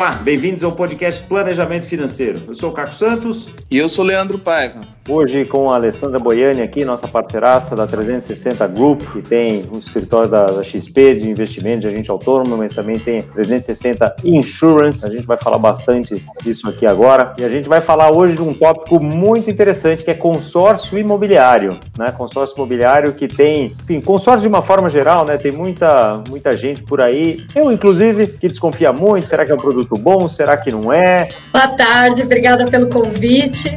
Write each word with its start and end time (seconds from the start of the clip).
Olá, 0.00 0.12
bem-vindos 0.12 0.64
ao 0.64 0.72
podcast 0.72 1.22
Planejamento 1.24 1.84
Financeiro. 1.84 2.44
Eu 2.48 2.54
sou 2.54 2.70
o 2.70 2.72
Caco 2.72 2.94
Santos. 2.94 3.50
E 3.70 3.76
eu 3.76 3.86
sou 3.86 4.02
o 4.02 4.08
Leandro 4.08 4.38
Paiva. 4.38 4.80
Hoje 5.06 5.44
com 5.44 5.70
a 5.70 5.74
Alessandra 5.74 6.18
Boiani 6.18 6.62
aqui, 6.62 6.84
nossa 6.84 7.06
parceiraça 7.06 7.76
da 7.76 7.86
360 7.86 8.66
Group, 8.68 9.02
que 9.12 9.20
tem 9.20 9.68
um 9.70 9.78
escritório 9.78 10.30
da, 10.30 10.44
da 10.44 10.64
XP 10.64 11.16
de 11.16 11.28
investimento 11.28 11.80
de 11.80 11.88
agente 11.88 12.10
autônomo, 12.10 12.56
mas 12.56 12.72
também 12.72 12.98
tem 12.98 13.20
360 13.20 14.16
Insurance. 14.24 15.04
A 15.04 15.10
gente 15.10 15.26
vai 15.26 15.36
falar 15.36 15.58
bastante 15.58 16.24
disso 16.42 16.66
aqui 16.68 16.86
agora. 16.86 17.34
E 17.38 17.44
a 17.44 17.48
gente 17.50 17.68
vai 17.68 17.82
falar 17.82 18.10
hoje 18.10 18.36
de 18.36 18.42
um 18.42 18.54
tópico 18.54 19.02
muito 19.02 19.50
interessante 19.50 20.02
que 20.02 20.10
é 20.10 20.14
consórcio 20.14 20.96
imobiliário. 20.96 21.78
Né? 21.98 22.10
Consórcio 22.12 22.54
imobiliário 22.56 23.12
que 23.12 23.28
tem, 23.28 23.74
enfim, 23.82 24.00
consórcio 24.00 24.42
de 24.42 24.48
uma 24.48 24.62
forma 24.62 24.88
geral, 24.88 25.26
né? 25.26 25.36
Tem 25.36 25.52
muita, 25.52 26.22
muita 26.28 26.56
gente 26.56 26.82
por 26.84 27.02
aí, 27.02 27.44
eu 27.54 27.70
inclusive, 27.70 28.28
que 28.28 28.46
desconfia 28.46 28.92
muito. 28.92 29.26
Será 29.26 29.44
que 29.44 29.50
é 29.50 29.54
um 29.54 29.58
produto 29.58 29.89
bom? 29.96 30.28
Será 30.28 30.56
que 30.56 30.70
não 30.70 30.92
é? 30.92 31.28
Boa 31.52 31.68
tarde, 31.68 32.22
obrigada 32.22 32.64
pelo 32.66 32.88
convite. 32.88 33.76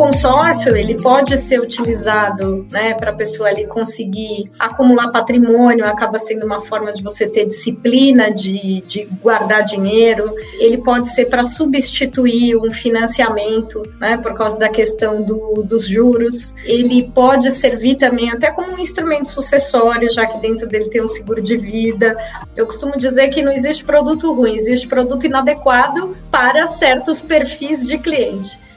Consórcio 0.00 0.74
ele 0.74 0.98
pode 0.98 1.36
ser 1.36 1.60
utilizado, 1.60 2.66
né, 2.70 2.94
para 2.94 3.10
a 3.10 3.14
pessoa 3.14 3.50
ali 3.50 3.66
conseguir 3.66 4.50
acumular 4.58 5.08
patrimônio, 5.08 5.84
acaba 5.84 6.18
sendo 6.18 6.46
uma 6.46 6.58
forma 6.58 6.90
de 6.90 7.02
você 7.02 7.28
ter 7.28 7.44
disciplina 7.44 8.30
de, 8.30 8.82
de 8.86 9.04
guardar 9.22 9.62
dinheiro. 9.62 10.34
Ele 10.58 10.78
pode 10.78 11.08
ser 11.08 11.26
para 11.26 11.44
substituir 11.44 12.56
um 12.56 12.70
financiamento, 12.70 13.82
né, 14.00 14.16
por 14.16 14.32
causa 14.32 14.58
da 14.58 14.70
questão 14.70 15.22
do, 15.22 15.62
dos 15.62 15.86
juros. 15.86 16.54
Ele 16.64 17.10
pode 17.14 17.50
servir 17.50 17.96
também 17.96 18.30
até 18.30 18.50
como 18.50 18.72
um 18.72 18.78
instrumento 18.78 19.28
sucessório, 19.28 20.10
já 20.10 20.24
que 20.24 20.38
dentro 20.40 20.66
dele 20.66 20.88
tem 20.88 21.02
um 21.02 21.08
seguro 21.08 21.42
de 21.42 21.58
vida. 21.58 22.16
Eu 22.56 22.64
costumo 22.64 22.96
dizer 22.96 23.28
que 23.28 23.42
não 23.42 23.52
existe 23.52 23.84
produto 23.84 24.32
ruim, 24.32 24.54
existe 24.54 24.88
produto 24.88 25.26
inadequado 25.26 26.16
para 26.30 26.66
certos 26.66 27.20
perfis 27.20 27.86
de 27.86 27.98
cliente. 27.98 28.69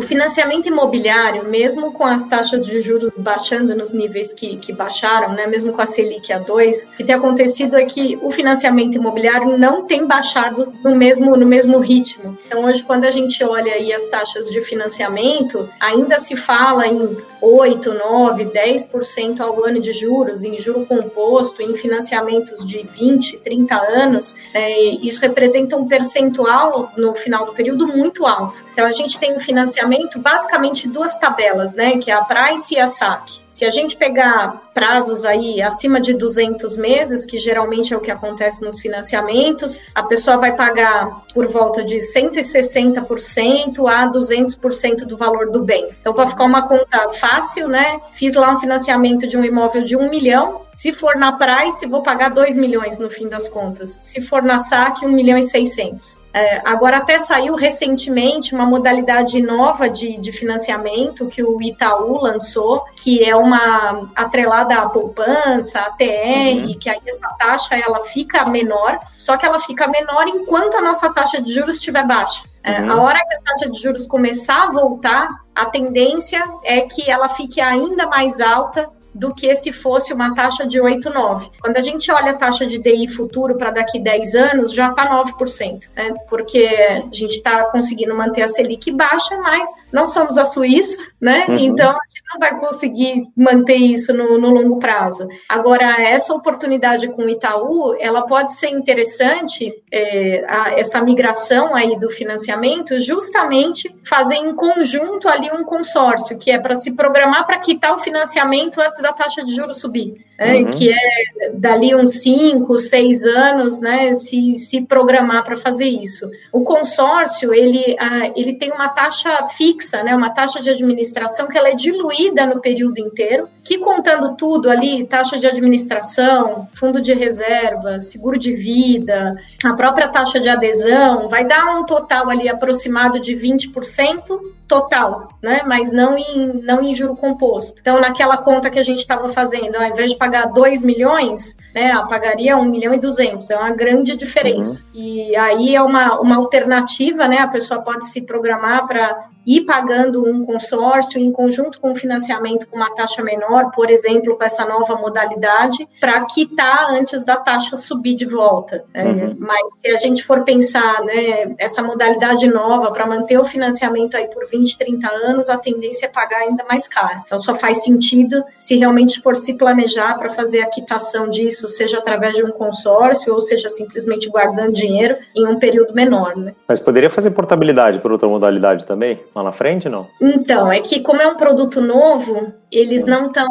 O 0.00 0.02
financiamento 0.02 0.66
imobiliário, 0.66 1.44
mesmo 1.44 1.92
com 1.92 2.06
as 2.06 2.26
taxas 2.26 2.64
de 2.64 2.80
juros 2.80 3.12
baixando 3.18 3.76
nos 3.76 3.92
níveis 3.92 4.32
que, 4.32 4.56
que 4.56 4.72
baixaram, 4.72 5.34
né, 5.34 5.46
mesmo 5.46 5.74
com 5.74 5.82
a 5.82 5.84
Selic 5.84 6.32
a 6.32 6.38
2, 6.38 6.86
o 6.86 6.96
que 6.96 7.04
tem 7.04 7.14
acontecido 7.14 7.76
é 7.76 7.84
que 7.84 8.18
o 8.22 8.30
financiamento 8.30 8.94
imobiliário 8.94 9.58
não 9.58 9.84
tem 9.84 10.06
baixado 10.06 10.72
no 10.82 10.96
mesmo, 10.96 11.36
no 11.36 11.44
mesmo 11.44 11.78
ritmo. 11.80 12.38
Então, 12.46 12.64
hoje, 12.64 12.82
quando 12.82 13.04
a 13.04 13.10
gente 13.10 13.44
olha 13.44 13.74
aí 13.74 13.92
as 13.92 14.06
taxas 14.06 14.48
de 14.48 14.62
financiamento, 14.62 15.68
ainda 15.78 16.18
se 16.18 16.34
fala 16.34 16.86
em 16.86 17.18
8, 17.42 17.92
9, 17.92 18.46
10% 18.46 19.40
ao 19.40 19.62
ano 19.64 19.80
de 19.80 19.92
juros, 19.92 20.44
em 20.44 20.58
juro 20.58 20.86
composto, 20.86 21.60
em 21.60 21.74
financiamentos 21.74 22.64
de 22.64 22.82
20, 22.82 23.36
30 23.38 23.74
anos. 23.74 24.34
É, 24.54 24.82
isso 25.04 25.20
representa 25.20 25.76
um 25.76 25.86
percentual 25.86 26.90
no 26.96 27.14
final 27.14 27.44
do 27.44 27.52
período 27.52 27.86
muito 27.86 28.26
alto. 28.26 28.64
Então, 28.72 28.86
a 28.86 28.92
gente 28.92 29.18
tem 29.18 29.36
um 29.36 29.40
financiamento 29.40 29.89
financiamento, 29.90 30.18
basicamente 30.18 30.88
duas 30.88 31.16
tabelas, 31.16 31.74
né, 31.74 31.98
que 31.98 32.10
é 32.10 32.14
a 32.14 32.22
Price 32.22 32.74
e 32.74 32.78
a 32.78 32.86
SAC. 32.86 33.42
Se 33.48 33.64
a 33.64 33.70
gente 33.70 33.96
pegar 33.96 34.70
prazos 34.72 35.24
aí 35.24 35.60
acima 35.60 36.00
de 36.00 36.14
200 36.14 36.76
meses, 36.76 37.26
que 37.26 37.38
geralmente 37.38 37.92
é 37.92 37.96
o 37.96 38.00
que 38.00 38.10
acontece 38.10 38.62
nos 38.64 38.80
financiamentos, 38.80 39.80
a 39.94 40.02
pessoa 40.02 40.36
vai 40.36 40.54
pagar 40.54 41.22
por 41.34 41.46
volta 41.48 41.82
de 41.82 41.96
160% 41.96 43.86
a 43.88 44.10
200% 44.10 45.04
do 45.04 45.16
valor 45.16 45.50
do 45.50 45.62
bem. 45.62 45.88
Então, 46.00 46.14
para 46.14 46.26
ficar 46.26 46.44
uma 46.44 46.68
conta 46.68 47.10
fácil, 47.10 47.68
né, 47.68 48.00
fiz 48.12 48.34
lá 48.34 48.52
um 48.52 48.58
financiamento 48.58 49.26
de 49.26 49.36
um 49.36 49.44
imóvel 49.44 49.82
de 49.82 49.96
1 49.96 50.08
milhão, 50.08 50.62
se 50.72 50.92
for 50.92 51.16
na 51.16 51.32
Price, 51.32 51.86
vou 51.86 52.02
pagar 52.02 52.30
2 52.30 52.56
milhões 52.56 52.98
no 52.98 53.10
fim 53.10 53.28
das 53.28 53.48
contas. 53.48 53.98
Se 54.00 54.22
for 54.22 54.42
na 54.42 54.58
SAC, 54.58 55.04
1 55.04 55.08
milhão 55.08 55.36
e 55.36 55.42
600. 55.42 56.20
É, 56.32 56.62
agora, 56.64 56.98
até 56.98 57.18
saiu 57.18 57.54
recentemente 57.56 58.54
uma 58.54 58.64
modalidade 58.64 59.42
nova 59.42 59.69
de, 59.90 60.18
de 60.18 60.32
financiamento 60.32 61.26
que 61.26 61.42
o 61.42 61.60
Itaú 61.60 62.20
lançou, 62.20 62.84
que 63.02 63.24
é 63.24 63.34
uma 63.34 64.10
atrelada 64.14 64.74
à 64.74 64.88
poupança, 64.88 65.80
a 65.80 65.90
TR, 65.92 66.66
uhum. 66.66 66.78
que 66.78 66.88
aí 66.88 67.00
essa 67.06 67.28
taxa 67.38 67.76
ela 67.76 68.02
fica 68.04 68.48
menor, 68.50 68.98
só 69.16 69.36
que 69.36 69.46
ela 69.46 69.58
fica 69.58 69.88
menor 69.88 70.28
enquanto 70.28 70.76
a 70.76 70.80
nossa 70.80 71.12
taxa 71.12 71.40
de 71.40 71.52
juros 71.52 71.76
estiver 71.76 72.06
baixa. 72.06 72.42
É, 72.62 72.80
uhum. 72.80 72.92
A 72.92 73.02
hora 73.02 73.18
que 73.26 73.34
a 73.34 73.40
taxa 73.40 73.70
de 73.70 73.80
juros 73.80 74.06
começar 74.06 74.64
a 74.64 74.70
voltar, 74.70 75.28
a 75.54 75.66
tendência 75.66 76.42
é 76.64 76.82
que 76.82 77.10
ela 77.10 77.28
fique 77.28 77.60
ainda 77.60 78.06
mais 78.06 78.40
alta 78.40 78.90
do 79.14 79.34
que 79.34 79.54
se 79.54 79.72
fosse 79.72 80.12
uma 80.12 80.34
taxa 80.34 80.66
de 80.66 80.80
8,9. 80.80 81.50
Quando 81.60 81.76
a 81.76 81.80
gente 81.80 82.10
olha 82.10 82.32
a 82.32 82.36
taxa 82.36 82.66
de 82.66 82.78
DI 82.78 83.08
futuro 83.08 83.56
para 83.56 83.70
daqui 83.70 83.98
10 83.98 84.34
anos, 84.34 84.72
já 84.72 84.90
está 84.90 85.08
9%, 85.22 85.80
né? 85.96 86.14
porque 86.28 86.58
a 86.58 87.14
gente 87.14 87.32
está 87.32 87.64
conseguindo 87.70 88.16
manter 88.16 88.42
a 88.42 88.48
Selic 88.48 88.90
baixa, 88.92 89.36
mas 89.38 89.68
não 89.92 90.06
somos 90.06 90.38
a 90.38 90.44
Suíça, 90.44 91.00
né? 91.20 91.46
Uhum. 91.48 91.58
Então 91.58 91.90
a 91.90 91.98
gente 92.08 92.22
não 92.32 92.40
vai 92.40 92.58
conseguir 92.58 93.28
manter 93.36 93.76
isso 93.76 94.12
no, 94.12 94.38
no, 94.38 94.50
longo 94.50 94.78
prazo. 94.78 95.28
Agora, 95.48 96.00
essa 96.00 96.34
oportunidade 96.34 97.08
com 97.08 97.24
o 97.24 97.28
Itaú, 97.28 97.96
ela 97.98 98.22
pode 98.22 98.52
ser 98.52 98.70
interessante, 98.70 99.72
é, 99.92 100.44
a, 100.48 100.78
essa 100.78 101.02
migração 101.02 101.74
aí 101.74 101.98
do 101.98 102.08
financiamento, 102.08 102.98
justamente 103.00 103.94
fazer 104.04 104.36
em 104.36 104.54
conjunto 104.54 105.28
ali 105.28 105.50
um 105.52 105.64
consórcio, 105.64 106.38
que 106.38 106.50
é 106.50 106.58
para 106.58 106.74
se 106.74 106.94
programar 106.94 107.46
para 107.46 107.58
quitar 107.58 107.92
o 107.92 107.98
financiamento 107.98 108.80
antes 108.80 108.99
da 109.00 109.12
taxa 109.12 109.44
de 109.44 109.54
juros 109.54 109.78
subir, 109.78 110.24
né? 110.38 110.56
uhum. 110.56 110.70
que 110.70 110.90
é 110.90 111.50
dali 111.54 111.94
uns 111.94 112.22
5, 112.22 112.78
6 112.78 113.24
anos, 113.26 113.80
né, 113.80 114.12
se, 114.12 114.56
se 114.56 114.86
programar 114.86 115.44
para 115.44 115.56
fazer 115.56 115.86
isso. 115.88 116.28
O 116.52 116.62
consórcio, 116.62 117.52
ele, 117.54 117.96
ah, 117.98 118.32
ele 118.36 118.54
tem 118.54 118.72
uma 118.72 118.88
taxa 118.88 119.44
fixa, 119.56 120.02
né, 120.02 120.14
uma 120.14 120.30
taxa 120.30 120.60
de 120.60 120.70
administração 120.70 121.48
que 121.48 121.56
ela 121.56 121.68
é 121.68 121.74
diluída 121.74 122.46
no 122.46 122.60
período 122.60 122.98
inteiro, 122.98 123.48
que 123.62 123.78
contando 123.78 124.36
tudo 124.36 124.70
ali, 124.70 125.06
taxa 125.06 125.38
de 125.38 125.46
administração, 125.46 126.68
fundo 126.72 127.00
de 127.00 127.12
reserva, 127.12 128.00
seguro 128.00 128.38
de 128.38 128.52
vida, 128.52 129.34
a 129.64 129.74
própria 129.74 130.08
taxa 130.08 130.40
de 130.40 130.48
adesão, 130.48 131.28
vai 131.28 131.46
dar 131.46 131.78
um 131.78 131.84
total 131.84 132.30
ali 132.30 132.48
aproximado 132.48 133.20
de 133.20 133.34
20% 133.34 134.59
total, 134.70 135.26
né, 135.42 135.62
mas 135.66 135.90
não 135.90 136.16
em, 136.16 136.62
não 136.62 136.80
em 136.80 136.94
juro 136.94 137.16
composto. 137.16 137.80
Então, 137.80 138.00
naquela 138.00 138.36
conta 138.36 138.70
que 138.70 138.78
a 138.78 138.82
gente 138.82 139.00
estava 139.00 139.28
fazendo, 139.28 139.74
ao 139.74 139.82
invés 139.82 140.12
de 140.12 140.16
pagar 140.16 140.46
2 140.46 140.84
milhões, 140.84 141.56
né, 141.74 141.90
ela 141.90 142.06
pagaria 142.06 142.56
1 142.56 142.64
milhão 142.66 142.94
e 142.94 143.00
200. 143.00 143.50
É 143.50 143.56
uma 143.56 143.70
grande 143.70 144.16
diferença. 144.16 144.80
Uhum. 144.94 145.00
E 145.02 145.34
aí 145.34 145.74
é 145.74 145.82
uma, 145.82 146.20
uma 146.20 146.36
alternativa, 146.36 147.26
né? 147.26 147.38
A 147.38 147.48
pessoa 147.48 147.82
pode 147.82 148.06
se 148.06 148.22
programar 148.22 148.86
para 148.86 149.24
ir 149.56 149.62
pagando 149.62 150.24
um 150.30 150.44
consórcio 150.44 151.20
em 151.20 151.32
conjunto 151.32 151.80
com 151.80 151.90
o 151.90 151.96
financiamento 151.96 152.68
com 152.68 152.76
uma 152.76 152.94
taxa 152.94 153.22
menor, 153.22 153.72
por 153.72 153.90
exemplo, 153.90 154.36
com 154.36 154.44
essa 154.44 154.64
nova 154.64 154.94
modalidade, 154.94 155.88
para 155.98 156.24
quitar 156.26 156.90
antes 156.92 157.24
da 157.24 157.36
taxa 157.36 157.76
subir 157.76 158.14
de 158.14 158.26
volta. 158.26 158.84
Né? 158.94 159.04
Uhum. 159.04 159.36
Mas 159.38 159.72
se 159.76 159.88
a 159.88 159.96
gente 159.96 160.22
for 160.22 160.44
pensar, 160.44 161.02
né, 161.02 161.54
essa 161.58 161.82
modalidade 161.82 162.46
nova 162.46 162.92
para 162.92 163.06
manter 163.06 163.38
o 163.38 163.44
financiamento 163.44 164.16
aí 164.16 164.28
por 164.28 164.46
20, 164.48 164.78
30 164.78 165.08
anos, 165.08 165.50
a 165.50 165.58
tendência 165.58 166.06
é 166.06 166.08
pagar 166.08 166.42
ainda 166.42 166.64
mais 166.68 166.86
caro. 166.86 167.20
Então 167.24 167.40
só 167.40 167.54
faz 167.54 167.82
sentido 167.82 168.44
se 168.58 168.76
realmente 168.76 169.20
for 169.20 169.34
se 169.34 169.54
planejar 169.54 170.16
para 170.16 170.30
fazer 170.30 170.60
a 170.60 170.66
quitação 170.66 171.28
disso, 171.28 171.68
seja 171.68 171.98
através 171.98 172.34
de 172.34 172.44
um 172.44 172.50
consórcio 172.50 173.34
ou 173.34 173.40
seja 173.40 173.68
simplesmente 173.68 174.28
guardando 174.28 174.72
dinheiro 174.72 175.16
em 175.34 175.46
um 175.46 175.58
período 175.58 175.92
menor. 175.92 176.36
Né? 176.36 176.54
Mas 176.68 176.78
poderia 176.78 177.10
fazer 177.10 177.30
portabilidade 177.30 177.98
por 177.98 178.12
outra 178.12 178.28
modalidade 178.28 178.84
também? 178.84 179.20
Lá 179.40 179.50
na 179.50 179.52
frente, 179.52 179.88
não? 179.88 180.06
Então, 180.20 180.70
é 180.70 180.80
que 180.80 181.00
como 181.00 181.20
é 181.20 181.26
um 181.26 181.36
produto 181.36 181.80
novo, 181.80 182.52
eles 182.70 183.04
não 183.04 183.26
estão. 183.26 183.48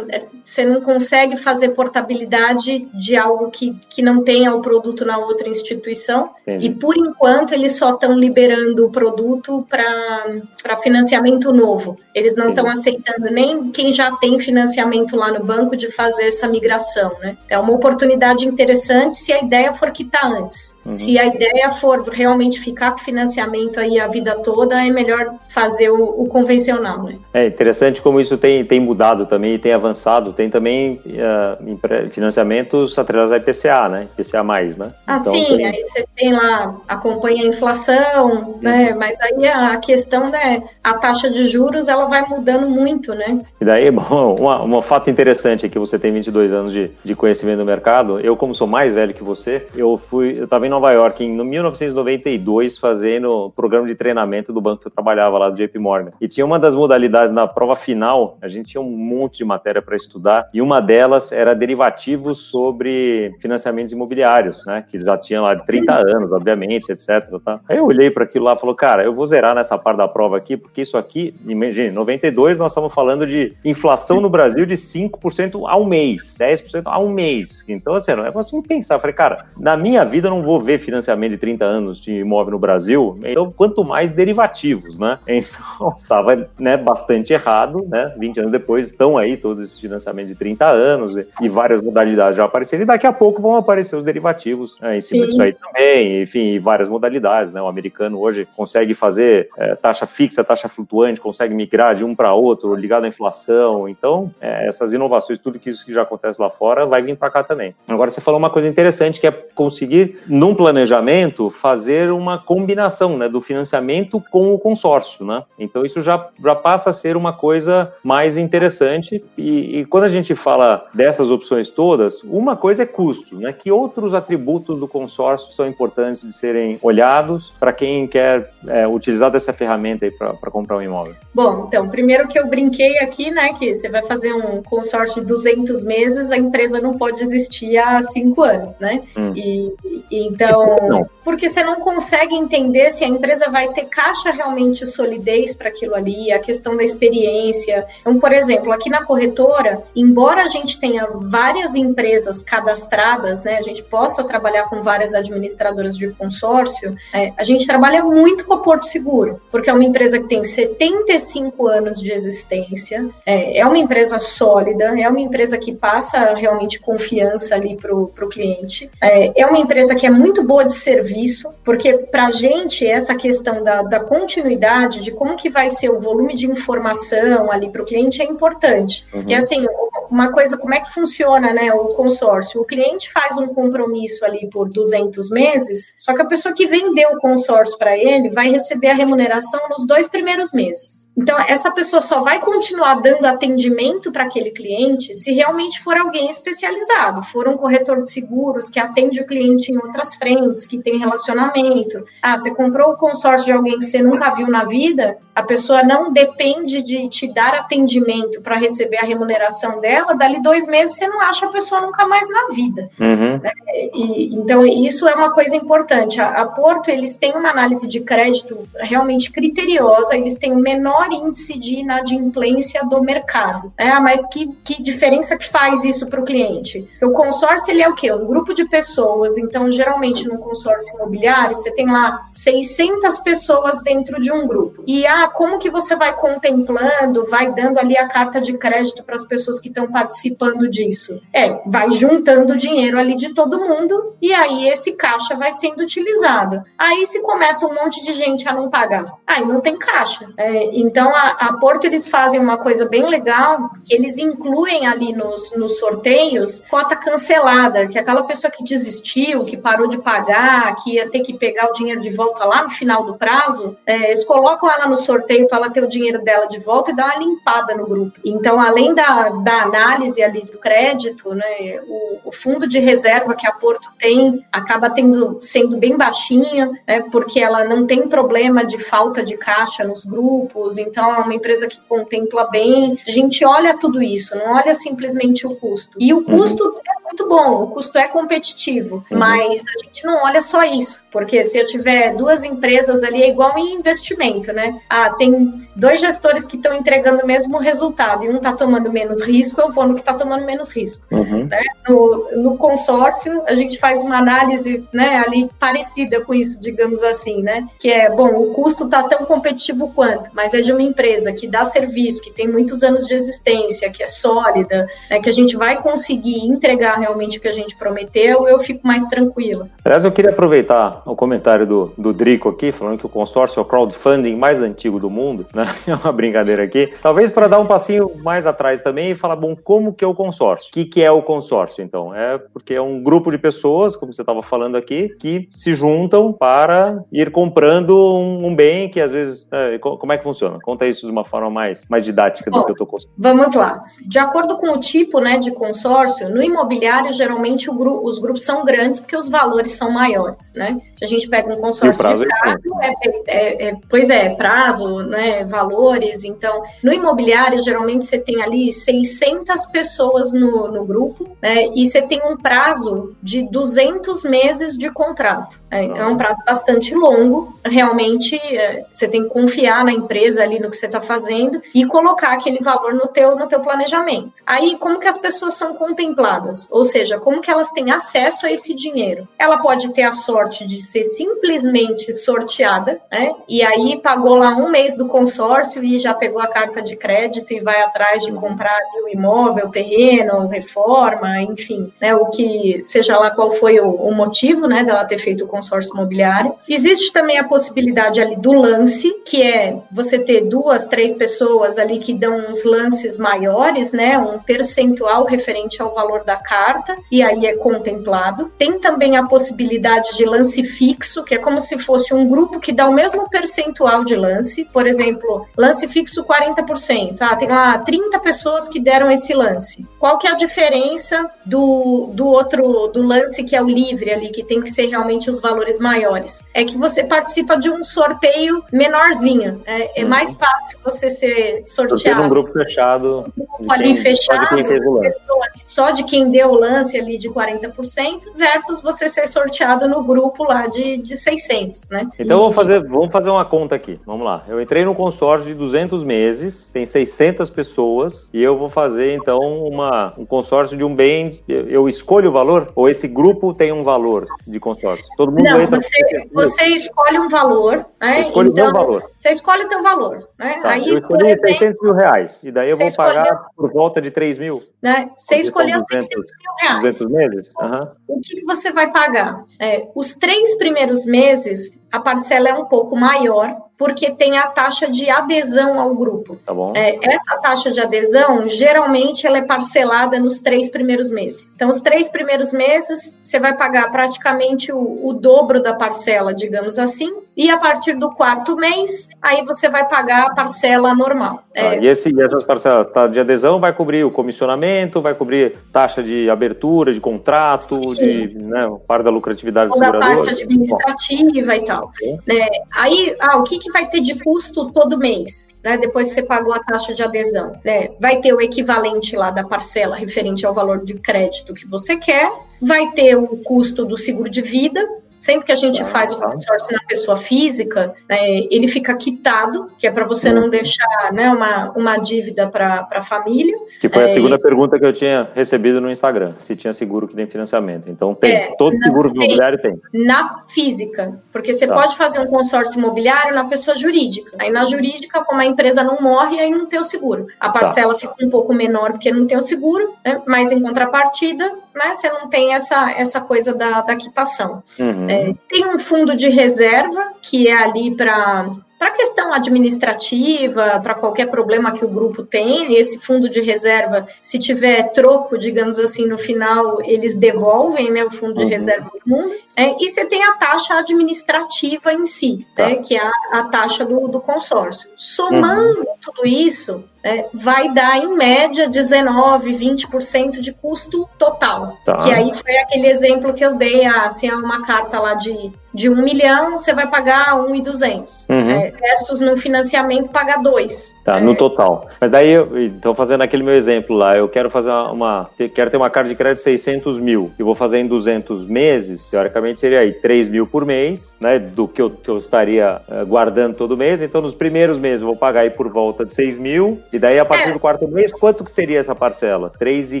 Você 0.42 0.64
não 0.64 0.80
consegue 0.80 1.36
fazer 1.36 1.70
portabilidade 1.70 2.88
de 2.94 3.14
algo 3.16 3.50
que, 3.50 3.76
que 3.88 4.00
não 4.00 4.24
tenha 4.24 4.54
o 4.54 4.62
produto 4.62 5.04
na 5.04 5.18
outra 5.18 5.48
instituição. 5.48 6.30
Entendi. 6.42 6.68
E 6.68 6.74
por 6.74 6.96
enquanto 6.96 7.52
eles 7.52 7.74
só 7.74 7.94
estão 7.94 8.18
liberando 8.18 8.86
o 8.86 8.90
produto 8.90 9.66
para 9.68 10.76
financiamento 10.78 11.52
novo. 11.52 11.98
Eles 12.14 12.36
não 12.36 12.50
estão 12.50 12.66
aceitando 12.66 13.30
nem 13.30 13.70
quem 13.70 13.92
já 13.92 14.12
tem 14.16 14.38
financiamento 14.38 15.14
lá 15.14 15.30
no 15.30 15.44
banco 15.44 15.76
de 15.76 15.90
fazer 15.90 16.24
essa 16.24 16.48
migração, 16.48 17.16
né? 17.20 17.36
Então, 17.44 17.58
é 17.58 17.60
uma 17.60 17.72
oportunidade 17.72 18.46
interessante 18.46 19.16
se 19.16 19.32
a 19.32 19.42
ideia 19.42 19.72
for 19.72 19.90
quitar 19.90 20.32
antes. 20.32 20.76
Uhum. 20.84 20.94
Se 20.94 21.18
a 21.18 21.26
ideia 21.26 21.70
for 21.70 22.02
realmente 22.08 22.58
ficar 22.58 22.92
com 22.92 22.98
financiamento 22.98 23.78
aí 23.78 24.00
a 24.00 24.08
vida 24.08 24.36
toda, 24.36 24.84
é 24.84 24.90
melhor 24.90 25.34
fazer 25.50 25.90
o, 25.90 26.22
o 26.22 26.26
convencional, 26.26 27.04
né? 27.04 27.16
É 27.32 27.46
interessante 27.46 28.00
como 28.00 28.20
isso 28.20 28.36
tem 28.36 28.64
tem 28.70 28.78
mudado 28.78 29.26
também 29.26 29.54
e 29.54 29.58
tem 29.58 29.72
avançado. 29.72 30.32
Tem 30.32 30.48
também 30.48 31.00
uh, 31.04 32.08
financiamentos 32.12 32.96
atrelados 32.96 33.32
à 33.32 33.36
IPCA, 33.38 33.88
né? 33.88 34.06
IPCA+, 34.16 34.44
né? 34.44 34.92
Ah, 35.08 35.18
então, 35.20 35.32
sim, 35.32 35.56
tem... 35.56 35.66
aí 35.66 35.82
você 35.82 36.06
tem 36.16 36.32
lá, 36.32 36.76
acompanha 36.86 37.42
a 37.42 37.48
inflação, 37.48 38.60
né? 38.62 38.94
Mas 38.96 39.16
aí 39.20 39.48
a 39.48 39.76
questão, 39.78 40.30
né, 40.30 40.62
a 40.84 40.94
taxa 40.94 41.28
de 41.28 41.46
juros, 41.46 41.88
ela 41.88 42.04
vai 42.04 42.24
mudando 42.28 42.70
muito, 42.70 43.12
né? 43.12 43.40
E 43.60 43.64
daí, 43.64 43.90
bom, 43.90 44.36
um 44.38 44.82
fato 44.82 45.10
interessante 45.10 45.66
é 45.66 45.68
que 45.68 45.78
você 45.78 45.98
tem 45.98 46.12
22 46.12 46.52
anos 46.52 46.72
de, 46.72 46.92
de 47.04 47.16
conhecimento 47.16 47.58
do 47.58 47.64
mercado. 47.64 48.20
Eu, 48.20 48.36
como 48.36 48.54
sou 48.54 48.68
mais 48.68 48.94
velho 48.94 49.12
que 49.12 49.24
você, 49.24 49.66
eu 49.74 49.96
fui, 49.96 50.38
eu 50.38 50.44
estava 50.44 50.64
em 50.64 50.70
Nova 50.70 50.92
York 50.92 51.24
em 51.24 51.44
1992 51.44 52.78
fazendo 52.78 53.52
programa 53.56 53.88
de 53.88 53.96
treinamento 53.96 54.52
do 54.52 54.60
banco 54.60 54.82
que 54.82 54.86
eu 54.86 54.92
trabalhava 54.92 55.38
lá 55.38 55.50
do 55.50 55.56
JP 55.56 55.76
Morgan. 55.80 56.12
E 56.20 56.28
tinha 56.28 56.46
uma 56.46 56.58
das 56.60 56.72
modalidades 56.72 57.34
na 57.34 57.48
prova 57.48 57.74
final, 57.74 58.38
a 58.40 58.46
gente 58.46 58.59
tinha 58.62 58.80
um 58.80 58.90
monte 58.90 59.38
de 59.38 59.44
matéria 59.44 59.82
para 59.82 59.96
estudar 59.96 60.48
e 60.52 60.60
uma 60.60 60.80
delas 60.80 61.32
era 61.32 61.54
derivativos 61.54 62.38
sobre 62.38 63.34
financiamentos 63.40 63.92
imobiliários, 63.92 64.64
né? 64.66 64.84
Que 64.88 64.98
já 64.98 65.16
tinha 65.16 65.40
lá 65.40 65.54
de 65.54 65.64
30 65.64 65.94
anos, 65.94 66.32
obviamente, 66.32 66.90
etc. 66.90 67.28
Tá? 67.44 67.60
Aí 67.68 67.76
eu 67.76 67.86
olhei 67.86 68.10
para 68.10 68.24
aquilo 68.24 68.44
lá 68.44 68.54
e 68.54 68.58
falou, 68.58 68.74
cara, 68.74 69.04
eu 69.04 69.14
vou 69.14 69.26
zerar 69.26 69.54
nessa 69.54 69.78
parte 69.78 69.98
da 69.98 70.08
prova 70.08 70.36
aqui, 70.36 70.56
porque 70.56 70.82
isso 70.82 70.96
aqui, 70.96 71.34
em 71.46 71.90
92 71.90 72.58
nós 72.58 72.72
estamos 72.72 72.92
falando 72.92 73.26
de 73.26 73.54
inflação 73.64 74.20
no 74.20 74.28
Brasil 74.28 74.66
de 74.66 74.74
5% 74.74 75.62
ao 75.66 75.84
mês, 75.84 76.36
10% 76.38 76.82
ao 76.84 77.08
mês. 77.08 77.64
Então, 77.68 77.94
assim, 77.94 78.14
não 78.14 78.24
é 78.24 78.32
assim 78.34 78.62
pensar. 78.62 78.94
Eu 78.94 79.00
falei, 79.00 79.14
cara, 79.14 79.46
na 79.56 79.76
minha 79.76 80.04
vida 80.04 80.28
eu 80.28 80.30
não 80.30 80.42
vou 80.42 80.60
ver 80.60 80.78
financiamento 80.78 81.32
de 81.32 81.38
30 81.38 81.64
anos 81.64 82.00
de 82.00 82.12
imóvel 82.12 82.52
no 82.52 82.58
Brasil, 82.58 83.18
então 83.22 83.50
quanto 83.50 83.84
mais 83.84 84.12
derivativos, 84.12 84.98
né? 84.98 85.18
Então, 85.80 85.94
estava 85.96 86.48
né, 86.58 86.76
bastante 86.76 87.32
errado, 87.32 87.84
né? 87.88 88.14
20 88.18 88.40
anos 88.40 88.49
depois 88.50 88.90
estão 88.90 89.16
aí 89.16 89.36
todos 89.36 89.62
esses 89.62 89.78
financiamentos 89.78 90.30
de 90.30 90.36
30 90.36 90.66
anos 90.66 91.16
e, 91.16 91.26
e 91.42 91.48
várias 91.48 91.80
modalidades 91.80 92.36
já 92.36 92.44
apareceram, 92.44 92.82
e 92.82 92.86
daqui 92.86 93.06
a 93.06 93.12
pouco 93.12 93.40
vão 93.40 93.56
aparecer 93.56 93.96
os 93.96 94.04
derivativos 94.04 94.78
né, 94.80 94.94
em 94.94 95.00
cima 95.00 95.24
Sim. 95.24 95.30
disso 95.30 95.42
aí 95.42 95.52
também, 95.52 96.22
enfim, 96.22 96.58
várias 96.58 96.88
modalidades, 96.88 97.52
né? 97.52 97.62
O 97.62 97.68
americano 97.68 98.18
hoje 98.20 98.46
consegue 98.56 98.94
fazer 98.94 99.48
é, 99.56 99.74
taxa 99.74 100.06
fixa, 100.06 100.44
taxa 100.44 100.68
flutuante, 100.68 101.20
consegue 101.20 101.54
migrar 101.54 101.94
de 101.94 102.04
um 102.04 102.14
para 102.14 102.34
outro, 102.34 102.74
ligado 102.74 103.04
à 103.04 103.08
inflação. 103.08 103.88
Então, 103.88 104.30
é, 104.40 104.66
essas 104.66 104.92
inovações, 104.92 105.38
tudo 105.38 105.58
que 105.58 105.70
isso 105.70 105.84
que 105.84 105.92
já 105.92 106.02
acontece 106.02 106.40
lá 106.40 106.50
fora, 106.50 106.86
vai 106.86 107.02
vir 107.02 107.16
para 107.16 107.30
cá 107.30 107.42
também. 107.42 107.74
Agora, 107.88 108.10
você 108.10 108.20
falou 108.20 108.38
uma 108.38 108.50
coisa 108.50 108.68
interessante 108.68 109.20
que 109.20 109.26
é 109.26 109.30
conseguir, 109.30 110.18
num 110.26 110.54
planejamento, 110.54 111.50
fazer 111.50 112.10
uma 112.10 112.38
combinação 112.38 113.16
né, 113.16 113.28
do 113.28 113.40
financiamento 113.40 114.22
com 114.30 114.52
o 114.52 114.58
consórcio. 114.58 115.24
Né? 115.24 115.42
Então, 115.58 115.84
isso 115.84 116.00
já, 116.00 116.28
já 116.42 116.54
passa 116.54 116.90
a 116.90 116.92
ser 116.92 117.16
uma 117.16 117.32
coisa 117.32 117.92
mais 118.02 118.36
interessante. 118.40 119.22
E, 119.36 119.80
e 119.80 119.84
quando 119.84 120.04
a 120.04 120.08
gente 120.08 120.34
fala 120.34 120.88
dessas 120.94 121.30
opções 121.30 121.68
todas, 121.68 122.22
uma 122.22 122.56
coisa 122.56 122.82
é 122.82 122.86
custo. 122.86 123.36
Né? 123.36 123.52
Que 123.52 123.70
outros 123.70 124.14
atributos 124.14 124.78
do 124.78 124.88
consórcio 124.88 125.52
são 125.52 125.66
importantes 125.66 126.22
de 126.22 126.32
serem 126.32 126.78
olhados 126.82 127.52
para 127.58 127.72
quem 127.72 128.06
quer 128.06 128.52
é, 128.66 128.86
utilizar 128.86 129.30
dessa 129.30 129.52
ferramenta 129.52 130.10
para 130.18 130.50
comprar 130.50 130.76
um 130.76 130.82
imóvel? 130.82 131.14
Bom, 131.34 131.66
então, 131.68 131.88
primeiro 131.88 132.28
que 132.28 132.38
eu 132.38 132.46
brinquei 132.46 132.98
aqui, 132.98 133.30
né, 133.30 133.52
que 133.52 133.72
você 133.72 133.88
vai 133.88 134.04
fazer 134.04 134.32
um 134.32 134.62
consórcio 134.62 135.20
de 135.20 135.26
200 135.26 135.84
meses, 135.84 136.32
a 136.32 136.36
empresa 136.36 136.80
não 136.80 136.94
pode 136.94 137.22
existir 137.22 137.78
há 137.78 138.00
cinco 138.02 138.42
anos, 138.42 138.78
né? 138.78 139.02
Hum. 139.16 139.32
E, 139.36 139.72
e, 140.10 140.26
então, 140.26 140.76
não. 140.88 141.06
porque 141.24 141.48
você 141.48 141.62
não 141.62 141.76
consegue 141.76 142.34
entender 142.34 142.90
se 142.90 143.04
a 143.04 143.08
empresa 143.08 143.50
vai 143.50 143.68
ter 143.72 143.86
caixa 143.86 144.30
realmente 144.30 144.86
solidez 144.86 145.54
para 145.54 145.68
aquilo 145.68 145.94
ali, 145.94 146.32
a 146.32 146.38
questão 146.38 146.76
da 146.76 146.82
experiência. 146.82 147.86
Então, 148.00 148.18
por 148.18 148.29
exemplo, 148.32 148.72
aqui 148.72 148.90
na 148.90 149.04
corretora, 149.04 149.82
embora 149.94 150.42
a 150.42 150.48
gente 150.48 150.78
tenha 150.78 151.06
várias 151.12 151.74
empresas 151.74 152.42
cadastradas, 152.42 153.44
né, 153.44 153.56
a 153.56 153.62
gente 153.62 153.82
possa 153.82 154.24
trabalhar 154.24 154.64
com 154.64 154.82
várias 154.82 155.14
administradoras 155.14 155.96
de 155.96 156.08
consórcio, 156.08 156.96
é, 157.12 157.32
a 157.36 157.42
gente 157.42 157.66
trabalha 157.66 158.02
muito 158.02 158.46
com 158.46 158.54
a 158.54 158.58
Porto 158.58 158.86
Seguro, 158.86 159.40
porque 159.50 159.70
é 159.70 159.72
uma 159.72 159.84
empresa 159.84 160.18
que 160.18 160.28
tem 160.28 160.42
75 160.42 161.66
anos 161.66 162.00
de 162.00 162.12
existência, 162.12 163.08
é, 163.24 163.60
é 163.60 163.66
uma 163.66 163.78
empresa 163.78 164.18
sólida, 164.18 164.98
é 164.98 165.08
uma 165.08 165.20
empresa 165.20 165.56
que 165.58 165.72
passa 165.72 166.34
realmente 166.34 166.80
confiança 166.80 167.54
ali 167.54 167.76
para 167.76 167.94
o 167.94 168.28
cliente, 168.28 168.90
é, 169.00 169.40
é, 169.40 169.46
uma 169.46 169.58
empresa 169.58 169.94
que 169.94 170.06
é 170.06 170.10
muito 170.10 170.42
boa 170.42 170.64
de 170.64 170.74
serviço, 170.74 171.52
porque 171.64 171.94
para 172.10 172.26
a 172.26 172.30
gente 172.30 172.86
essa 172.86 173.14
questão 173.14 173.62
da, 173.62 173.82
da 173.82 174.00
continuidade, 174.00 175.00
de 175.00 175.10
como 175.10 175.36
que 175.36 175.48
vai 175.48 175.70
ser 175.70 175.90
o 175.90 176.00
volume 176.00 176.34
de 176.34 176.46
informação 176.46 177.50
ali 177.50 177.68
para 177.70 177.82
o 177.82 177.86
cliente 177.86 178.09
é 178.18 178.24
importante. 178.24 179.06
Uhum. 179.12 179.24
E 179.28 179.34
assim, 179.34 179.66
uma 180.10 180.32
coisa, 180.32 180.58
como 180.58 180.74
é 180.74 180.80
que 180.80 180.92
funciona 180.92 181.52
né, 181.52 181.72
o 181.72 181.88
consórcio? 181.88 182.60
O 182.60 182.64
cliente 182.64 183.12
faz 183.12 183.36
um 183.38 183.46
compromisso 183.48 184.24
ali 184.24 184.48
por 184.50 184.68
200 184.68 185.30
meses, 185.30 185.94
só 185.98 186.14
que 186.14 186.22
a 186.22 186.26
pessoa 186.26 186.54
que 186.54 186.66
vendeu 186.66 187.10
o 187.10 187.20
consórcio 187.20 187.78
para 187.78 187.96
ele 187.96 188.30
vai 188.30 188.50
receber 188.50 188.88
a 188.88 188.94
remuneração 188.94 189.60
nos 189.68 189.86
dois 189.86 190.08
primeiros 190.08 190.52
meses. 190.52 191.10
Então, 191.16 191.38
essa 191.40 191.70
pessoa 191.70 192.00
só 192.00 192.22
vai 192.22 192.40
continuar 192.40 192.94
dando 192.94 193.24
atendimento 193.26 194.10
para 194.10 194.24
aquele 194.24 194.50
cliente 194.50 195.14
se 195.14 195.32
realmente 195.32 195.80
for 195.80 195.96
alguém 195.96 196.28
especializado, 196.28 197.22
for 197.22 197.46
um 197.46 197.56
corretor 197.56 198.00
de 198.00 198.10
seguros 198.10 198.70
que 198.70 198.80
atende 198.80 199.20
o 199.20 199.26
cliente 199.26 199.70
em 199.70 199.76
outras 199.76 200.14
frentes, 200.14 200.66
que 200.66 200.78
tem 200.78 200.98
relacionamento. 200.98 202.04
Ah, 202.22 202.36
você 202.36 202.52
comprou 202.54 202.92
o 202.92 202.96
consórcio 202.96 203.46
de 203.46 203.52
alguém 203.52 203.78
que 203.78 203.84
você 203.84 204.02
nunca 204.02 204.30
viu 204.34 204.48
na 204.48 204.64
vida, 204.64 205.18
a 205.34 205.42
pessoa 205.42 205.82
não 205.82 206.12
depende 206.12 206.82
de 206.82 207.08
te 207.08 207.32
dar 207.32 207.54
atendimento 207.54 207.99
para 208.42 208.56
receber 208.56 208.98
a 208.98 209.06
remuneração 209.06 209.80
dela, 209.80 210.14
dali 210.14 210.42
dois 210.42 210.66
meses 210.66 210.96
você 210.96 211.06
não 211.06 211.20
acha 211.20 211.46
a 211.46 211.50
pessoa 211.50 211.80
nunca 211.80 212.06
mais 212.06 212.28
na 212.28 212.48
vida. 212.54 212.90
Uhum. 212.98 213.38
Né? 213.38 213.52
E, 213.94 214.34
então, 214.34 214.66
isso 214.66 215.08
é 215.08 215.14
uma 215.14 215.32
coisa 215.32 215.56
importante. 215.56 216.20
A, 216.20 216.42
a 216.42 216.46
Porto, 216.46 216.88
eles 216.88 217.16
têm 217.16 217.32
uma 217.32 217.50
análise 217.50 217.86
de 217.86 218.00
crédito 218.00 218.68
realmente 218.76 219.30
criteriosa, 219.30 220.16
eles 220.16 220.38
têm 220.38 220.52
o 220.52 220.58
menor 220.58 221.08
índice 221.12 221.58
de 221.58 221.76
inadimplência 221.76 222.84
do 222.84 223.02
mercado. 223.02 223.72
Né? 223.78 223.92
Ah, 223.94 224.00
mas 224.00 224.26
que, 224.26 224.48
que 224.64 224.82
diferença 224.82 225.36
que 225.36 225.48
faz 225.48 225.84
isso 225.84 226.08
para 226.08 226.20
o 226.20 226.24
cliente? 226.24 226.88
O 227.02 227.10
consórcio, 227.10 227.72
ele 227.72 227.82
é 227.82 227.88
o 227.88 227.94
quê? 227.94 228.12
Um 228.12 228.26
grupo 228.26 228.54
de 228.54 228.64
pessoas, 228.64 229.38
então, 229.38 229.70
geralmente, 229.70 230.26
num 230.26 230.36
consórcio 230.36 230.96
imobiliário, 230.96 231.56
você 231.56 231.70
tem 231.72 231.90
lá 231.90 232.26
600 232.30 233.20
pessoas 233.20 233.82
dentro 233.82 234.20
de 234.20 234.32
um 234.32 234.46
grupo. 234.46 234.82
E, 234.86 235.06
ah, 235.06 235.28
como 235.28 235.58
que 235.58 235.70
você 235.70 235.96
vai 235.96 236.14
contemplando, 236.16 237.26
vai 237.26 237.52
dando 237.52 237.78
ali 237.78 237.89
a 237.96 238.08
carta 238.08 238.40
de 238.40 238.56
crédito 238.56 239.02
para 239.02 239.14
as 239.14 239.24
pessoas 239.24 239.60
que 239.60 239.68
estão 239.68 239.90
participando 239.90 240.68
disso? 240.68 241.20
É, 241.32 241.62
vai 241.66 241.90
juntando 241.92 242.56
dinheiro 242.56 242.98
ali 242.98 243.16
de 243.16 243.34
todo 243.34 243.60
mundo 243.60 244.16
e 244.20 244.32
aí 244.32 244.68
esse 244.68 244.92
caixa 244.92 245.36
vai 245.36 245.52
sendo 245.52 245.82
utilizado. 245.82 246.62
Aí 246.78 247.04
se 247.06 247.22
começa 247.22 247.66
um 247.66 247.74
monte 247.74 248.02
de 248.04 248.12
gente 248.12 248.48
a 248.48 248.52
não 248.52 248.68
pagar, 248.68 249.14
aí 249.26 249.44
não 249.44 249.60
tem 249.60 249.78
caixa. 249.78 250.28
É, 250.36 250.70
então 250.78 251.08
a, 251.14 251.30
a, 251.30 251.52
Porto 251.60 251.84
eles 251.84 252.08
fazem 252.08 252.40
uma 252.40 252.58
coisa 252.58 252.88
bem 252.88 253.06
legal, 253.08 253.70
que 253.84 253.94
eles 253.94 254.18
incluem 254.18 254.86
ali 254.86 255.12
nos, 255.12 255.54
nos 255.56 255.78
sorteios 255.78 256.60
cota 256.70 256.96
cancelada, 256.96 257.86
que 257.86 257.98
é 257.98 258.00
aquela 258.00 258.22
pessoa 258.22 258.50
que 258.50 258.64
desistiu, 258.64 259.44
que 259.44 259.56
parou 259.56 259.86
de 259.86 259.98
pagar, 259.98 260.74
que 260.76 260.94
ia 260.94 261.10
ter 261.10 261.20
que 261.20 261.34
pegar 261.34 261.68
o 261.68 261.72
dinheiro 261.72 262.00
de 262.00 262.10
volta 262.10 262.44
lá 262.44 262.62
no 262.62 262.70
final 262.70 263.04
do 263.04 263.16
prazo, 263.16 263.76
é, 263.86 264.08
eles 264.08 264.24
colocam 264.24 264.70
ela 264.70 264.86
no 264.86 264.96
sorteio 264.96 265.48
para 265.48 265.58
ela 265.58 265.70
ter 265.70 265.82
o 265.82 265.88
dinheiro 265.88 266.22
dela 266.22 266.46
de 266.46 266.58
volta 266.58 266.90
e 266.90 266.96
dar 266.96 267.06
uma 267.06 267.18
limpada 267.18 267.74
no 267.80 267.86
grupo. 267.86 268.20
Então, 268.24 268.60
além 268.60 268.94
da, 268.94 269.30
da 269.30 269.62
análise 269.62 270.22
ali 270.22 270.42
do 270.42 270.58
crédito, 270.58 271.34
né, 271.34 271.80
o, 271.86 272.28
o 272.28 272.32
fundo 272.32 272.66
de 272.66 272.78
reserva 272.78 273.34
que 273.34 273.46
a 273.46 273.52
Porto 273.52 273.88
tem 273.98 274.44
acaba 274.52 274.90
tendo, 274.90 275.38
sendo 275.40 275.78
bem 275.78 275.96
baixinha, 275.96 276.70
né, 276.86 277.02
porque 277.10 277.40
ela 277.40 277.64
não 277.64 277.86
tem 277.86 278.08
problema 278.08 278.64
de 278.64 278.78
falta 278.78 279.22
de 279.22 279.36
caixa 279.36 279.84
nos 279.84 280.04
grupos, 280.04 280.78
então 280.78 281.14
é 281.14 281.18
uma 281.18 281.34
empresa 281.34 281.66
que 281.66 281.80
contempla 281.88 282.48
bem. 282.50 282.98
A 283.06 283.10
gente 283.10 283.44
olha 283.44 283.78
tudo 283.78 284.02
isso, 284.02 284.36
não 284.36 284.54
olha 284.54 284.74
simplesmente 284.74 285.46
o 285.46 285.56
custo. 285.56 285.96
E 285.98 286.12
o 286.12 286.18
uhum. 286.18 286.24
custo 286.24 286.64
uhum. 286.64 286.78
é 286.78 287.02
muito 287.04 287.28
bom, 287.28 287.62
o 287.64 287.66
custo 287.68 287.98
é 287.98 288.08
competitivo, 288.08 289.04
uhum. 289.10 289.18
mas 289.18 289.62
a 289.62 289.84
gente 289.84 290.04
não 290.04 290.22
olha 290.22 290.40
só 290.40 290.62
isso, 290.62 291.02
porque 291.10 291.42
se 291.42 291.58
eu 291.58 291.66
tiver 291.66 292.14
duas 292.14 292.44
empresas 292.44 293.02
ali, 293.02 293.22
é 293.22 293.28
igual 293.28 293.58
em 293.58 293.74
investimento, 293.74 294.52
né? 294.52 294.80
Ah, 294.88 295.10
tem 295.10 295.68
dois 295.74 296.00
gestores 296.00 296.46
que 296.46 296.56
estão 296.56 296.74
entregando 296.74 297.22
o 297.22 297.26
mesmo 297.26 297.58
resultado 297.58 298.24
e 298.24 298.28
um 298.28 298.36
está 298.36 298.52
tomando 298.52 298.92
menos 298.92 299.22
risco, 299.22 299.60
eu 299.60 299.70
vou 299.70 299.86
no 299.86 299.94
que 299.94 300.00
está 300.00 300.14
tomando 300.14 300.44
menos 300.44 300.70
risco. 300.70 301.06
Uhum. 301.10 301.46
Né? 301.46 301.62
No, 301.88 302.28
no, 302.36 302.56
consórcio, 302.56 303.42
a 303.46 303.54
gente 303.54 303.78
faz 303.78 304.02
uma 304.02 304.18
análise 304.18 304.86
né, 304.92 305.22
ali 305.26 305.50
parecida 305.58 306.20
com 306.20 306.34
isso, 306.34 306.60
digamos 306.60 307.02
assim, 307.02 307.42
né? 307.42 307.66
Que 307.78 307.90
é, 307.90 308.10
bom, 308.10 308.28
o 308.28 308.52
custo 308.52 308.84
está 308.84 309.02
tão 309.02 309.24
competitivo 309.24 309.92
quanto, 309.94 310.30
mas 310.32 310.54
é 310.54 310.60
de 310.60 310.72
uma 310.72 310.82
empresa 310.82 311.32
que 311.32 311.46
dá 311.46 311.64
serviço, 311.64 312.22
que 312.22 312.30
tem 312.30 312.46
muitos 312.46 312.82
anos 312.82 313.06
de 313.06 313.14
existência, 313.14 313.90
que 313.90 314.02
é 314.02 314.06
sólida, 314.06 314.86
né, 315.10 315.20
que 315.20 315.28
a 315.28 315.32
gente 315.32 315.56
vai 315.56 315.80
conseguir 315.82 316.46
entregar 316.46 316.98
realmente 316.98 317.38
o 317.38 317.40
que 317.40 317.48
a 317.48 317.52
gente 317.52 317.76
prometeu, 317.76 318.48
eu 318.48 318.58
fico 318.58 318.86
mais 318.86 319.06
tranquila. 319.06 319.68
Aliás, 319.84 320.04
eu 320.04 320.12
queria 320.12 320.30
aproveitar 320.30 320.99
o 321.04 321.16
comentário 321.16 321.66
do, 321.66 321.92
do 321.96 322.12
Drico 322.12 322.48
aqui, 322.48 322.72
falando 322.72 322.98
que 322.98 323.06
o 323.06 323.08
consórcio 323.08 323.60
é 323.60 323.62
o 323.62 323.66
crowdfunding 323.66 324.36
mais 324.36 324.62
antigo 324.62 324.98
do 324.98 325.10
mundo, 325.10 325.46
né? 325.54 325.74
É 325.90 325.94
uma 325.94 326.12
brincadeira 326.12 326.62
aqui. 326.62 326.92
Talvez 327.02 327.32
para 327.32 327.48
dar 327.48 327.58
um 327.58 327.66
passinho 327.66 328.12
mais 328.22 328.46
atrás 328.46 328.80
também 328.82 329.10
e 329.10 329.14
falar, 329.16 329.34
bom, 329.34 329.56
como 329.56 329.92
que 329.92 330.04
é 330.04 330.06
o 330.06 330.14
consórcio? 330.14 330.68
O 330.68 330.72
que, 330.72 330.84
que 330.84 331.02
é 331.02 331.10
o 331.10 331.22
consórcio, 331.22 331.82
então? 331.82 332.14
É 332.14 332.38
porque 332.38 332.74
é 332.74 332.80
um 332.80 333.02
grupo 333.02 333.30
de 333.30 333.38
pessoas, 333.38 333.96
como 333.96 334.12
você 334.12 334.22
estava 334.22 334.42
falando 334.42 334.76
aqui, 334.76 335.08
que 335.18 335.48
se 335.50 335.74
juntam 335.74 336.32
para 336.32 337.02
ir 337.12 337.32
comprando 337.32 337.90
um, 337.90 338.46
um 338.46 338.54
bem 338.54 338.88
que 338.88 339.00
às 339.00 339.10
vezes. 339.10 339.48
É, 339.50 339.78
como 339.78 340.12
é 340.12 340.18
que 340.18 340.24
funciona? 340.24 340.58
Conta 340.62 340.86
isso 340.86 341.06
de 341.06 341.12
uma 341.12 341.24
forma 341.24 341.50
mais, 341.50 341.84
mais 341.88 342.04
didática 342.04 342.50
do 342.50 342.58
bom, 342.58 342.64
que 342.64 342.70
eu 342.70 342.74
estou 342.74 342.86
conseguindo. 342.86 343.16
Vamos 343.18 343.54
lá. 343.54 343.80
De 344.06 344.18
acordo 344.18 344.56
com 344.58 344.70
o 344.70 344.78
tipo 344.78 345.20
né, 345.20 345.38
de 345.38 345.50
consórcio, 345.50 346.28
no 346.28 346.42
imobiliário, 346.42 347.12
geralmente 347.12 347.70
gru 347.70 348.04
os 348.04 348.18
grupos 348.18 348.44
são 348.44 348.64
grandes 348.64 349.00
porque 349.00 349.16
os 349.16 349.28
valores 349.28 349.72
são 349.72 349.90
maiores. 349.90 350.52
Né? 350.54 350.80
Se 350.92 351.04
a 351.04 351.08
gente 351.08 351.28
pega 351.28 351.52
um 351.52 351.60
consórcio 351.60 352.18
de 352.18 352.28
carro, 352.28 352.60
é, 352.82 352.92
é, 353.26 353.68
é, 353.68 353.76
pois 353.88 354.10
é, 354.10 354.34
prazo, 354.34 355.00
né, 355.00 355.44
valores. 355.44 356.24
Então, 356.24 356.62
no 356.82 356.92
imobiliário, 356.92 357.60
geralmente 357.60 358.06
você 358.06 358.18
tem 358.18 358.42
ali 358.42 358.72
600 358.72 359.66
pessoas 359.66 360.32
no, 360.32 360.68
no 360.68 360.84
grupo 360.84 361.28
né, 361.40 361.68
e 361.74 361.86
você 361.86 362.02
tem 362.02 362.20
um 362.24 362.36
prazo 362.36 363.14
de 363.22 363.42
200 363.50 364.24
meses 364.24 364.76
de 364.76 364.90
contrato. 364.90 365.60
Né? 365.70 365.84
Então, 365.84 366.06
é 366.06 366.08
um 366.08 366.16
prazo 366.16 366.40
bastante 366.44 366.94
longo. 366.94 367.58
Realmente, 367.64 368.36
é, 368.36 368.84
você 368.92 369.08
tem 369.08 369.22
que 369.22 369.28
confiar 369.28 369.84
na 369.84 369.92
empresa 369.92 370.42
ali 370.42 370.58
no 370.58 370.70
que 370.70 370.76
você 370.76 370.86
está 370.86 371.00
fazendo 371.00 371.60
e 371.74 371.86
colocar 371.86 372.32
aquele 372.32 372.58
valor 372.58 372.94
no 372.94 373.06
teu, 373.08 373.36
no 373.36 373.46
teu 373.46 373.60
planejamento. 373.60 374.42
Aí, 374.44 374.76
como 374.78 374.98
que 374.98 375.08
as 375.08 375.18
pessoas 375.18 375.54
são 375.54 375.74
contempladas? 375.74 376.68
Ou 376.70 376.84
seja, 376.84 377.18
como 377.18 377.40
que 377.40 377.50
elas 377.50 377.70
têm 377.70 377.90
acesso 377.90 378.46
a 378.46 378.52
esse 378.52 378.74
dinheiro? 378.74 379.28
Ela 379.38 379.58
pode 379.58 379.92
ter 379.92 380.02
a 380.02 380.12
sorte 380.12 380.66
de 380.66 380.79
ser 380.80 381.04
simplesmente 381.04 382.12
sorteada, 382.12 383.00
né? 383.10 383.32
E 383.48 383.62
aí 383.62 384.00
pagou 384.02 384.36
lá 384.36 384.56
um 384.56 384.70
mês 384.70 384.96
do 384.96 385.06
consórcio 385.06 385.82
e 385.84 385.98
já 385.98 386.14
pegou 386.14 386.40
a 386.40 386.48
carta 386.48 386.82
de 386.82 386.96
crédito 386.96 387.52
e 387.52 387.60
vai 387.60 387.82
atrás 387.82 388.24
de 388.24 388.32
comprar 388.32 388.78
o 389.04 389.08
imóvel, 389.08 389.68
terreno, 389.68 390.48
reforma, 390.48 391.40
enfim, 391.42 391.92
né? 392.00 392.14
O 392.14 392.26
que 392.26 392.80
seja 392.82 393.18
lá 393.18 393.30
qual 393.30 393.50
foi 393.50 393.80
o, 393.80 393.90
o 393.90 394.14
motivo, 394.14 394.66
né, 394.66 394.84
dela 394.84 395.04
ter 395.04 395.18
feito 395.18 395.44
o 395.44 395.48
consórcio 395.48 395.92
imobiliário. 395.92 396.54
Existe 396.68 397.12
também 397.12 397.38
a 397.38 397.44
possibilidade 397.44 398.20
ali 398.20 398.36
do 398.36 398.52
lance, 398.52 399.12
que 399.24 399.42
é 399.42 399.76
você 399.90 400.18
ter 400.18 400.42
duas, 400.42 400.86
três 400.86 401.14
pessoas 401.14 401.78
ali 401.78 401.98
que 401.98 402.14
dão 402.14 402.48
uns 402.48 402.64
lances 402.64 403.18
maiores, 403.18 403.92
né? 403.92 404.18
Um 404.18 404.38
percentual 404.38 405.24
referente 405.24 405.80
ao 405.80 405.94
valor 405.94 406.24
da 406.24 406.36
carta, 406.36 406.96
e 407.10 407.22
aí 407.22 407.46
é 407.46 407.56
contemplado. 407.56 408.50
Tem 408.58 408.78
também 408.78 409.16
a 409.16 409.26
possibilidade 409.26 410.16
de 410.16 410.24
lance 410.24 410.62
fixo, 410.70 411.22
que 411.24 411.34
é 411.34 411.38
como 411.38 411.60
se 411.60 411.78
fosse 411.78 412.14
um 412.14 412.28
grupo 412.28 412.60
que 412.60 412.72
dá 412.72 412.88
o 412.88 412.92
mesmo 412.92 413.28
percentual 413.28 414.04
de 414.04 414.16
lance. 414.16 414.64
Por 414.66 414.86
exemplo, 414.86 415.46
lance 415.56 415.86
fixo 415.88 416.24
40%. 416.24 417.16
Ah, 417.20 417.36
tem 417.36 417.48
lá 417.48 417.78
30 417.78 418.18
pessoas 418.20 418.68
que 418.68 418.80
deram 418.80 419.10
esse 419.10 419.34
lance. 419.34 419.86
Qual 419.98 420.18
que 420.18 420.26
é 420.26 420.30
a 420.30 420.34
diferença 420.34 421.30
do, 421.44 422.10
do 422.14 422.26
outro, 422.26 422.88
do 422.88 423.02
lance 423.02 423.44
que 423.44 423.54
é 423.54 423.62
o 423.62 423.68
livre 423.68 424.10
ali, 424.10 424.30
que 424.30 424.44
tem 424.44 424.62
que 424.62 424.70
ser 424.70 424.86
realmente 424.86 425.28
os 425.28 425.40
valores 425.40 425.78
maiores? 425.78 426.42
É 426.54 426.64
que 426.64 426.78
você 426.78 427.04
participa 427.04 427.56
de 427.56 427.70
um 427.70 427.82
sorteio 427.82 428.64
menorzinho. 428.72 429.62
É, 429.66 430.00
é 430.00 430.04
uhum. 430.04 430.10
mais 430.10 430.34
fácil 430.34 430.78
você 430.84 431.10
ser 431.10 431.64
sorteado. 431.64 432.22
um 432.22 432.28
grupo 432.28 432.52
fechado. 432.52 433.32
Um 433.36 433.44
grupo 433.44 433.72
ali 433.72 433.94
quem, 433.94 433.96
fechado, 433.96 434.48
só 434.48 434.56
de, 434.56 435.64
só 435.64 435.90
de 435.90 436.04
quem 436.04 436.30
deu 436.30 436.48
o 436.48 436.54
lance 436.54 436.98
ali 436.98 437.18
de 437.18 437.28
40%, 437.28 438.32
versus 438.34 438.82
você 438.82 439.08
ser 439.08 439.28
sorteado 439.28 439.88
no 439.88 440.02
grupo 440.02 440.44
lá 440.44 440.59
de, 440.66 440.98
de 440.98 441.16
600, 441.16 441.88
né? 441.90 442.08
Então 442.18 442.38
vamos 442.38 442.54
fazer, 442.54 442.82
vamos 442.82 443.10
fazer 443.10 443.30
uma 443.30 443.44
conta 443.44 443.74
aqui. 443.74 443.98
Vamos 444.06 444.24
lá. 444.24 444.44
Eu 444.48 444.60
entrei 444.60 444.84
no 444.84 444.94
consórcio 444.94 445.48
de 445.48 445.54
200 445.54 446.04
meses, 446.04 446.70
tem 446.72 446.84
600 446.84 447.50
pessoas 447.50 448.28
e 448.32 448.42
eu 448.42 448.56
vou 448.56 448.68
fazer 448.68 449.14
então 449.14 449.38
uma, 449.38 450.12
um 450.18 450.24
consórcio 450.24 450.76
de 450.76 450.84
um 450.84 450.94
bem. 450.94 451.40
Eu 451.48 451.88
escolho 451.88 452.30
o 452.30 452.32
valor 452.32 452.70
ou 452.74 452.88
esse 452.88 453.06
grupo 453.08 453.54
tem 453.54 453.72
um 453.72 453.82
valor 453.82 454.26
de 454.46 454.58
consórcio? 454.58 455.04
Todo 455.16 455.32
mundo 455.32 455.44
Não, 455.44 455.66
você, 455.66 456.26
você 456.32 456.66
escolhe 456.66 457.18
um 457.18 457.28
valor, 457.28 457.84
né? 458.00 458.22
Eu 458.34 458.42
então, 458.42 458.72
valor. 458.72 459.04
Você 459.16 459.30
escolhe 459.30 459.64
o 459.64 459.68
teu 459.68 459.82
valor, 459.82 460.28
né? 460.38 460.54
Tá, 460.62 460.70
Aí, 460.70 460.88
eu 460.88 460.98
escolhi 460.98 461.26
exemplo, 461.26 461.48
600 461.48 461.82
mil 461.82 461.92
reais 461.94 462.44
e 462.44 462.50
daí 462.50 462.70
eu 462.70 462.76
vou 462.76 462.92
pagar 462.94 463.24
escolheu, 463.24 463.44
por 463.56 463.72
volta 463.72 464.00
de 464.00 464.10
3 464.10 464.38
mil. 464.38 464.62
Né? 464.82 465.10
Você 465.16 465.36
escolheu 465.36 465.78
200, 465.80 466.06
600 466.06 466.32
mil 466.38 466.54
reais. 466.58 466.98
200 466.98 467.12
meses? 467.12 467.52
Uhum. 467.60 467.88
O 468.08 468.20
que 468.20 468.44
você 468.44 468.72
vai 468.72 468.90
pagar? 468.90 469.44
É, 469.60 469.88
os 469.94 470.14
três 470.14 470.56
primeiros 470.56 471.04
meses, 471.04 471.70
a 471.92 472.00
parcela 472.00 472.48
é 472.48 472.54
um 472.54 472.64
pouco 472.64 472.96
maior, 472.96 473.69
porque 473.80 474.10
tem 474.10 474.36
a 474.36 474.46
taxa 474.48 474.90
de 474.90 475.08
adesão 475.08 475.80
ao 475.80 475.94
grupo. 475.94 476.38
Tá. 476.44 476.52
É, 476.74 476.98
essa 477.02 477.38
taxa 477.38 477.70
de 477.70 477.80
adesão, 477.80 478.46
geralmente, 478.46 479.26
ela 479.26 479.38
é 479.38 479.42
parcelada 479.42 480.20
nos 480.20 480.42
três 480.42 480.68
primeiros 480.68 481.10
meses. 481.10 481.54
Então, 481.54 481.70
os 481.70 481.80
três 481.80 482.06
primeiros 482.06 482.52
meses, 482.52 483.16
você 483.18 483.38
vai 483.38 483.56
pagar 483.56 483.90
praticamente 483.90 484.70
o, 484.70 485.08
o 485.08 485.14
dobro 485.14 485.62
da 485.62 485.72
parcela, 485.72 486.34
digamos 486.34 486.78
assim, 486.78 487.10
e 487.40 487.48
a 487.48 487.56
partir 487.56 487.94
do 487.94 488.10
quarto 488.10 488.54
mês, 488.54 489.08
aí 489.22 489.44
você 489.46 489.66
vai 489.66 489.88
pagar 489.88 490.26
a 490.26 490.34
parcela 490.34 490.94
normal. 490.94 491.42
Tá, 491.54 491.74
é... 491.74 491.80
e, 491.80 491.86
esse, 491.86 492.14
e 492.14 492.22
essas 492.22 492.44
parcelas 492.44 492.90
tá, 492.90 493.06
de 493.06 493.18
adesão 493.18 493.58
vai 493.58 493.72
cobrir 493.72 494.04
o 494.04 494.10
comissionamento, 494.10 495.00
vai 495.00 495.14
cobrir 495.14 495.56
taxa 495.72 496.02
de 496.02 496.28
abertura, 496.28 496.92
de 496.92 497.00
contrato, 497.00 497.76
Sim. 497.94 497.94
de 497.94 498.34
né, 498.36 498.68
parte 498.86 499.04
da 499.04 499.10
lucratividade 499.10 499.70
da 499.78 499.92
parte 499.92 500.28
administrativa 500.28 501.52
bom. 501.52 501.62
e 501.62 501.64
tal. 501.64 501.92
É, 502.28 502.48
aí, 502.76 503.16
ah, 503.18 503.38
o 503.38 503.42
que, 503.42 503.58
que 503.58 503.69
vai 503.70 503.88
ter 503.88 504.00
de 504.00 504.18
custo 504.22 504.70
todo 504.72 504.98
mês? 504.98 505.48
Né, 505.62 505.76
depois 505.76 506.08
que 506.08 506.14
você 506.14 506.22
pagou 506.22 506.54
a 506.54 506.60
taxa 506.60 506.94
de 506.94 507.02
adesão, 507.02 507.52
né, 507.64 507.90
vai 508.00 508.20
ter 508.20 508.32
o 508.32 508.40
equivalente 508.40 509.14
lá 509.14 509.30
da 509.30 509.44
parcela 509.44 509.96
referente 509.96 510.46
ao 510.46 510.54
valor 510.54 510.84
de 510.84 510.94
crédito 510.94 511.54
que 511.54 511.66
você 511.66 511.96
quer, 511.96 512.30
vai 512.60 512.92
ter 512.92 513.16
o 513.16 513.36
custo 513.38 513.84
do 513.84 513.96
seguro 513.96 514.30
de 514.30 514.40
vida, 514.40 514.86
Sempre 515.20 515.44
que 515.44 515.52
a 515.52 515.56
gente 515.56 515.84
faz 515.84 516.10
o 516.12 516.18
consórcio 516.18 516.72
na 516.74 516.82
pessoa 516.88 517.18
física, 517.18 517.92
é, 518.08 518.54
ele 518.54 518.66
fica 518.66 518.96
quitado, 518.96 519.70
que 519.78 519.86
é 519.86 519.90
para 519.90 520.06
você 520.06 520.32
não 520.32 520.48
deixar 520.48 521.12
né, 521.12 521.28
uma, 521.30 521.72
uma 521.72 521.98
dívida 521.98 522.48
para 522.48 522.88
a 522.90 523.02
família. 523.02 523.54
Que 523.78 523.90
foi 523.90 524.04
a 524.04 524.06
é, 524.06 524.10
segunda 524.12 524.38
pergunta 524.38 524.78
que 524.78 524.84
eu 524.86 524.94
tinha 524.94 525.28
recebido 525.34 525.78
no 525.78 525.90
Instagram, 525.90 526.32
se 526.40 526.56
tinha 526.56 526.72
seguro 526.72 527.06
que 527.06 527.14
tem 527.14 527.26
financiamento. 527.26 527.90
Então 527.90 528.14
tem, 528.14 528.34
é, 528.34 528.54
todo 528.56 528.74
seguro 528.82 529.12
tem, 529.12 529.20
imobiliário 529.20 529.60
tem. 529.60 529.78
Na 529.92 530.40
física, 530.48 531.20
porque 531.30 531.52
você 531.52 531.66
tá. 531.66 531.74
pode 531.74 531.98
fazer 531.98 532.20
um 532.20 532.26
consórcio 532.26 532.78
imobiliário 532.78 533.34
na 533.34 533.44
pessoa 533.44 533.76
jurídica. 533.76 534.30
Aí 534.38 534.50
na 534.50 534.64
jurídica, 534.64 535.22
como 535.22 535.42
a 535.42 535.44
empresa 535.44 535.82
não 535.82 535.98
morre, 536.00 536.40
aí 536.40 536.50
não 536.50 536.64
tem 536.64 536.80
o 536.80 536.84
seguro. 536.84 537.26
A 537.38 537.50
tá. 537.50 537.60
parcela 537.60 537.92
tá. 537.92 538.00
fica 538.00 538.14
um 538.22 538.30
pouco 538.30 538.54
menor 538.54 538.92
porque 538.92 539.12
não 539.12 539.26
tem 539.26 539.36
o 539.36 539.42
seguro, 539.42 539.92
né, 540.02 540.22
mas 540.26 540.50
em 540.50 540.62
contrapartida, 540.62 541.52
né, 541.80 541.94
você 541.94 542.08
não 542.10 542.28
tem 542.28 542.52
essa, 542.52 542.90
essa 542.92 543.20
coisa 543.20 543.54
da, 543.54 543.80
da 543.80 543.96
quitação. 543.96 544.62
Uhum. 544.78 545.08
É, 545.08 545.34
tem 545.48 545.66
um 545.66 545.78
fundo 545.78 546.14
de 546.14 546.28
reserva 546.28 547.12
que 547.22 547.48
é 547.48 547.56
ali 547.56 547.96
para 547.96 548.50
para 548.80 548.92
questão 548.92 549.30
administrativa, 549.30 550.80
para 550.82 550.94
qualquer 550.94 551.28
problema 551.28 551.72
que 551.72 551.84
o 551.84 551.88
grupo 551.88 552.22
tem, 552.22 552.74
esse 552.76 552.98
fundo 552.98 553.28
de 553.28 553.38
reserva, 553.42 554.08
se 554.22 554.38
tiver 554.38 554.84
troco, 554.92 555.36
digamos 555.36 555.78
assim, 555.78 556.06
no 556.06 556.16
final, 556.16 556.80
eles 556.82 557.14
devolvem 557.14 557.90
né, 557.90 558.02
o 558.02 558.10
fundo 558.10 558.36
de 558.36 558.44
uhum. 558.44 558.48
reserva 558.48 558.90
do 558.90 559.00
mundo. 559.04 559.34
É, 559.54 559.76
e 559.78 559.86
você 559.86 560.06
tem 560.06 560.24
a 560.24 560.32
taxa 560.32 560.78
administrativa 560.78 561.92
em 561.92 562.06
si, 562.06 562.46
tá. 562.56 562.68
né, 562.68 562.76
que 562.76 562.96
é 562.96 563.02
a, 563.02 563.12
a 563.32 563.44
taxa 563.44 563.84
do, 563.84 564.08
do 564.08 564.18
consórcio. 564.18 564.88
Somando 564.96 565.80
uhum. 565.80 565.94
tudo 566.00 566.26
isso, 566.26 566.82
é, 567.02 567.26
vai 567.32 567.72
dar 567.72 567.98
em 567.98 568.14
média 568.14 568.68
19, 568.68 569.52
20% 569.52 570.40
de 570.40 570.52
custo 570.52 571.08
total. 571.18 571.78
Tá. 571.84 571.98
Que 571.98 572.12
aí 572.12 572.32
foi 572.32 572.56
aquele 572.58 572.88
exemplo 572.88 573.32
que 573.32 573.44
eu 573.44 573.56
dei, 573.56 573.84
ah, 573.84 574.04
assim, 574.04 574.28
é 574.28 574.34
uma 574.34 574.64
carta 574.66 574.98
lá 575.00 575.14
de, 575.14 575.52
de 575.72 575.88
um 575.88 575.96
milhão, 576.02 576.58
você 576.58 576.74
vai 576.74 576.88
pagar 576.88 577.40
um 577.40 577.54
e 577.54 577.62
duzentos. 577.62 578.26
Uhum. 578.28 578.50
É, 578.50 578.70
versus 578.70 579.20
no 579.20 579.36
financiamento 579.36 580.10
pagar 580.10 580.42
dois. 580.42 580.94
Tá, 581.04 581.18
é. 581.18 581.20
no 581.20 581.34
total. 581.34 581.88
Mas 582.00 582.10
daí, 582.10 582.30
eu, 582.30 582.62
então 582.62 582.94
fazendo 582.94 583.22
aquele 583.22 583.42
meu 583.42 583.54
exemplo 583.54 583.96
lá, 583.96 584.16
eu 584.16 584.28
quero 584.28 584.50
fazer 584.50 584.70
uma, 584.70 585.28
quero 585.54 585.70
ter 585.70 585.76
uma 585.76 585.90
carta 585.90 586.08
de 586.08 586.16
crédito 586.16 586.38
de 586.38 586.44
600 586.44 586.98
mil, 586.98 587.30
e 587.38 587.42
vou 587.42 587.54
fazer 587.54 587.78
em 587.78 587.86
200 587.86 588.46
meses, 588.46 589.08
teoricamente 589.08 589.60
seria 589.60 589.80
aí 589.80 589.92
3 589.92 590.28
mil 590.28 590.46
por 590.46 590.64
mês, 590.64 591.14
né, 591.20 591.38
do 591.38 591.66
que 591.66 591.80
eu, 591.80 591.90
que 591.90 592.08
eu 592.08 592.18
estaria 592.18 592.80
uh, 592.88 593.06
guardando 593.06 593.56
todo 593.56 593.76
mês, 593.76 594.02
então 594.02 594.20
nos 594.20 594.34
primeiros 594.34 594.78
meses 594.78 595.00
eu 595.00 595.06
vou 595.06 595.16
pagar 595.16 595.40
aí 595.40 595.50
por 595.50 595.68
volta 595.68 596.04
de 596.04 596.12
6 596.12 596.36
mil, 596.36 596.80
e 596.92 596.98
daí 596.98 597.18
a 597.18 597.24
partir 597.24 597.50
é. 597.50 597.52
do 597.52 597.60
quarto 597.60 597.86
mês, 597.86 598.12
quanto 598.12 598.44
que 598.44 598.50
seria 598.50 598.80
essa 598.80 598.94
parcela? 598.94 599.50
3 599.58 599.92
e 599.92 600.00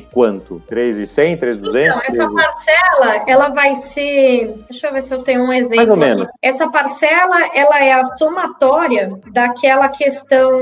quanto? 0.00 0.60
3 0.66 0.98
e 0.98 1.06
100, 1.06 1.36
3 1.36 1.58
e 1.58 1.60
200? 1.60 1.88
Então, 1.88 2.02
essa 2.04 2.32
parcela, 2.32 3.24
ela 3.26 3.48
vai 3.50 3.74
ser, 3.76 4.54
deixa 4.68 4.88
eu 4.88 4.92
ver 4.92 5.02
se 5.02 5.14
eu 5.14 5.22
tenho 5.22 5.42
um 5.42 5.52
exemplo 5.52 5.76
Mais 5.76 5.88
ou 5.88 5.96
menos. 5.96 6.22
Aqui. 6.22 6.32
Essa 6.42 6.70
parcela, 6.70 7.50
ela 7.54 7.84
é 7.84 7.92
a 7.92 8.04
somatória 8.16 9.12
daquela 9.32 9.88
questão 9.88 10.60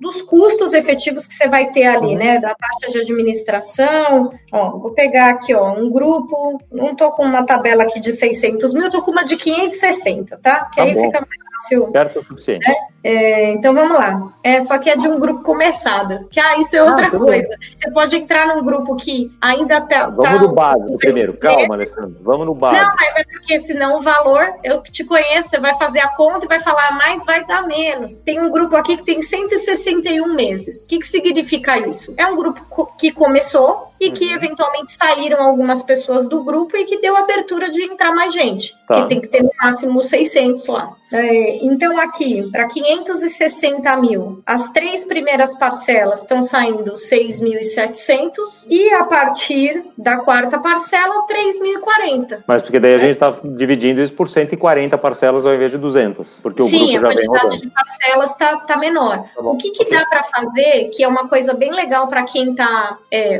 dos 0.00 0.22
custos 0.22 0.74
efetivos 0.74 1.26
que 1.26 1.34
você 1.34 1.48
vai 1.48 1.70
ter 1.70 1.86
ali, 1.86 2.16
né? 2.16 2.40
Da 2.40 2.54
taxa 2.54 2.92
de 2.92 3.02
administração. 3.02 4.30
Ó, 4.52 4.78
vou 4.78 4.92
pegar 4.92 5.30
aqui, 5.30 5.54
ó, 5.54 5.72
um 5.72 5.90
grupo. 5.90 6.58
Não 6.72 6.96
tô 6.96 7.12
com 7.12 7.22
uma 7.22 7.44
tabela 7.44 7.84
aqui 7.84 8.00
de 8.00 8.12
600 8.12 8.74
mil, 8.74 8.90
tô 8.90 9.02
com 9.02 9.10
uma 9.12 9.24
de 9.24 9.36
560, 9.36 10.38
tá? 10.38 10.64
Que 10.66 10.76
tá 10.76 10.82
aí 10.82 10.94
bom. 10.94 11.04
fica 11.04 11.20
mais 11.20 11.40
fácil. 11.60 11.90
Certo 11.92 12.18
o 12.18 12.24
suficiente. 12.24 12.66
Né? 12.66 12.74
É, 13.02 13.52
então 13.52 13.74
vamos 13.74 13.98
lá. 13.98 14.32
É, 14.42 14.60
só 14.60 14.78
que 14.78 14.90
é 14.90 14.96
de 14.96 15.08
um 15.08 15.18
grupo 15.18 15.42
começado. 15.60 16.26
Que 16.30 16.40
ah, 16.40 16.58
isso 16.58 16.74
é 16.76 16.82
outra 16.82 17.06
Ah, 17.08 17.10
coisa. 17.10 17.48
Você 17.76 17.90
pode 17.90 18.16
entrar 18.16 18.46
num 18.46 18.64
grupo 18.64 18.96
que 18.96 19.30
ainda 19.40 19.80
tá. 19.82 20.06
Vamos 20.08 20.24
tá 20.24 20.38
no 20.38 20.52
básico 20.54 20.98
primeiro. 20.98 21.36
Calma. 21.36 21.74
Alessandro. 21.74 22.16
Vamos 22.22 22.46
no 22.46 22.52
Não, 22.54 22.58
básico. 22.60 22.96
mas 22.98 23.16
é 23.16 23.24
porque 23.24 23.58
senão 23.58 23.98
o 23.98 24.00
valor, 24.00 24.54
eu 24.64 24.80
que 24.80 24.90
te 24.90 25.04
conheço, 25.04 25.50
você 25.50 25.58
vai 25.60 25.74
fazer 25.74 26.00
a 26.00 26.08
conta 26.08 26.46
e 26.46 26.48
vai 26.48 26.60
falar 26.60 26.92
mais, 26.92 27.24
vai 27.26 27.44
dar 27.44 27.66
menos. 27.66 28.20
Tem 28.22 28.40
um 28.40 28.50
grupo 28.50 28.74
aqui 28.76 28.96
que 28.96 29.04
tem 29.04 29.20
161 29.20 30.32
meses. 30.34 30.86
O 30.86 30.88
que, 30.88 30.98
que 30.98 31.06
significa 31.06 31.78
isso? 31.86 32.14
É 32.16 32.26
um 32.26 32.36
grupo 32.36 32.86
que 32.98 33.12
começou 33.12 33.90
e 34.00 34.10
que 34.12 34.24
Uhum. 34.28 34.34
eventualmente 34.34 34.92
saíram 34.92 35.42
algumas 35.42 35.82
pessoas 35.82 36.26
do 36.26 36.42
grupo 36.42 36.74
e 36.76 36.84
que 36.86 37.00
deu 37.00 37.14
abertura 37.16 37.70
de 37.70 37.82
entrar 37.82 38.14
mais 38.14 38.32
gente. 38.32 38.74
Tá. 38.88 39.02
Que 39.02 39.08
tem 39.10 39.20
que 39.20 39.26
ter 39.28 39.42
no 39.42 39.50
máximo 39.60 40.02
600 40.02 40.66
lá. 40.68 40.90
É, 41.12 41.56
então, 41.64 41.98
aqui, 41.98 42.48
para 42.50 42.66
560 42.66 43.96
mil, 43.96 44.40
as 44.46 44.70
três 44.70 45.04
primeiras 45.04 45.49
parcelas 45.56 46.20
estão 46.20 46.42
saindo 46.42 46.92
6.700 46.94 48.66
e 48.68 48.92
a 48.94 49.04
partir 49.04 49.84
da 49.96 50.18
quarta 50.18 50.58
parcela, 50.58 51.26
3.040. 51.26 52.42
Mas 52.46 52.62
porque 52.62 52.78
daí 52.78 52.94
a 52.94 52.98
gente 52.98 53.12
está 53.12 53.34
dividindo 53.44 54.00
isso 54.00 54.12
por 54.12 54.28
140 54.28 54.96
parcelas 54.98 55.46
ao 55.46 55.54
invés 55.54 55.70
de 55.70 55.78
200. 55.78 56.40
Porque 56.42 56.62
o 56.62 56.66
Sim, 56.68 56.92
grupo 56.92 56.96
a 56.96 57.00
já 57.00 57.08
vem 57.08 57.16
quantidade 57.26 57.44
rodando. 57.44 57.62
de 57.62 57.70
parcelas 57.70 58.30
está 58.30 58.56
tá 58.60 58.76
menor. 58.76 59.24
Tá 59.34 59.40
o 59.42 59.56
que, 59.56 59.70
que 59.70 59.88
dá 59.90 60.04
para 60.06 60.22
fazer, 60.22 60.90
que 60.94 61.02
é 61.02 61.08
uma 61.08 61.28
coisa 61.28 61.54
bem 61.54 61.72
legal 61.72 62.08
para 62.08 62.22
quem 62.24 62.50
está 62.50 62.98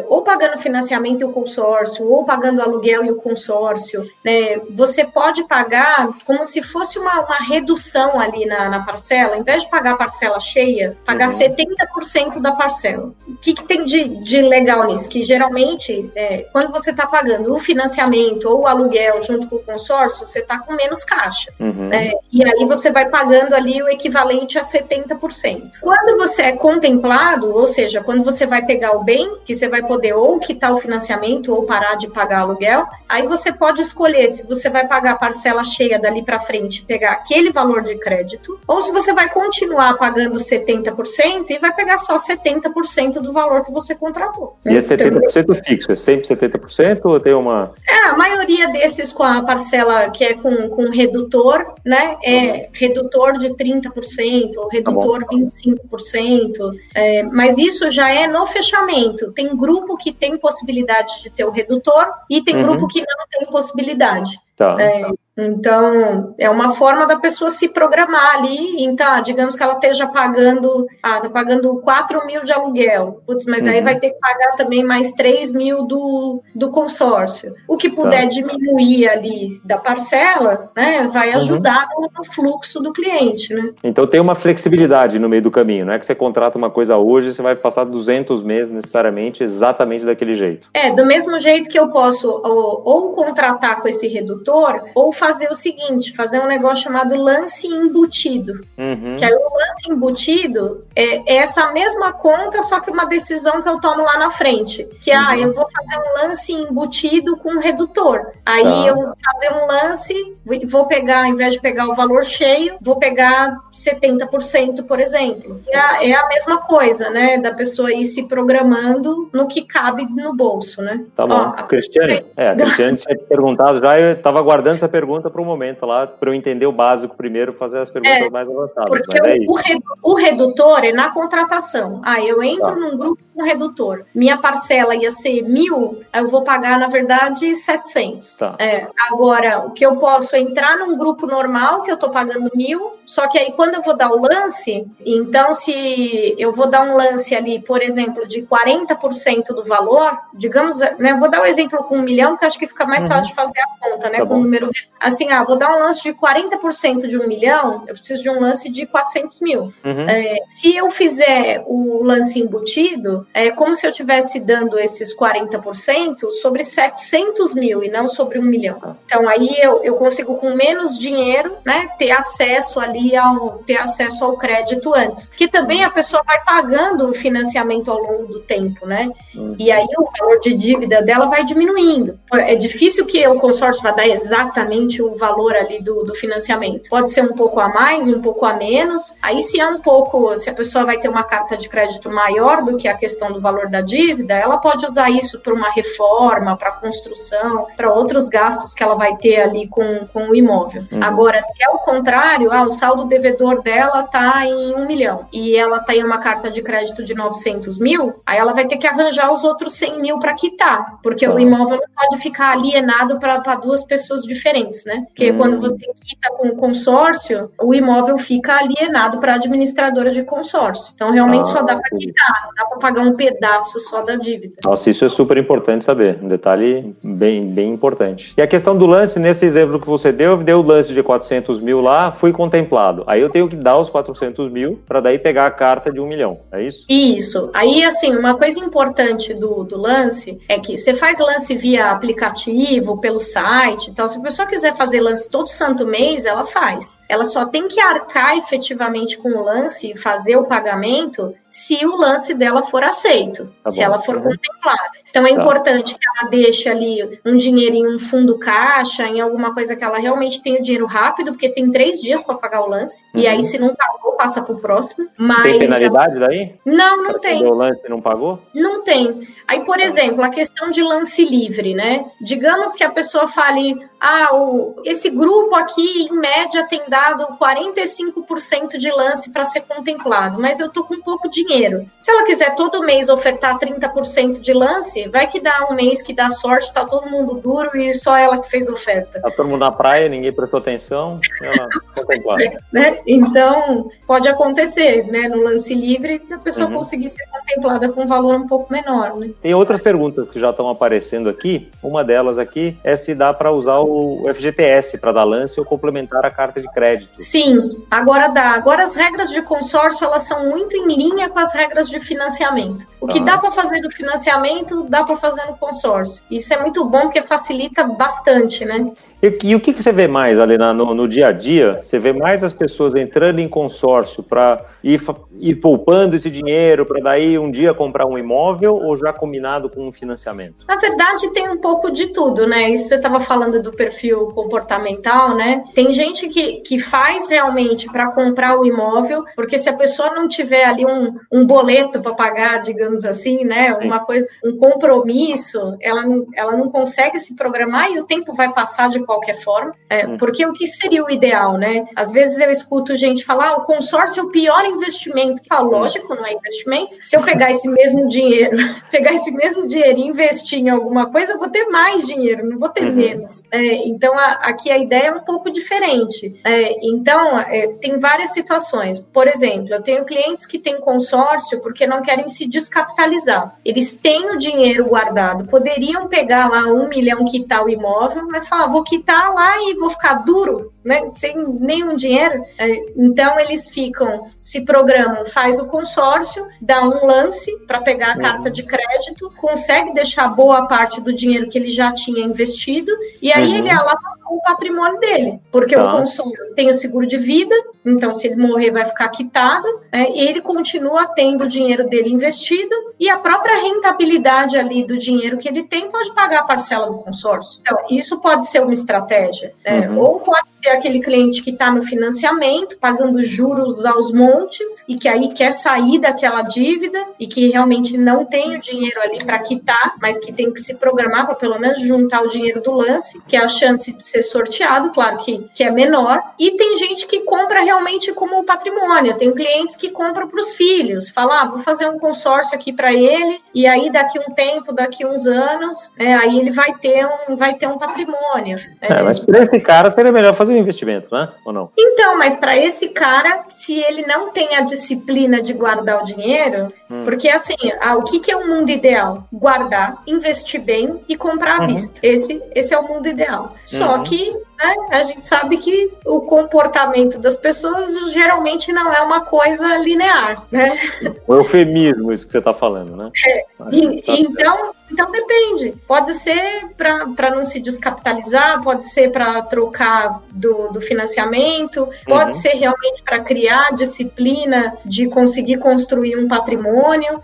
ou 0.08 0.22
pagando 0.22 0.58
financiamento 0.58 1.20
e 1.20 1.24
o 1.24 1.32
consórcio, 1.32 2.06
ou 2.08 2.24
pagando 2.24 2.60
aluguel 2.62 3.04
e 3.04 3.10
o 3.10 3.16
consórcio, 3.16 4.08
né? 4.24 4.58
Você 4.70 5.04
pode 5.04 5.44
pagar 5.44 6.08
como 6.24 6.44
se 6.44 6.62
fosse 6.62 6.98
uma, 6.98 7.20
uma 7.20 7.38
redução 7.38 8.20
ali 8.20 8.46
na, 8.46 8.68
na 8.68 8.84
parcela, 8.84 9.34
ao 9.34 9.40
invés 9.40 9.62
de 9.62 9.70
pagar 9.70 9.94
a 9.94 9.96
parcela 9.96 10.38
cheia, 10.40 10.96
pagar 11.06 11.28
Uhum. 11.30 11.36
70% 11.36 11.99
da 12.40 12.52
parcela. 12.52 13.12
O 13.26 13.36
que, 13.36 13.54
que 13.54 13.64
tem 13.64 13.84
de, 13.84 14.22
de 14.22 14.42
legal 14.42 14.86
nisso? 14.86 15.08
Que 15.08 15.24
geralmente, 15.24 16.10
é, 16.14 16.46
quando 16.52 16.70
você 16.70 16.90
está 16.90 17.06
pagando 17.06 17.52
o 17.52 17.58
financiamento 17.58 18.44
ou 18.46 18.62
o 18.62 18.66
aluguel 18.66 19.22
junto 19.22 19.48
com 19.48 19.56
o 19.56 19.62
consórcio, 19.62 20.26
você 20.26 20.40
está 20.40 20.58
com 20.58 20.74
menos 20.74 21.04
caixa. 21.04 21.52
Uhum. 21.58 21.92
É, 21.92 22.12
e 22.32 22.44
aí 22.44 22.64
você 22.66 22.90
vai 22.90 23.08
pagando 23.08 23.54
ali 23.54 23.82
o 23.82 23.88
equivalente 23.88 24.58
a 24.58 24.62
70%. 24.62 25.80
Quando 25.80 26.18
você 26.18 26.42
é 26.42 26.52
contemplado, 26.56 27.54
ou 27.54 27.66
seja, 27.66 28.02
quando 28.02 28.22
você 28.22 28.46
vai 28.46 28.64
pegar 28.64 28.96
o 28.96 29.04
bem, 29.04 29.36
que 29.44 29.54
você 29.54 29.68
vai 29.68 29.82
poder 29.82 30.14
ou 30.14 30.38
quitar 30.38 30.72
o 30.72 30.78
financiamento 30.78 31.54
ou 31.54 31.64
parar 31.64 31.94
de 31.96 32.08
pagar 32.08 32.40
aluguel, 32.40 32.86
aí 33.08 33.26
você 33.26 33.52
pode 33.52 33.82
escolher 33.82 34.28
se 34.28 34.46
você 34.46 34.68
vai 34.68 34.86
pagar 34.86 35.12
a 35.12 35.16
parcela 35.16 35.64
cheia 35.64 35.98
dali 35.98 36.22
para 36.22 36.40
frente, 36.40 36.82
pegar 36.82 37.12
aquele 37.12 37.52
valor 37.52 37.82
de 37.82 37.96
crédito, 37.96 38.58
ou 38.66 38.80
se 38.80 38.92
você 38.92 39.12
vai 39.12 39.28
continuar 39.28 39.96
pagando 39.96 40.36
70% 40.36 41.50
e 41.50 41.58
vai 41.58 41.72
pegar 41.74 41.89
só 41.98 42.16
70% 42.16 43.14
do 43.20 43.32
valor 43.32 43.64
que 43.64 43.72
você 43.72 43.94
contratou. 43.94 44.56
E 44.64 44.70
é 44.70 44.78
Então, 44.78 44.96
70% 44.96 45.64
fixo? 45.66 45.92
É 45.92 45.96
sempre 45.96 46.28
70% 46.28 47.00
ou 47.04 47.20
tem 47.20 47.34
uma. 47.34 47.72
é, 47.88 48.08
a 48.08 48.16
maioria 48.16 48.68
desses 48.68 49.12
com 49.12 49.22
a 49.22 49.42
parcela 49.42 50.10
que 50.10 50.24
é 50.24 50.34
com, 50.34 50.68
com 50.70 50.90
redutor, 50.90 51.74
né? 51.84 52.16
É 52.24 52.68
redutor 52.72 53.38
de 53.38 53.50
30% 53.50 54.56
ou 54.56 54.68
redutor 54.68 55.24
25%. 55.26 56.72
É, 56.94 57.22
mas 57.24 57.58
isso 57.58 57.90
já 57.90 58.10
é 58.10 58.26
no 58.26 58.46
fechamento. 58.46 59.32
Tem 59.32 59.56
grupo 59.56 59.96
que 59.96 60.12
tem 60.12 60.36
possibilidade 60.36 61.22
de 61.22 61.30
ter 61.30 61.44
o 61.44 61.50
redutor 61.50 62.06
e 62.28 62.42
tem 62.42 62.56
Uhum. 62.56 62.62
grupo 62.62 62.88
que 62.88 63.00
não 63.00 63.26
tem 63.30 63.46
possibilidade. 63.46 64.38
Tá. 64.56 64.76
É, 64.78 65.08
então, 65.46 66.34
é 66.38 66.48
uma 66.50 66.70
forma 66.70 67.06
da 67.06 67.18
pessoa 67.18 67.48
se 67.50 67.68
programar 67.68 68.36
ali. 68.36 68.84
Então, 68.84 69.22
digamos 69.22 69.56
que 69.56 69.62
ela 69.62 69.74
esteja 69.74 70.06
pagando, 70.08 70.86
ah, 71.02 71.20
tá 71.20 71.28
pagando 71.28 71.80
4 71.80 72.24
mil 72.26 72.42
de 72.42 72.52
aluguel. 72.52 73.22
Putz, 73.26 73.44
mas 73.46 73.66
aí 73.66 73.78
Uhum. 73.78 73.84
vai 73.84 73.98
ter 73.98 74.10
que 74.10 74.18
pagar 74.20 74.56
também 74.56 74.84
mais 74.84 75.12
3 75.12 75.52
mil 75.52 75.84
do, 75.86 76.42
do 76.54 76.70
consórcio. 76.70 77.52
O 77.68 77.76
que 77.76 77.88
puder 77.90 78.22
Tá. 78.22 78.28
diminuir 78.28 79.08
ali 79.08 79.60
da 79.64 79.78
parcela, 79.78 80.70
né, 80.76 81.02
Uhum. 81.02 81.10
vai 81.10 81.32
ajudar 81.32 81.86
no, 81.96 82.08
no 82.18 82.24
fluxo 82.24 82.80
do 82.80 82.92
cliente, 82.92 83.54
né? 83.54 83.72
Então 83.82 84.06
tem 84.06 84.20
uma 84.20 84.34
flexibilidade 84.34 85.18
no 85.18 85.28
meio 85.28 85.42
do 85.42 85.50
caminho. 85.50 85.86
Não 85.86 85.92
é 85.92 85.98
que 85.98 86.06
você 86.06 86.14
contrata 86.14 86.58
uma 86.58 86.70
coisa 86.70 86.96
hoje 86.96 87.28
e 87.30 87.32
você 87.34 87.42
vai 87.42 87.56
passar 87.56 87.84
200 87.84 88.42
meses 88.42 88.70
necessariamente 88.72 89.42
exatamente 89.42 90.04
daquele 90.04 90.34
jeito. 90.34 90.68
É, 90.74 90.92
do 90.94 91.06
mesmo 91.06 91.38
jeito 91.38 91.68
que 91.68 91.78
eu 91.78 91.88
posso 91.88 92.28
ou, 92.28 92.82
ou 92.84 93.10
contratar 93.12 93.80
com 93.80 93.88
esse 93.88 94.06
redutor, 94.08 94.82
ou 94.94 95.12
fazer 95.12 95.29
o 95.50 95.54
seguinte, 95.54 96.14
fazer 96.16 96.40
um 96.40 96.46
negócio 96.46 96.84
chamado 96.84 97.14
lance 97.16 97.66
embutido. 97.66 98.60
Uhum. 98.78 99.16
Que 99.16 99.24
aí 99.24 99.32
o 99.32 99.42
lance 99.56 99.90
embutido 99.90 100.84
é, 100.96 101.34
é 101.34 101.36
essa 101.38 101.70
mesma 101.72 102.12
conta, 102.12 102.60
só 102.62 102.80
que 102.80 102.90
uma 102.90 103.04
decisão 103.04 103.62
que 103.62 103.68
eu 103.68 103.80
tomo 103.80 104.02
lá 104.02 104.18
na 104.18 104.30
frente. 104.30 104.84
Que, 105.02 105.10
ah, 105.12 105.36
eu 105.38 105.52
vou 105.52 105.66
fazer 105.70 106.00
um 106.00 106.22
lance 106.26 106.52
embutido 106.52 107.36
com 107.36 107.50
um 107.54 107.58
redutor. 107.60 108.28
Aí 108.44 108.64
Tá. 108.64 108.86
eu 108.88 108.94
vou 108.94 109.12
fazer 109.24 109.54
um 109.54 109.66
lance, 109.66 110.34
vou 110.66 110.86
pegar, 110.86 111.24
ao 111.24 111.30
invés 111.30 111.54
de 111.54 111.60
pegar 111.60 111.88
o 111.88 111.94
valor 111.94 112.22
cheio, 112.24 112.76
vou 112.80 112.96
pegar 112.98 113.56
70%, 113.72 114.84
por 114.86 115.00
exemplo. 115.00 115.60
É 115.68 115.78
a, 115.78 116.04
é 116.04 116.12
a 116.14 116.28
mesma 116.28 116.58
coisa, 116.58 117.10
né? 117.10 117.38
Da 117.38 117.52
pessoa 117.52 117.92
ir 117.92 118.04
se 118.04 118.26
programando 118.28 119.28
no 119.32 119.46
que 119.46 119.62
cabe 119.62 120.04
no 120.10 120.34
bolso, 120.34 120.82
né? 120.82 121.04
Tá 121.14 121.26
bom. 121.26 121.34
Ó, 121.34 121.38
a- 121.56 121.62
Cristiane, 121.64 122.24
é, 122.36 122.48
a 122.48 122.56
Cristiane 122.56 122.96
tinha 122.96 123.16
te 123.16 123.24
perguntado 123.24 123.80
já, 123.80 123.98
eu 123.98 124.12
estava 124.12 124.38
aguardando 124.38 124.76
essa 124.76 124.88
pergunta 124.88 125.09
para 125.30 125.40
o 125.40 125.44
momento 125.44 125.84
lá, 125.86 126.06
para 126.06 126.30
eu 126.30 126.34
entender 126.34 126.66
o 126.66 126.72
básico 126.72 127.16
primeiro, 127.16 127.52
fazer 127.54 127.78
as 127.80 127.90
perguntas 127.90 128.20
É, 128.22 128.30
mais 128.30 128.48
avançadas. 128.48 128.88
Porque 129.04 129.18
é 129.18 129.44
o, 129.48 129.54
re- 129.54 129.80
o 130.02 130.14
redutor 130.14 130.84
é 130.84 130.92
na 130.92 131.10
contratação. 131.12 132.00
Ah, 132.04 132.20
eu 132.22 132.42
entro 132.42 132.66
Tá. 132.66 132.74
num 132.76 132.96
grupo 132.96 133.20
com 133.40 133.44
redutor. 133.44 134.04
Minha 134.14 134.36
parcela 134.36 134.94
ia 134.94 135.10
ser 135.10 135.42
mil, 135.42 135.98
eu 136.12 136.28
vou 136.28 136.42
pagar, 136.44 136.78
na 136.78 136.88
verdade, 136.88 137.54
700. 137.54 138.36
Tá. 138.36 138.54
É, 138.58 138.86
agora, 139.10 139.60
o 139.66 139.70
que 139.70 139.84
eu 139.84 139.96
posso 139.96 140.36
é 140.36 140.40
entrar 140.40 140.76
num 140.78 140.96
grupo 140.96 141.26
normal, 141.26 141.82
que 141.82 141.90
eu 141.90 141.96
tô 141.96 142.10
pagando 142.10 142.50
mil, 142.54 142.92
só 143.06 143.26
que 143.28 143.38
aí 143.38 143.52
quando 143.52 143.74
eu 143.74 143.82
vou 143.82 143.96
dar 143.96 144.10
o 144.12 144.20
lance, 144.20 144.86
então 145.04 145.54
se 145.54 146.34
eu 146.38 146.52
vou 146.52 146.68
dar 146.68 146.82
um 146.82 146.96
lance 146.96 147.34
ali, 147.34 147.60
por 147.60 147.82
exemplo, 147.82 148.26
de 148.28 148.42
40% 148.42 149.46
do 149.54 149.64
valor, 149.64 150.18
digamos, 150.34 150.78
né, 150.80 151.12
eu 151.12 151.18
vou 151.18 151.30
dar 151.30 151.40
o 151.42 151.46
exemplo 151.46 151.82
com 151.84 151.96
um 151.98 152.02
milhão, 152.02 152.36
que 152.36 152.44
acho 152.44 152.58
que 152.58 152.66
fica 152.66 152.84
mais 152.86 153.02
Uhum. 153.04 153.08
fácil 153.08 153.28
de 153.30 153.34
fazer 153.34 153.58
a 153.58 153.88
conta, 153.90 154.10
né, 154.10 154.18
Tá 154.18 154.26
com 154.26 154.28
bom. 154.34 154.34
um 154.36 154.42
número 154.42 154.70
assim, 155.00 155.30
ah, 155.30 155.42
vou 155.44 155.56
dar 155.56 155.74
um 155.74 155.78
lance 155.78 156.02
de 156.02 156.12
40% 156.12 157.06
de 157.06 157.18
um 157.18 157.26
milhão, 157.26 157.84
eu 157.88 157.94
preciso 157.94 158.22
de 158.22 158.28
um 158.30 158.38
lance 158.40 158.68
de 158.70 158.86
400 158.86 159.40
mil. 159.40 159.72
Uhum. 159.84 160.08
É, 160.08 160.36
se 160.46 160.76
eu 160.76 160.90
fizer 160.90 161.64
o 161.66 162.02
lance 162.04 162.38
embutido, 162.38 163.26
é 163.32 163.50
como 163.50 163.74
se 163.74 163.86
eu 163.86 163.90
estivesse 163.90 164.40
dando 164.40 164.78
esses 164.78 165.14
40% 165.16 166.30
sobre 166.42 166.64
700 166.64 167.54
mil 167.54 167.82
e 167.82 167.90
não 167.90 168.08
sobre 168.08 168.38
um 168.38 168.42
milhão. 168.42 168.96
Então 169.06 169.28
aí 169.28 169.56
eu, 169.60 169.82
eu 169.82 169.96
consigo 169.96 170.36
com 170.36 170.54
menos 170.54 170.98
dinheiro, 170.98 171.56
né, 171.64 171.88
ter 171.98 172.10
acesso 172.10 172.80
ali 172.80 173.16
ao 173.16 173.58
ter 173.66 173.76
acesso 173.76 174.24
ao 174.24 174.36
crédito 174.36 174.94
antes, 174.94 175.28
que 175.28 175.48
também 175.48 175.84
a 175.84 175.90
pessoa 175.90 176.22
vai 176.24 176.42
pagando 176.44 177.08
o 177.08 177.14
financiamento 177.14 177.90
ao 177.90 177.98
longo 177.98 178.26
do 178.26 178.40
tempo, 178.40 178.86
né? 178.86 179.10
E 179.58 179.70
aí 179.70 179.86
o 179.98 180.08
valor 180.18 180.40
de 180.40 180.54
dívida 180.54 181.02
dela 181.02 181.26
vai 181.26 181.44
diminuindo. 181.44 182.18
É 182.32 182.54
difícil 182.54 183.06
que 183.06 183.26
o 183.26 183.38
consórcio 183.38 183.82
vá 183.82 183.90
dar 183.90 184.06
exatamente 184.06 185.02
o 185.02 185.14
valor 185.14 185.54
ali 185.54 185.82
do, 185.82 186.02
do 186.02 186.14
financiamento. 186.14 186.88
Pode 186.88 187.10
ser 187.10 187.22
um 187.22 187.34
pouco 187.34 187.60
a 187.60 187.68
mais, 187.68 188.06
um 188.08 188.20
pouco 188.20 188.44
a 188.44 188.54
menos. 188.54 189.14
Aí 189.22 189.40
se 189.40 189.60
é 189.60 189.66
um 189.66 189.80
pouco, 189.80 190.36
se 190.36 190.50
a 190.50 190.54
pessoa 190.54 190.84
vai 190.84 190.98
ter 190.98 191.08
uma 191.08 191.24
carta 191.24 191.56
de 191.56 191.68
crédito 191.68 192.10
maior 192.10 192.62
do 192.62 192.76
que 192.76 192.88
a 192.88 192.96
questão 193.10 193.32
do 193.32 193.40
valor 193.40 193.68
da 193.68 193.80
dívida, 193.80 194.34
ela 194.34 194.58
pode 194.58 194.86
usar 194.86 195.10
isso 195.10 195.40
para 195.40 195.52
uma 195.52 195.68
reforma, 195.70 196.56
para 196.56 196.70
construção, 196.72 197.66
para 197.76 197.92
outros 197.92 198.28
gastos 198.28 198.72
que 198.72 198.82
ela 198.82 198.94
vai 198.94 199.16
ter 199.16 199.40
ali 199.40 199.66
com, 199.66 200.06
com 200.12 200.28
o 200.28 200.34
imóvel. 200.34 200.84
Uhum. 200.92 201.02
Agora, 201.02 201.40
se 201.40 201.62
é 201.62 201.68
o 201.70 201.78
contrário, 201.78 202.52
ah, 202.52 202.62
o 202.62 202.70
saldo 202.70 203.04
devedor 203.06 203.62
dela 203.62 204.04
tá 204.04 204.46
em 204.46 204.74
um 204.74 204.86
milhão 204.86 205.26
e 205.32 205.56
ela 205.56 205.80
tem 205.80 206.04
uma 206.04 206.18
carta 206.18 206.50
de 206.50 206.62
crédito 206.62 207.02
de 207.02 207.14
900 207.14 207.78
mil, 207.78 208.14
aí 208.24 208.38
ela 208.38 208.52
vai 208.52 208.66
ter 208.66 208.76
que 208.76 208.86
arranjar 208.86 209.32
os 209.32 209.42
outros 209.44 209.74
100 209.74 210.00
mil 210.00 210.18
para 210.18 210.34
quitar, 210.34 210.98
porque 211.02 211.26
Tá. 211.26 211.34
o 211.34 211.38
imóvel 211.40 211.78
não 211.78 212.08
pode 212.08 212.22
ficar 212.22 212.52
alienado 212.52 213.18
para 213.18 213.56
duas 213.56 213.84
pessoas 213.84 214.22
diferentes, 214.22 214.84
né? 214.84 215.04
Porque 215.08 215.32
Hum. 215.32 215.38
quando 215.38 215.60
você 215.60 215.84
quita 216.06 216.28
com 216.36 216.48
o 216.48 216.56
consórcio, 216.56 217.50
o 217.60 217.74
imóvel 217.74 218.16
fica 218.18 218.56
alienado 218.58 219.18
para 219.18 219.32
a 219.32 219.36
administradora 219.36 220.10
de 220.12 220.22
consórcio. 220.22 220.92
Então, 220.94 221.10
realmente 221.10 221.40
Ah, 221.42 221.52
só 221.52 221.62
dá 221.62 221.76
para 221.76 221.98
quitar, 221.98 222.46
não 222.46 222.54
dá 222.54 222.66
para 222.66 222.78
pagar 222.78 222.99
paga 223.00 223.08
um 223.08 223.14
pedaço 223.14 223.80
só 223.80 224.02
da 224.02 224.16
dívida. 224.16 224.56
Nossa, 224.64 224.90
isso 224.90 225.04
é 225.04 225.08
super 225.08 225.36
importante 225.38 225.84
saber, 225.84 226.18
um 226.22 226.28
detalhe 226.28 226.94
bem, 227.02 227.46
bem 227.46 227.72
importante. 227.72 228.32
E 228.36 228.42
a 228.42 228.46
questão 228.46 228.76
do 228.76 228.86
lance, 228.86 229.18
nesse 229.18 229.46
exemplo 229.46 229.80
que 229.80 229.86
você 229.86 230.12
deu, 230.12 230.36
deu 230.36 230.58
o 230.58 230.62
lance 230.62 230.92
de 230.92 231.02
400 231.02 231.60
mil 231.60 231.80
lá, 231.80 232.12
fui 232.12 232.32
contemplado. 232.32 233.02
Aí 233.06 233.20
eu 233.20 233.30
tenho 233.30 233.48
que 233.48 233.56
dar 233.56 233.78
os 233.78 233.88
400 233.88 234.50
mil 234.50 234.78
para 234.86 235.00
daí 235.00 235.18
pegar 235.18 235.46
a 235.46 235.50
carta 235.50 235.90
de 235.90 236.00
um 236.00 236.06
milhão, 236.06 236.40
é 236.52 236.62
isso? 236.62 236.84
Isso. 236.88 237.50
Aí, 237.54 237.82
assim, 237.84 238.16
uma 238.16 238.36
coisa 238.36 238.62
importante 238.64 239.32
do, 239.34 239.64
do 239.64 239.78
lance 239.78 240.38
é 240.48 240.58
que 240.58 240.76
você 240.76 240.94
faz 240.94 241.18
lance 241.18 241.56
via 241.56 241.90
aplicativo, 241.90 243.00
pelo 243.00 243.18
site 243.18 243.90
então, 243.90 244.06
Se 244.06 244.18
a 244.18 244.22
pessoa 244.22 244.48
quiser 244.48 244.74
fazer 244.74 245.00
lance 245.00 245.30
todo 245.30 245.48
santo 245.48 245.86
mês, 245.86 246.24
ela 246.24 246.44
faz. 246.44 246.98
Ela 247.08 247.24
só 247.24 247.46
tem 247.46 247.68
que 247.68 247.80
arcar 247.80 248.36
efetivamente 248.36 249.16
com 249.16 249.30
o 249.30 249.44
lance 249.44 249.92
e 249.92 249.96
fazer 249.96 250.36
o 250.36 250.44
pagamento 250.44 251.34
se 251.48 251.84
o 251.84 251.96
lance 251.96 252.34
dela 252.34 252.62
for 252.62 252.82
aceito, 252.90 253.52
tá 253.64 253.70
se 253.70 253.82
ela 253.82 253.98
for 253.98 254.16
uhum. 254.16 254.22
contemplada. 254.22 254.90
Então 255.10 255.26
é 255.26 255.34
tá. 255.34 255.40
importante 255.40 255.96
que 255.98 256.04
ela 256.16 256.30
deixe 256.30 256.68
ali 256.68 257.20
um 257.24 257.36
dinheiro 257.36 257.76
em 257.76 257.94
um 257.94 257.98
fundo 257.98 258.38
caixa, 258.38 259.06
em 259.06 259.20
alguma 259.20 259.52
coisa 259.52 259.76
que 259.76 259.84
ela 259.84 259.98
realmente 259.98 260.42
tenha 260.42 260.60
dinheiro 260.60 260.86
rápido, 260.86 261.32
porque 261.32 261.48
tem 261.48 261.70
três 261.70 262.00
dias 262.00 262.22
para 262.22 262.36
pagar 262.36 262.62
o 262.62 262.68
lance. 262.68 263.04
Uhum. 263.14 263.20
E 263.20 263.26
aí, 263.26 263.42
se 263.42 263.58
não 263.58 263.74
pagou, 263.74 264.12
passa 264.20 264.42
para 264.42 264.54
o 264.54 264.60
próximo. 264.60 265.08
Mas 265.16 265.42
tem 265.42 265.58
penalidade 265.58 266.16
ela... 266.16 266.28
daí? 266.28 266.54
Não, 266.64 267.02
não 267.02 267.18
tem. 267.18 267.44
O 267.44 267.54
lance 267.54 267.88
não 267.88 268.02
pagou? 268.02 268.38
Não 268.54 268.82
tem. 268.82 269.26
Aí, 269.48 269.64
por 269.64 269.78
tá. 269.78 269.82
exemplo, 269.82 270.22
a 270.22 270.28
questão 270.28 270.70
de 270.70 270.82
lance 270.82 271.24
livre, 271.24 271.74
né? 271.74 272.04
Digamos 272.20 272.74
que 272.74 272.84
a 272.84 272.90
pessoa 272.90 273.26
fale, 273.26 273.80
ah, 273.98 274.34
o... 274.34 274.76
esse 274.84 275.08
grupo 275.10 275.54
aqui, 275.54 276.08
em 276.10 276.12
média, 276.12 276.66
tem 276.68 276.82
dado 276.88 277.26
45% 277.38 278.76
de 278.76 278.90
lance 278.90 279.32
para 279.32 279.44
ser 279.44 279.62
contemplado, 279.62 280.40
mas 280.40 280.60
eu 280.60 280.70
tô 280.70 280.84
com 280.84 281.00
pouco 281.00 281.28
dinheiro. 281.28 281.90
Se 281.98 282.10
ela 282.10 282.24
quiser 282.24 282.54
todo 282.54 282.82
mês 282.82 283.08
ofertar 283.08 283.58
30% 283.58 284.38
de 284.38 284.52
lance, 284.52 284.99
vai 285.08 285.26
que 285.26 285.40
dá 285.40 285.68
um 285.70 285.74
mês 285.74 286.02
que 286.02 286.12
dá 286.12 286.28
sorte, 286.30 286.72
tá 286.72 286.84
todo 286.84 287.10
mundo 287.10 287.34
duro 287.34 287.76
e 287.76 287.92
só 287.94 288.16
ela 288.16 288.40
que 288.40 288.48
fez 288.48 288.68
oferta. 288.68 289.20
Tá 289.20 289.30
todo 289.30 289.48
mundo 289.48 289.60
na 289.60 289.72
praia, 289.72 290.08
ninguém 290.08 290.32
prestou 290.32 290.58
atenção, 290.58 291.20
ela 291.42 291.68
né? 292.72 292.98
Então, 293.06 293.90
pode 294.06 294.28
acontecer, 294.28 295.06
né, 295.06 295.28
no 295.28 295.42
lance 295.42 295.74
livre, 295.74 296.22
a 296.30 296.38
pessoa 296.38 296.68
uhum. 296.68 296.76
conseguir 296.76 297.08
ser 297.08 297.24
contemplada 297.26 297.88
com 297.88 298.02
um 298.02 298.06
valor 298.06 298.36
um 298.36 298.46
pouco 298.46 298.72
menor, 298.72 299.16
né? 299.16 299.30
Tem 299.42 299.54
outras 299.54 299.80
perguntas 299.80 300.28
que 300.28 300.40
já 300.40 300.50
estão 300.50 300.68
aparecendo 300.68 301.28
aqui. 301.28 301.70
Uma 301.82 302.04
delas 302.04 302.38
aqui 302.38 302.76
é 302.82 302.96
se 302.96 303.14
dá 303.14 303.32
para 303.32 303.52
usar 303.52 303.78
o 303.78 304.24
FGTS 304.34 304.98
para 304.98 305.12
dar 305.12 305.24
lance 305.24 305.58
ou 305.58 305.66
complementar 305.66 306.24
a 306.24 306.30
carta 306.30 306.60
de 306.60 306.70
crédito. 306.72 307.10
Sim, 307.16 307.84
agora 307.90 308.28
dá. 308.28 308.54
Agora 308.54 308.82
as 308.82 308.94
regras 308.94 309.30
de 309.30 309.42
consórcio, 309.42 310.04
elas 310.04 310.22
são 310.22 310.48
muito 310.48 310.76
em 310.76 310.86
linha 310.86 311.28
com 311.28 311.38
as 311.38 311.52
regras 311.52 311.88
de 311.88 312.00
financiamento. 312.00 312.86
O 313.00 313.06
que 313.06 313.20
dá 313.20 313.38
para 313.38 313.50
fazer 313.50 313.80
do 313.80 313.90
financiamento, 313.90 314.84
dá 314.90 315.04
para 315.04 315.16
fazer 315.16 315.46
no 315.46 315.56
consórcio. 315.56 316.22
Isso 316.28 316.52
é 316.52 316.60
muito 316.60 316.84
bom 316.84 317.02
porque 317.02 317.22
facilita 317.22 317.84
bastante, 317.84 318.64
né? 318.64 318.92
E, 319.22 319.38
e, 319.44 319.54
o 319.54 319.60
que, 319.60 319.74
que, 319.74 319.82
você 319.82 319.92
vê 319.92 320.08
mais 320.08 320.40
ali 320.40 320.56
na, 320.56 320.72
no, 320.72 320.94
no, 320.94 321.06
dia 321.06 321.28
a 321.28 321.32
dia? 321.32 321.80
Você 321.82 321.98
vê 321.98 322.10
mais 322.10 322.42
as 322.42 322.54
pessoas 322.54 322.94
entrando 322.94 323.38
em 323.38 323.48
consórcio 323.48 324.22
para 324.22 324.64
ir, 324.82 324.98
ir 325.38 325.56
poupando 325.56 326.16
esse 326.16 326.30
dinheiro 326.30 326.86
para 326.86 327.02
daí 327.02 327.38
um 327.38 327.50
dia 327.50 327.74
comprar 327.74 328.06
um 328.06 328.16
imóvel 328.16 328.76
ou 328.76 328.96
já 328.96 329.12
combinado 329.12 329.68
com 329.68 329.86
um 329.86 329.92
financiamento? 329.92 330.64
Na 330.66 330.76
verdade, 330.76 331.30
tem 331.32 331.50
um 331.50 331.58
pouco 331.58 331.90
de 331.90 332.06
tudo, 332.08 332.46
né? 332.46 332.70
Isso 332.70 332.88
você 332.88 332.94
estava 332.94 333.20
falando 333.20 333.62
do 333.62 333.72
perfil 333.72 334.28
comportamental, 334.28 335.36
né? 335.36 335.64
Tem 335.74 335.92
gente 335.92 336.28
que, 336.28 336.62
que 336.62 336.78
faz 336.78 337.28
realmente 337.28 337.92
para 337.92 338.12
comprar 338.12 338.58
o 338.58 338.64
imóvel, 338.64 339.22
porque 339.36 339.58
se 339.58 339.68
a 339.68 339.76
pessoa 339.76 340.14
não 340.14 340.28
tiver 340.28 340.64
ali 340.64 340.86
um, 340.86 341.14
um 341.30 341.46
boleto 341.46 342.00
para 342.00 342.14
pagar, 342.14 342.62
digamos 342.62 343.04
assim, 343.04 343.44
né? 343.44 343.76
Uma 343.82 344.00
coisa, 344.02 344.26
um 344.42 344.56
compromisso, 344.56 345.76
ela 345.82 346.02
não, 346.02 346.26
ela 346.34 346.56
não 346.56 346.68
consegue 346.68 347.18
se 347.18 347.36
programar 347.36 347.90
e 347.92 348.00
o 348.00 348.06
tempo 348.06 348.32
vai 348.32 348.50
passar 348.52 348.88
de 348.88 349.09
qualquer 349.10 349.34
forma. 349.34 349.72
É, 349.88 350.06
hum. 350.06 350.16
Porque 350.16 350.46
o 350.46 350.52
que 350.52 350.66
seria 350.66 351.04
o 351.04 351.10
ideal, 351.10 351.58
né? 351.58 351.84
Às 351.96 352.12
vezes 352.12 352.38
eu 352.38 352.50
escuto 352.50 352.94
gente 352.94 353.24
falar, 353.24 353.48
ah, 353.48 353.56
o 353.56 353.64
consórcio 353.64 354.20
é 354.20 354.24
o 354.24 354.30
pior 354.30 354.64
investimento. 354.64 355.42
Hum. 355.52 355.62
lógico, 355.62 356.14
não 356.14 356.24
é 356.24 356.34
investimento. 356.34 356.94
Se 357.02 357.16
eu 357.16 357.22
pegar 357.22 357.50
esse 357.50 357.68
mesmo 357.68 358.06
dinheiro, 358.08 358.56
pegar 358.90 359.12
esse 359.12 359.32
mesmo 359.32 359.66
dinheiro 359.66 359.98
e 359.98 360.06
investir 360.06 360.60
em 360.60 360.68
alguma 360.68 361.10
coisa, 361.10 361.32
eu 361.32 361.38
vou 361.38 361.48
ter 361.48 361.64
mais 361.66 362.06
dinheiro, 362.06 362.48
não 362.48 362.58
vou 362.58 362.68
ter 362.68 362.84
uhum. 362.84 362.94
menos. 362.94 363.42
É, 363.50 363.88
então, 363.88 364.16
a, 364.16 364.32
aqui 364.42 364.70
a 364.70 364.78
ideia 364.78 365.08
é 365.08 365.12
um 365.12 365.24
pouco 365.24 365.50
diferente. 365.50 366.40
É, 366.44 366.86
então, 366.86 367.38
é, 367.40 367.74
tem 367.80 367.98
várias 367.98 368.32
situações. 368.32 369.00
Por 369.00 369.26
exemplo, 369.26 369.74
eu 369.74 369.82
tenho 369.82 370.04
clientes 370.04 370.46
que 370.46 370.58
têm 370.58 370.80
consórcio 370.80 371.60
porque 371.60 371.86
não 371.86 372.02
querem 372.02 372.28
se 372.28 372.48
descapitalizar. 372.48 373.56
Eles 373.64 373.94
têm 373.94 374.30
o 374.30 374.38
dinheiro 374.38 374.86
guardado, 374.86 375.48
poderiam 375.48 376.08
pegar 376.08 376.48
lá 376.48 376.66
um 376.66 376.88
milhão 376.88 377.24
que 377.24 377.44
tal 377.44 377.68
imóvel, 377.68 378.28
mas 378.30 378.46
falar, 378.46 378.66
vou 378.66 378.84
quitar 378.84 378.99
tá 379.02 379.30
lá 379.30 379.56
e 379.62 379.74
vou 379.74 379.90
ficar 379.90 380.14
duro, 380.24 380.72
né, 380.84 381.08
sem 381.08 381.36
nenhum 381.60 381.94
dinheiro. 381.94 382.42
É, 382.58 382.68
então 382.96 383.38
eles 383.40 383.68
ficam, 383.68 384.28
se 384.38 384.64
programam, 384.64 385.24
faz 385.24 385.58
o 385.58 385.66
consórcio, 385.66 386.46
dá 386.60 386.82
um 386.82 387.06
lance 387.06 387.50
para 387.66 387.80
pegar 387.80 388.12
a 388.12 388.16
uhum. 388.16 388.22
carta 388.22 388.50
de 388.50 388.62
crédito, 388.62 389.32
consegue 389.36 389.92
deixar 389.92 390.28
boa 390.28 390.66
parte 390.66 391.00
do 391.00 391.12
dinheiro 391.12 391.48
que 391.48 391.58
ele 391.58 391.70
já 391.70 391.92
tinha 391.92 392.24
investido 392.24 392.92
e 393.20 393.32
aí 393.32 393.48
uhum. 393.48 393.58
ele 393.58 393.70
alavanca 393.70 394.20
o 394.30 394.42
patrimônio 394.42 395.00
dele, 395.00 395.40
porque 395.50 395.74
tá. 395.74 395.82
o 395.82 395.98
consórcio 395.98 396.54
tem 396.54 396.70
o 396.70 396.74
seguro 396.74 397.06
de 397.06 397.18
vida, 397.18 397.54
então 397.84 398.14
se 398.14 398.28
ele 398.28 398.36
morrer 398.36 398.70
vai 398.70 398.84
ficar 398.84 399.08
quitado, 399.08 399.66
né, 399.92 400.06
ele 400.14 400.40
continua 400.40 401.06
tendo 401.06 401.44
o 401.44 401.48
dinheiro 401.48 401.88
dele 401.88 402.10
investido 402.10 402.74
e 403.00 403.08
a 403.08 403.16
própria 403.16 403.56
rentabilidade 403.56 404.58
ali 404.58 404.84
do 404.84 404.98
dinheiro 404.98 405.38
que 405.38 405.48
ele 405.48 405.62
tem 405.62 405.90
pode 405.90 406.12
pagar 406.12 406.40
a 406.40 406.44
parcela 406.44 406.86
do 406.86 406.98
consórcio. 406.98 407.58
Então 407.62 407.78
isso 407.88 408.20
pode 408.20 408.46
ser 408.46 408.60
uma 408.60 408.74
estratégia. 408.74 409.54
Né? 409.64 409.88
Uhum. 409.88 409.98
Ou 409.98 410.20
pode 410.20 410.49
ser 410.60 410.70
aquele 410.70 411.00
cliente 411.00 411.42
que 411.42 411.50
está 411.50 411.70
no 411.70 411.82
financiamento, 411.82 412.76
pagando 412.78 413.22
juros 413.22 413.84
aos 413.84 414.12
montes 414.12 414.84
e 414.86 414.94
que 414.94 415.08
aí 415.08 415.32
quer 415.32 415.52
sair 415.52 415.98
daquela 415.98 416.42
dívida 416.42 417.04
e 417.18 417.26
que 417.26 417.48
realmente 417.50 417.96
não 417.96 418.24
tem 418.24 418.56
o 418.56 418.60
dinheiro 418.60 419.00
ali 419.00 419.24
para 419.24 419.38
quitar, 419.38 419.94
mas 420.00 420.18
que 420.18 420.32
tem 420.32 420.52
que 420.52 420.60
se 420.60 420.74
programar 420.74 421.26
para 421.26 421.34
pelo 421.34 421.58
menos 421.58 421.80
juntar 421.80 422.22
o 422.22 422.28
dinheiro 422.28 422.60
do 422.60 422.72
lance, 422.72 423.20
que 423.26 423.36
é 423.36 423.40
a 423.40 423.48
chance 423.48 423.92
de 423.92 424.02
ser 424.02 424.22
sorteado, 424.22 424.90
claro 424.90 425.18
que, 425.18 425.46
que 425.54 425.64
é 425.64 425.70
menor. 425.70 426.20
E 426.38 426.52
tem 426.52 426.76
gente 426.76 427.06
que 427.06 427.20
compra 427.20 427.60
realmente 427.60 428.12
como 428.12 428.44
patrimônio. 428.44 429.16
Tem 429.16 429.32
clientes 429.32 429.76
que 429.76 429.90
compram 429.90 430.28
para 430.28 430.40
os 430.40 430.54
filhos, 430.54 431.10
fala, 431.10 431.42
ah, 431.42 431.46
vou 431.46 431.58
fazer 431.58 431.88
um 431.88 431.98
consórcio 431.98 432.54
aqui 432.54 432.72
para 432.72 432.92
ele 432.92 433.40
e 433.54 433.66
aí 433.66 433.90
daqui 433.90 434.18
um 434.18 434.34
tempo, 434.34 434.72
daqui 434.72 435.06
uns 435.06 435.26
anos, 435.26 435.92
é, 435.98 436.14
aí 436.14 436.38
ele 436.38 436.50
vai 436.50 436.72
ter 436.74 437.06
um, 437.06 437.36
vai 437.36 437.54
ter 437.54 437.66
um 437.66 437.78
patrimônio. 437.78 438.58
É, 438.80 439.02
mas 439.02 439.18
para 439.18 439.42
esse 439.42 439.60
cara 439.60 439.90
seria 439.90 440.12
melhor 440.12 440.34
fazer 440.34 440.49
um 440.50 440.58
investimento, 440.58 441.08
né? 441.12 441.28
Ou 441.44 441.52
não? 441.52 441.70
Então, 441.78 442.18
mas 442.18 442.36
para 442.36 442.56
esse 442.56 442.88
cara, 442.90 443.44
se 443.48 443.78
ele 443.78 444.06
não 444.06 444.30
tem 444.30 444.56
a 444.56 444.62
disciplina 444.62 445.42
de 445.42 445.52
guardar 445.52 446.02
o 446.02 446.04
dinheiro, 446.04 446.72
hum. 446.90 447.04
porque 447.04 447.28
assim, 447.28 447.56
ah, 447.80 447.96
o 447.96 448.04
que, 448.04 448.20
que 448.20 448.30
é 448.30 448.36
o 448.36 448.46
mundo 448.46 448.70
ideal? 448.70 449.26
Guardar, 449.32 450.02
investir 450.06 450.60
bem 450.60 451.00
e 451.08 451.16
comprar 451.16 451.58
à 451.58 451.60
uhum. 451.60 451.66
vista. 451.68 452.00
Esse, 452.02 452.42
esse 452.54 452.74
é 452.74 452.78
o 452.78 452.86
mundo 452.86 453.08
ideal. 453.08 453.54
Só 453.64 453.96
uhum. 453.96 454.04
que 454.04 454.36
né, 454.60 454.74
a 454.90 455.02
gente 455.02 455.26
sabe 455.26 455.56
que 455.56 455.90
o 456.04 456.20
comportamento 456.20 457.18
das 457.18 457.36
pessoas 457.36 458.12
geralmente 458.12 458.72
não 458.72 458.92
é 458.92 459.00
uma 459.00 459.22
coisa 459.22 459.76
linear, 459.78 460.44
né? 460.50 460.78
O 461.26 461.34
eufemismo, 461.34 462.12
isso 462.12 462.26
que 462.26 462.32
você 462.32 462.38
está 462.38 462.52
falando, 462.52 462.94
né? 462.94 463.10
É. 463.26 463.46
E, 463.72 464.02
tá 464.02 464.12
então, 464.12 464.72
então 464.92 465.10
depende. 465.10 465.74
Pode 465.86 466.12
ser 466.14 466.68
para 466.76 467.30
não 467.30 467.44
se 467.44 467.60
descapitalizar, 467.60 468.62
pode 468.62 468.84
ser 468.84 469.10
para 469.10 469.40
trocar 469.42 470.22
do, 470.30 470.68
do 470.68 470.80
financiamento, 470.80 471.88
pode 472.04 472.34
uhum. 472.34 472.40
ser 472.40 472.50
realmente 472.50 473.02
para 473.02 473.20
criar 473.20 473.70
disciplina 473.74 474.76
de 474.84 475.08
conseguir 475.08 475.58
construir 475.58 476.16
um 476.16 476.28
patrimônio. 476.28 476.79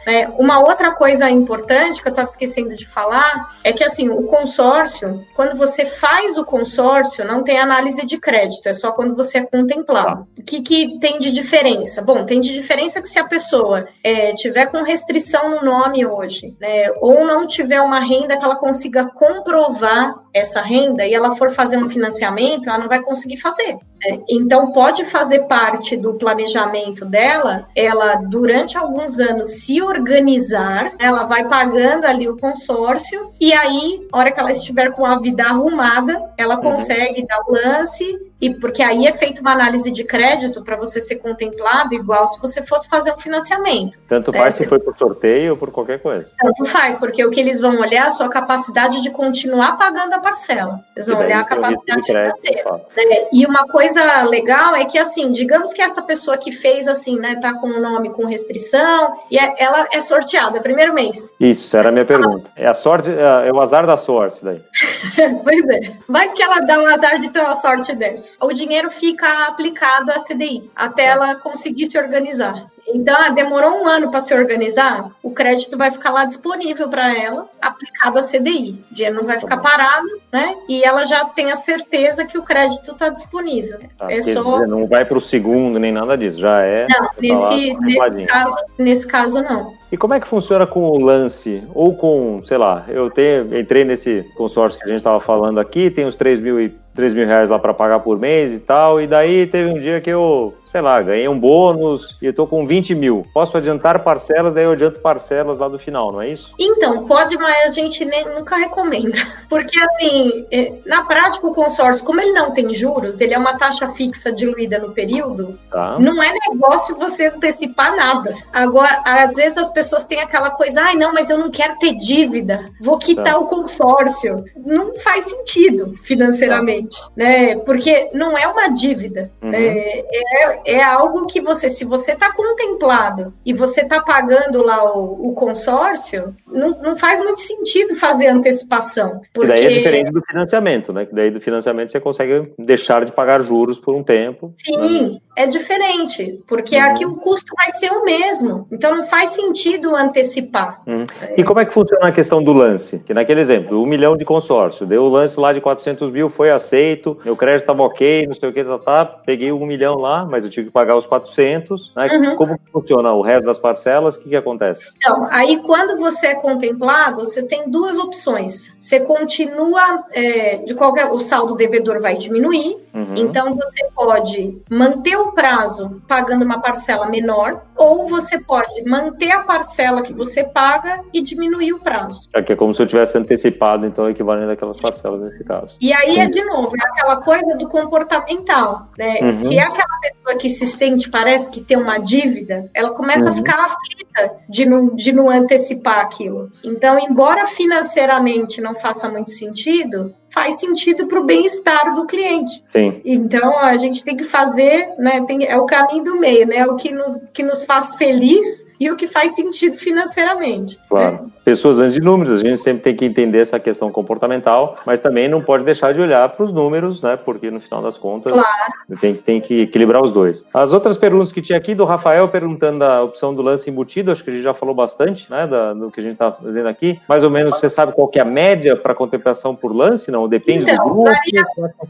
Né? 0.07 0.29
Uma 0.38 0.61
outra 0.61 0.95
coisa 0.95 1.31
importante 1.31 2.03
que 2.03 2.09
eu 2.09 2.11
estava 2.11 2.29
esquecendo 2.29 2.75
de 2.75 2.87
falar 2.87 3.57
é 3.64 3.73
que 3.73 3.85
assim 3.85 4.09
o 4.09 4.25
consórcio, 4.25 5.25
quando 5.35 5.57
você 5.57 5.85
faz 5.85 6.37
o 6.37 6.45
consórcio, 6.45 7.25
não 7.25 7.42
tem 7.42 7.59
análise 7.59 8.05
de 8.05 8.19
crédito, 8.19 8.69
é 8.69 8.73
só 8.73 8.92
quando 8.92 9.14
você 9.14 9.38
é 9.38 9.47
contemplado. 9.47 10.27
O 10.38 10.42
que, 10.42 10.62
que 10.62 10.99
tem 10.99 11.19
de 11.19 11.31
diferença? 11.33 12.03
Bom, 12.03 12.25
tem 12.25 12.40
de 12.40 12.53
diferença 12.53 13.01
que 13.01 13.09
se 13.09 13.19
a 13.19 13.27
pessoa 13.27 13.88
é, 14.03 14.33
tiver 14.35 14.66
com 14.66 14.83
restrição 14.83 15.51
no 15.51 15.64
nome 15.64 16.07
hoje, 16.07 16.57
né, 16.61 16.90
ou 17.01 17.25
não 17.25 17.47
tiver 17.47 17.81
uma 17.81 18.01
renda 18.01 18.37
que 18.37 18.45
ela 18.45 18.57
consiga 18.57 19.11
comprovar 19.14 20.14
essa 20.37 20.61
renda 20.61 21.07
e 21.07 21.14
ela 21.14 21.35
for 21.35 21.51
fazer 21.51 21.79
um 21.79 21.88
financiamento, 21.88 22.69
ela 22.69 22.79
não 22.79 22.88
vai 22.88 23.03
conseguir 23.03 23.38
fazer. 23.38 23.75
Né? 23.75 24.21
Então, 24.29 24.71
pode 24.71 25.05
fazer 25.07 25.47
parte 25.47 25.97
do 25.97 26.14
planejamento 26.14 27.07
dela, 27.07 27.66
ela, 27.75 28.16
durante 28.16 28.77
alguns 28.77 29.19
anos, 29.19 29.46
se 29.47 29.81
organizar, 29.81 30.93
ela 30.99 31.25
vai 31.25 31.49
pagando 31.49 32.05
ali 32.05 32.29
o 32.29 32.37
consórcio, 32.37 33.33
e 33.41 33.53
aí, 33.53 34.07
hora 34.13 34.31
que 34.31 34.39
ela 34.39 34.53
estiver 34.53 34.93
com 34.93 35.07
a 35.07 35.19
vida 35.19 35.45
arrumada, 35.45 36.31
ela 36.37 36.57
uhum. 36.57 36.63
consegue 36.63 37.27
dar 37.27 37.41
o 37.47 37.53
lance 37.53 38.05
e 38.40 38.55
porque 38.55 38.83
aí 38.83 39.07
é 39.07 39.12
feita 39.12 39.40
uma 39.40 39.53
análise 39.53 39.90
de 39.90 40.05
crédito 40.05 40.62
para 40.62 40.77
você 40.77 41.01
ser 41.01 41.16
contemplado 41.16 41.94
igual 41.94 42.27
se 42.27 42.40
você 42.40 42.62
fosse 42.62 42.88
fazer 42.88 43.12
um 43.12 43.18
financiamento. 43.18 43.99
Tanto 44.07 44.33
faz 44.33 44.55
é, 44.55 44.64
se 44.64 44.66
foi 44.66 44.79
por 44.79 44.96
sorteio 44.96 45.53
ou 45.53 45.57
por 45.57 45.70
qualquer 45.70 46.01
coisa. 46.01 46.29
Tanto 46.38 46.64
faz, 46.66 46.99
porque 46.99 47.25
o 47.25 47.31
que 47.31 47.40
eles 47.40 47.61
vão 47.61 47.81
olhar 47.81 48.03
é 48.03 48.07
a 48.07 48.11
sua 48.11 48.29
capacidade 48.29 49.03
de 49.03 49.11
continuar 49.11 49.77
pagando 49.77 50.12
a 50.12 50.20
parcela. 50.20 50.81
Eles 50.94 51.09
vão 51.09 51.18
olhar 51.18 51.40
a 51.40 51.44
capacidade 51.44 52.05
financeira. 52.05 52.81
Né? 52.96 53.29
E 53.33 53.46
uma 53.46 53.66
coisa 53.66 54.22
legal 54.25 54.75
é 54.75 54.85
que, 54.85 54.99
assim, 54.99 55.33
digamos 55.33 55.72
que 55.72 55.81
essa 55.81 56.03
pessoa 56.03 56.37
que 56.37 56.53
fez 56.53 56.87
assim, 56.88 57.18
né, 57.18 57.38
tá 57.40 57.55
com 57.55 57.68
o 57.68 57.81
nome 57.81 58.11
com 58.11 58.27
restrição, 58.27 59.16
e 59.31 59.38
é, 59.38 59.55
ela 59.59 59.88
é 59.92 60.01
sorteada, 60.01 60.61
primeiro 60.61 60.92
mês. 60.92 61.33
Isso, 61.40 61.77
era 61.77 61.88
a 61.88 61.92
minha 61.92 62.05
pergunta. 62.05 62.51
É 62.55 62.68
a 62.68 62.75
sorte, 62.75 63.11
é, 63.11 63.49
é 63.49 63.53
o 63.53 63.61
azar 63.61 63.87
da 63.87 63.96
sorte 63.96 64.44
daí. 64.44 64.61
pois 65.42 65.66
é. 65.68 65.92
Vai 66.09 66.33
que 66.33 66.42
ela 66.42 66.61
dá 66.61 66.79
um 66.79 66.87
azar 66.87 67.18
de 67.18 67.31
ter 67.31 67.40
uma 67.40 67.55
sorte 67.55 67.94
dessa. 67.94 68.26
O 68.41 68.53
dinheiro 68.53 68.91
fica 68.91 69.47
aplicado 69.47 70.11
à 70.11 70.21
CDI, 70.21 70.71
até 70.75 71.07
ela 71.07 71.37
conseguir 71.37 71.87
se 71.87 71.99
organizar. 71.99 72.67
Então, 72.89 73.17
ah, 73.19 73.31
demorou 73.31 73.83
um 73.83 73.87
ano 73.87 74.11
para 74.11 74.21
se 74.21 74.33
organizar, 74.33 75.11
o 75.23 75.31
crédito 75.31 75.77
vai 75.77 75.91
ficar 75.91 76.12
lá 76.12 76.25
disponível 76.25 76.89
para 76.89 77.17
ela, 77.17 77.49
aplicado 77.61 78.19
a 78.19 78.23
CDI. 78.23 78.81
O 78.91 78.95
dinheiro 78.95 79.17
não 79.17 79.25
vai 79.25 79.41
ficar 79.41 79.57
parado, 79.57 80.07
né? 80.33 80.55
E 80.69 80.85
ela 80.85 81.05
já 81.05 81.25
tem 81.25 81.51
a 81.51 81.57
certeza 81.57 82.25
que 82.25 82.39
o 82.39 82.43
crédito 82.43 82.93
está 82.93 83.09
disponível. 83.09 83.79
Tá, 83.99 84.11
é 84.11 84.21
só... 84.21 84.59
Dizer, 84.61 84.69
não 84.69 84.87
vai 84.87 85.05
para 85.05 85.19
o 85.19 85.21
segundo 85.21 85.81
nem 85.81 85.91
nada 85.91 86.17
disso, 86.17 86.39
já 86.39 86.62
é. 86.62 86.87
Não, 86.89 87.09
nesse, 87.21 87.75
tá 87.75 87.81
nesse, 87.81 88.27
caso, 88.27 88.57
nesse 88.79 89.09
caso 89.09 89.43
não. 89.43 89.75
E 89.91 89.97
como 89.97 90.15
é 90.15 90.21
que 90.21 90.29
funciona 90.29 90.67
com 90.67 90.89
o 90.89 90.99
lance? 90.99 91.62
Ou 91.75 91.95
com, 91.97 92.41
sei 92.45 92.57
lá, 92.57 92.85
eu 92.89 93.11
tenho, 93.11 93.59
entrei 93.59 93.85
nesse 93.85 94.25
consórcio 94.37 94.79
que 94.79 94.85
a 94.85 94.89
gente 94.89 94.99
estava 94.99 95.19
falando 95.19 95.59
aqui, 95.59 95.91
tem 95.91 96.07
uns 96.07 96.17
3 96.17 96.39
mil, 96.39 96.61
3 96.97 97.15
mil 97.15 97.27
reais 97.27 97.51
lá 97.51 97.59
para 97.59 97.75
pagar 97.75 98.01
por 98.01 98.19
mês 98.19 98.53
e 98.53 98.59
tal, 98.59 99.01
e 99.01 99.07
daí 99.07 99.47
teve 99.47 99.71
um 99.71 99.79
dia 99.79 100.01
que 100.01 100.11
eu 100.11 100.55
sei 100.70 100.81
lá, 100.81 101.00
ganhei 101.00 101.29
um 101.29 101.38
bônus 101.38 102.16
e 102.20 102.26
eu 102.26 102.35
tô 102.35 102.46
com 102.46 102.66
20 102.66 102.94
mil. 102.94 103.26
Posso 103.33 103.57
adiantar 103.57 104.02
parcelas, 104.02 104.52
daí 104.52 104.64
eu 104.64 104.72
adianto 104.72 105.00
parcelas 105.00 105.59
lá 105.59 105.68
do 105.68 105.79
final, 105.79 106.12
não 106.12 106.22
é 106.22 106.31
isso? 106.31 106.52
Então, 106.59 107.07
pode, 107.07 107.37
mas 107.37 107.66
a 107.66 107.70
gente 107.70 108.05
nunca 108.05 108.57
recomenda. 108.57 109.16
Porque, 109.48 109.79
assim, 109.79 110.46
é, 110.50 110.72
na 110.85 111.05
prática, 111.05 111.46
o 111.46 111.55
consórcio, 111.55 112.05
como 112.05 112.20
ele 112.20 112.33
não 112.33 112.50
tem 112.50 112.74
juros, 112.74 113.20
ele 113.20 113.35
é 113.35 113.38
uma 113.38 113.57
taxa 113.57 113.88
fixa 113.90 114.33
diluída 114.33 114.79
no 114.79 114.92
período, 114.92 115.59
tá. 115.70 115.98
não 115.98 116.22
é 116.22 116.33
negócio 116.48 116.96
você 116.96 117.29
antecipar 117.29 117.94
nada. 117.96 118.35
Agora, 118.52 119.02
às 119.05 119.37
vezes 119.37 119.57
as 119.59 119.70
pessoas 119.70 120.05
têm 120.05 120.20
aquela 120.20 120.50
coisa, 120.50 120.83
ai, 120.83 120.94
não, 120.96 121.12
mas 121.12 121.31
eu 121.31 121.38
não 121.38 121.50
quero 121.50 121.79
ter 121.79 121.94
dívida, 121.94 122.66
vou 122.81 122.98
quitar 122.98 123.35
tá. 123.35 123.38
o 123.38 123.46
consórcio. 123.46 124.44
Não 124.57 124.94
faz 124.98 125.24
sentido 125.24 125.94
financeiramente, 126.02 127.00
tá. 127.00 127.11
né? 127.16 127.57
Porque 127.59 128.11
não 128.12 128.37
é 128.37 128.46
uma 128.48 128.68
dívida. 128.68 129.31
Uhum. 129.42 129.50
É, 129.52 130.05
é, 130.11 130.56
é 130.64 130.83
algo 130.83 131.27
que 131.27 131.40
você, 131.40 131.69
se 131.69 131.85
você 131.85 132.12
está 132.12 132.33
contemplado 132.33 133.35
e 133.45 133.53
você 133.53 133.83
está 133.83 134.01
pagando 134.01 134.62
lá 134.62 134.97
o, 134.97 135.29
o 135.29 135.35
consórcio, 135.35 136.35
não, 136.47 136.71
não, 136.83 136.97
faz 136.97 137.19
muito 137.19 137.40
sentido 137.40 137.95
fazer 137.95 138.29
antecipação. 138.29 139.21
Porque... 139.33 139.49
daí 139.49 139.64
é 139.64 139.69
diferente 139.69 140.12
do 140.12 140.23
financiamento, 140.23 140.92
né? 140.92 141.07
Que 141.07 141.14
daí 141.14 141.31
do 141.31 141.40
financiamento 141.40 141.92
você 141.92 142.01
consegue 142.01 142.53
deixar 142.59 143.05
de 143.05 143.12
pagar 143.12 143.42
juros 143.42 143.79
por 143.79 143.95
um 143.95 144.03
tempo. 144.03 144.53
Sim, 144.57 145.12
né? 145.12 145.19
é 145.37 145.47
diferente, 145.47 146.40
porque 146.47 146.77
uhum. 146.77 146.85
aqui 146.85 147.07
o 147.07 147.16
custo 147.16 147.53
vai 147.57 147.71
ser 147.71 147.90
o 147.90 148.05
mesmo. 148.05 148.66
Então 148.73 148.97
não 148.97 149.05
faz 149.05 149.31
sentido 149.31 149.95
antecipar. 149.95 150.81
Uhum. 150.87 151.07
E 151.37 151.45
como 151.45 151.61
é 151.61 151.64
que 151.64 151.75
funciona 151.75 152.09
a 152.09 152.12
questão 152.12 152.42
do 152.42 152.53
lance? 152.53 153.01
Que 153.01 153.12
naquele 153.12 153.40
exemplo, 153.40 153.83
um 153.83 153.87
milhão 153.87 154.16
de 154.16 154.25
consórcio, 154.25 154.87
deu 154.87 155.03
o 155.03 155.09
lance 155.09 155.38
lá 155.38 155.53
de 155.53 155.61
400 155.61 156.11
mil, 156.11 156.31
foi 156.31 156.51
aceito, 156.51 157.19
meu 157.25 157.37
crédito 157.37 157.62
estava 157.62 157.83
ok, 157.83 158.27
não 158.27 158.35
sei 158.35 158.49
o 158.49 158.53
que, 158.53 158.64
tá, 158.64 158.79
tá, 158.79 159.05
peguei 159.05 159.53
um 159.53 159.66
milhão 159.66 159.97
lá, 159.97 160.25
mas 160.25 160.45
eu 160.47 160.51
tive 160.51 160.67
que 160.69 160.73
pagar 160.73 160.97
os 160.97 161.07
400, 161.07 161.93
né? 161.95 162.07
Uhum. 162.07 162.37
Como 162.37 162.61
funciona 162.73 163.13
o 163.13 163.23
resto 163.23 163.47
das 163.47 163.59
parcelas? 163.59 164.17
O 164.17 164.21
que, 164.21 164.31
que 164.31 164.37
acontece? 164.37 164.93
Então, 164.97 165.29
aí 165.31 165.63
quando 165.63 165.99
você 165.99 166.29
é 166.29 166.35
contemplado, 166.35 167.21
você 167.21 167.43
tem 167.43 167.71
duas 167.71 167.99
opções. 167.99 168.75
Você 168.79 169.01
continua, 169.01 170.05
é, 170.13 170.59
de 170.59 170.75
qualquer, 170.75 171.11
o 171.11 171.21
saldo 171.21 171.55
devedor 171.55 172.01
vai 172.01 172.17
diminuir, 172.17 172.77
uhum. 172.95 173.15
então 173.17 173.55
você 173.55 173.89
pode 173.95 174.59
manter 174.71 175.17
o 175.17 175.33
prazo 175.33 176.03
pagando 176.09 176.45
uma 176.45 176.61
parcela 176.61 177.09
menor, 177.09 177.63
ou 177.77 178.09
você 178.09 178.39
pode 178.39 178.85
manter 178.85 179.31
a 179.31 179.41
parcela 179.41 180.03
que 180.03 180.12
você 180.12 180.45
paga 180.45 181.03
e 181.12 181.23
diminuir 181.23 181.73
o 181.73 181.79
prazo. 181.79 182.23
É 182.35 182.43
que 182.43 182.53
é 182.53 182.57
como 182.57 182.75
se 182.75 182.83
eu 182.83 182.87
tivesse 182.87 183.17
antecipado, 183.19 183.87
então, 183.87 184.05
o 184.07 184.09
equivalente 184.09 184.47
daquelas 184.47 184.81
parcelas 184.81 185.21
nesse 185.21 185.45
caso. 185.45 185.77
E 185.81 185.93
aí 185.93 186.19
é 186.19 186.27
de 186.27 186.45
novo, 186.45 186.73
é 186.77 186.87
aquela 186.87 187.21
coisa 187.23 187.57
do 187.57 187.69
comportamental, 187.69 188.89
né? 188.99 189.21
Uhum. 189.23 189.35
Se 189.35 189.59
é 189.59 189.62
aquela 189.62 190.01
pessoa 190.01 190.37
que 190.39 190.49
se 190.49 190.67
sente, 190.67 191.11
parece 191.11 191.51
que 191.51 191.61
tem 191.61 191.77
uma 191.77 191.99
dívida, 191.99 192.71
ela 192.75 192.95
começa 192.95 193.27
uhum. 193.27 193.35
a 193.35 193.37
ficar 193.37 193.65
aflita 193.65 194.37
de 194.49 194.67
não, 194.67 194.95
de 194.95 195.12
não 195.12 195.31
antecipar 195.31 196.01
aquilo. 196.01 196.51
Então, 196.65 196.99
embora 196.99 197.47
financeiramente 197.47 198.61
não 198.61 198.75
faça 198.75 199.09
muito 199.09 199.31
sentido, 199.31 200.15
faz 200.29 200.61
sentido 200.61 201.07
para 201.07 201.21
o 201.21 201.25
bem-estar 201.25 201.95
do 201.95 202.07
cliente. 202.07 202.62
Sim. 202.67 203.01
Então 203.05 203.59
a 203.59 203.77
gente 203.77 204.05
tem 204.05 204.17
que 204.17 204.25
fazer, 204.25 204.95
né? 204.99 205.25
Tem, 205.27 205.45
é 205.47 205.57
o 205.57 205.67
caminho 205.67 206.05
do 206.05 206.19
meio, 206.19 206.47
né? 206.47 206.67
O 206.67 206.77
que 206.77 206.93
nos, 206.93 207.25
que 207.33 207.43
nos 207.43 207.65
faz 207.65 207.95
feliz 207.95 208.65
e 208.79 208.91
o 208.91 208.97
que 208.97 209.07
faz 209.07 209.35
sentido 209.35 209.77
financeiramente. 209.77 210.79
Claro. 210.89 211.12
Né? 211.12 211.21
Pessoas 211.45 211.79
antes 211.79 211.95
de 211.95 212.01
números, 212.01 212.43
a 212.43 212.45
gente 212.45 212.59
sempre 212.59 212.83
tem 212.83 212.97
que 212.97 213.05
entender 213.05 213.41
essa 213.41 213.61
questão 213.61 213.91
comportamental, 213.91 214.77
mas 214.85 215.01
também 215.01 215.29
não 215.29 215.41
pode 215.41 215.62
deixar 215.65 215.95
de 215.95 216.01
olhar 216.01 216.29
para 216.29 216.45
os 216.45 216.53
números, 216.53 217.01
né? 217.01 217.17
Porque 217.17 217.51
no 217.53 217.61
final 217.61 217.81
das 217.81 217.97
contas 217.97 218.33
claro. 218.33 219.01
tem, 219.01 219.15
tem 219.15 219.41
que 219.41 219.62
equilibrar 219.62 220.03
os 220.03 220.11
dois. 220.11 220.45
As 220.53 220.73
outras 220.73 220.97
perguntas 220.97 221.31
que 221.31 221.41
tinha 221.41 221.57
aqui 221.57 221.73
do 221.73 221.85
Rafael 221.85 222.27
perguntando 222.27 222.81
da 222.81 223.03
opção 223.03 223.33
do 223.33 223.43
lance 223.43 223.71
embutido, 223.71 224.11
acho 224.11 224.25
que 224.25 224.31
a 224.31 224.33
gente 224.33 224.43
já 224.43 224.53
falou 224.53 224.75
bastante, 224.75 225.31
né? 225.31 225.47
Da, 225.47 225.73
do 225.73 225.89
que 225.91 226.01
a 226.01 226.03
gente 226.03 226.15
está 226.15 226.33
fazendo 226.33 226.69
aqui. 226.69 226.99
Mais 227.09 227.23
ou 227.23 227.31
menos 227.31 227.61
você 227.61 227.71
sabe 227.71 227.93
qual 227.93 228.09
que 228.09 228.19
é 228.19 228.23
a 228.23 228.25
média 228.25 228.75
para 228.75 228.93
contemplação 228.93 229.55
por 229.55 229.73
lance? 229.73 230.11
Não, 230.11 230.29
depende 230.29 230.65
então, 230.65 230.77
do 230.77 230.95
grupo. 230.95 231.05
Varia, 231.05 231.45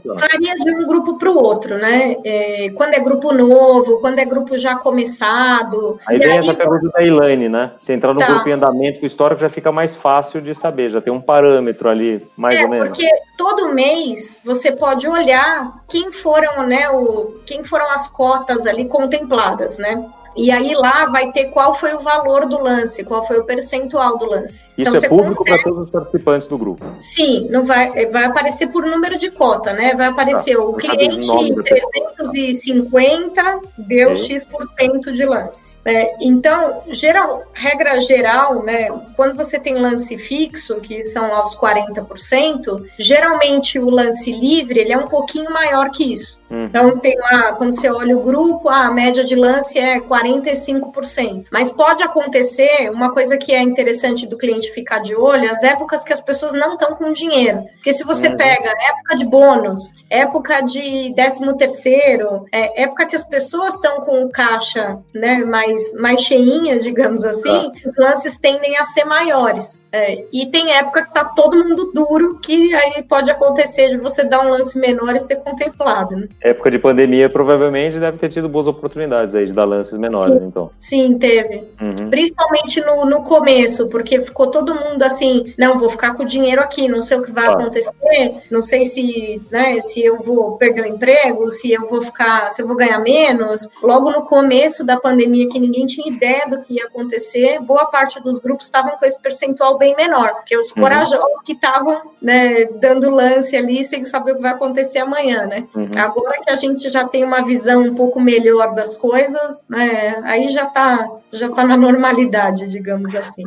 varia 0.05 0.55
de 0.55 0.75
um 0.75 0.85
grupo 0.85 1.17
para 1.17 1.31
o 1.31 1.35
outro, 1.35 1.79
né? 1.79 2.15
É, 2.23 2.69
quando 2.75 2.93
é 2.93 2.99
grupo 2.99 3.33
novo, 3.33 3.99
quando 4.01 4.19
é 4.19 4.25
grupo 4.25 4.55
já 4.55 4.75
começado. 4.75 5.99
Aí 6.07 6.19
vem 6.19 6.33
aí, 6.33 6.37
essa 6.37 6.53
pergunta 6.53 6.76
da 6.81 7.03
Elaine, 7.03 7.49
né? 7.49 7.71
Se 7.79 7.93
entrar 7.93 8.13
no 8.13 8.19
tá. 8.19 8.25
grupo 8.25 8.49
em 8.49 8.53
andamento, 8.53 9.03
o 9.03 9.05
histórico 9.05 9.41
já 9.41 9.49
fica 9.49 9.71
mais 9.71 9.95
fácil 9.95 10.41
de 10.41 10.53
saber, 10.53 10.89
já 10.89 11.01
tem 11.01 11.11
um 11.11 11.21
parâmetro 11.21 11.89
ali, 11.89 12.25
mais 12.35 12.59
é, 12.59 12.63
ou 12.63 12.69
menos. 12.69 12.89
Porque 12.89 13.09
todo 13.37 13.73
mês 13.73 14.41
você 14.43 14.71
pode 14.71 15.07
olhar 15.07 15.83
quem 15.87 16.11
foram, 16.11 16.65
né, 16.67 16.89
o, 16.89 17.35
quem 17.45 17.63
foram 17.63 17.89
as 17.91 18.07
cotas 18.07 18.65
ali 18.65 18.87
contempladas, 18.87 19.77
né? 19.77 20.05
E 20.37 20.51
aí 20.51 20.73
lá 20.75 21.07
vai 21.07 21.31
ter 21.31 21.45
qual 21.45 21.73
foi 21.73 21.93
o 21.95 21.99
valor 21.99 22.45
do 22.45 22.61
lance, 22.61 23.03
qual 23.03 23.25
foi 23.25 23.39
o 23.39 23.43
percentual 23.43 24.17
do 24.17 24.25
lance. 24.25 24.67
Isso 24.77 24.89
então, 24.89 24.95
é 24.95 25.09
público 25.09 25.37
consegue... 25.37 25.63
para 25.63 25.63
todos 25.63 25.83
os 25.85 25.89
participantes 25.89 26.47
do 26.47 26.57
grupo. 26.57 26.85
Sim, 26.99 27.47
não 27.49 27.65
vai, 27.65 28.05
vai 28.11 28.25
aparecer 28.25 28.67
por 28.67 28.85
número 28.85 29.17
de 29.17 29.31
cota, 29.31 29.73
né? 29.73 29.95
Vai 29.95 30.07
aparecer 30.07 30.55
tá. 30.55 30.61
o 30.61 30.73
cliente 30.73 31.27
350 31.63 33.61
deu 33.77 34.15
X% 34.15 35.11
de 35.11 35.25
lance. 35.25 35.75
É, 35.83 36.15
então, 36.21 36.83
geral, 36.89 37.43
regra 37.53 37.99
geral, 38.01 38.61
né? 38.63 38.89
Quando 39.15 39.35
você 39.35 39.59
tem 39.59 39.75
lance 39.75 40.17
fixo, 40.17 40.75
que 40.81 41.01
são 41.01 41.29
lá 41.29 41.45
os 41.45 41.55
40%, 41.55 42.85
geralmente 42.99 43.79
o 43.79 43.89
lance 43.89 44.31
livre 44.31 44.79
ele 44.79 44.93
é 44.93 44.97
um 44.97 45.07
pouquinho 45.07 45.51
maior 45.51 45.89
que 45.89 46.11
isso. 46.11 46.39
Uhum. 46.49 46.65
Então 46.65 46.97
tem 46.97 47.17
lá, 47.17 47.53
quando 47.53 47.73
você 47.73 47.89
olha 47.89 48.17
o 48.17 48.23
grupo, 48.23 48.69
a 48.69 48.91
média 48.91 49.23
de 49.23 49.35
lance 49.35 49.77
é 49.79 49.99
45%. 49.99 51.45
Mas 51.51 51.69
pode 51.71 52.03
acontecer 52.03 52.89
uma 52.91 53.13
coisa 53.13 53.37
que 53.37 53.53
é 53.53 53.61
interessante 53.61 54.27
do 54.27 54.37
cliente 54.37 54.71
ficar 54.71 54.99
de 54.99 55.15
olho, 55.15 55.49
as 55.49 55.63
épocas 55.63 56.03
que 56.03 56.13
as 56.13 56.21
pessoas 56.21 56.53
não 56.53 56.73
estão 56.73 56.95
com 56.95 57.11
dinheiro. 57.11 57.63
Porque 57.75 57.91
se 57.91 58.03
você 58.03 58.29
uhum. 58.29 58.37
pega 58.37 58.69
época 58.69 59.17
de 59.17 59.25
bônus, 59.25 59.93
época 60.09 60.61
de 60.61 61.13
13 61.15 61.57
terceiro, 61.57 62.45
é, 62.51 62.83
época 62.83 63.05
que 63.05 63.15
as 63.15 63.23
pessoas 63.23 63.73
estão 63.75 64.01
com 64.01 64.29
caixa 64.29 64.99
né, 65.13 65.43
mais, 65.43 65.93
mais 65.93 66.21
cheinha, 66.21 66.79
digamos 66.79 67.25
assim, 67.25 67.49
ah. 67.49 67.71
os 67.89 67.95
lances 67.97 68.37
tendem 68.37 68.77
a 68.77 68.83
ser 68.83 69.05
maiores. 69.05 69.85
É, 69.91 70.25
e 70.31 70.45
tem 70.47 70.71
época 70.73 71.03
que 71.03 71.13
tá 71.13 71.25
todo 71.25 71.57
mundo 71.57 71.91
duro, 71.93 72.39
que 72.39 72.73
aí 72.73 73.03
pode 73.03 73.29
acontecer 73.29 73.89
de 73.89 73.97
você 73.97 74.23
dar 74.23 74.45
um 74.45 74.49
lance 74.49 74.77
menor 74.77 75.15
e 75.15 75.19
ser 75.19 75.37
contemplado. 75.37 76.15
Né? 76.15 76.27
Época 76.41 76.71
de 76.71 76.79
pandemia, 76.79 77.29
provavelmente, 77.29 77.99
deve 77.99 78.17
ter 78.17 78.29
tido 78.29 78.49
boas 78.49 78.67
oportunidades 78.67 79.35
aí 79.35 79.45
de 79.45 79.53
dar 79.53 79.65
lances 79.65 79.97
menores 79.97 80.17
menores, 80.17 80.41
então. 80.41 80.71
Sim, 80.77 81.17
teve. 81.17 81.63
Uhum. 81.79 82.09
Principalmente 82.09 82.81
no, 82.81 83.05
no 83.05 83.23
começo, 83.23 83.89
porque 83.89 84.19
ficou 84.21 84.49
todo 84.49 84.75
mundo 84.75 85.01
assim, 85.03 85.53
não, 85.57 85.77
vou 85.77 85.89
ficar 85.89 86.15
com 86.15 86.23
o 86.23 86.25
dinheiro 86.25 86.61
aqui, 86.61 86.87
não 86.87 87.01
sei 87.01 87.17
o 87.17 87.23
que 87.23 87.31
vai 87.31 87.47
acontecer, 87.47 88.43
não 88.49 88.61
sei 88.61 88.85
se, 88.85 89.41
né, 89.51 89.79
se 89.79 90.03
eu 90.03 90.17
vou 90.17 90.57
perder 90.57 90.83
o 90.83 90.87
emprego, 90.87 91.49
se 91.49 91.71
eu 91.71 91.87
vou 91.87 92.01
ficar, 92.01 92.49
se 92.49 92.61
eu 92.61 92.67
vou 92.67 92.75
ganhar 92.75 92.99
menos. 92.99 93.69
Logo 93.81 94.11
no 94.11 94.23
começo 94.23 94.85
da 94.85 94.97
pandemia, 94.97 95.49
que 95.49 95.59
ninguém 95.59 95.85
tinha 95.85 96.11
ideia 96.11 96.47
do 96.49 96.61
que 96.61 96.75
ia 96.75 96.85
acontecer, 96.85 97.59
boa 97.61 97.85
parte 97.85 98.21
dos 98.21 98.39
grupos 98.39 98.65
estavam 98.65 98.97
com 98.97 99.05
esse 99.05 99.21
percentual 99.21 99.77
bem 99.77 99.95
menor, 99.95 100.35
porque 100.35 100.57
os 100.57 100.69
uhum. 100.71 100.83
corajosos 100.83 101.41
que 101.45 101.53
estavam 101.53 102.01
né, 102.21 102.65
dando 102.79 103.09
lance 103.09 103.55
ali 103.55 103.83
sem 103.83 104.03
saber 104.03 104.33
o 104.33 104.35
que 104.35 104.41
vai 104.41 104.51
acontecer 104.51 104.99
amanhã, 104.99 105.45
né? 105.45 105.65
Uhum. 105.75 105.89
Agora 105.97 106.26
que 106.33 106.49
a 106.49 106.55
gente 106.55 106.89
já 106.89 107.07
tem 107.07 107.23
uma 107.23 107.43
visão 107.43 107.81
um 107.81 107.95
pouco 107.95 108.19
melhor 108.19 108.73
das 108.73 108.95
coisas, 108.95 109.65
né, 109.69 110.21
aí 110.23 110.47
já 110.49 110.63
está 110.63 111.09
já 111.31 111.49
tá 111.49 111.65
na 111.65 111.77
normalidade, 111.77 112.67
digamos 112.69 113.13
assim. 113.15 113.43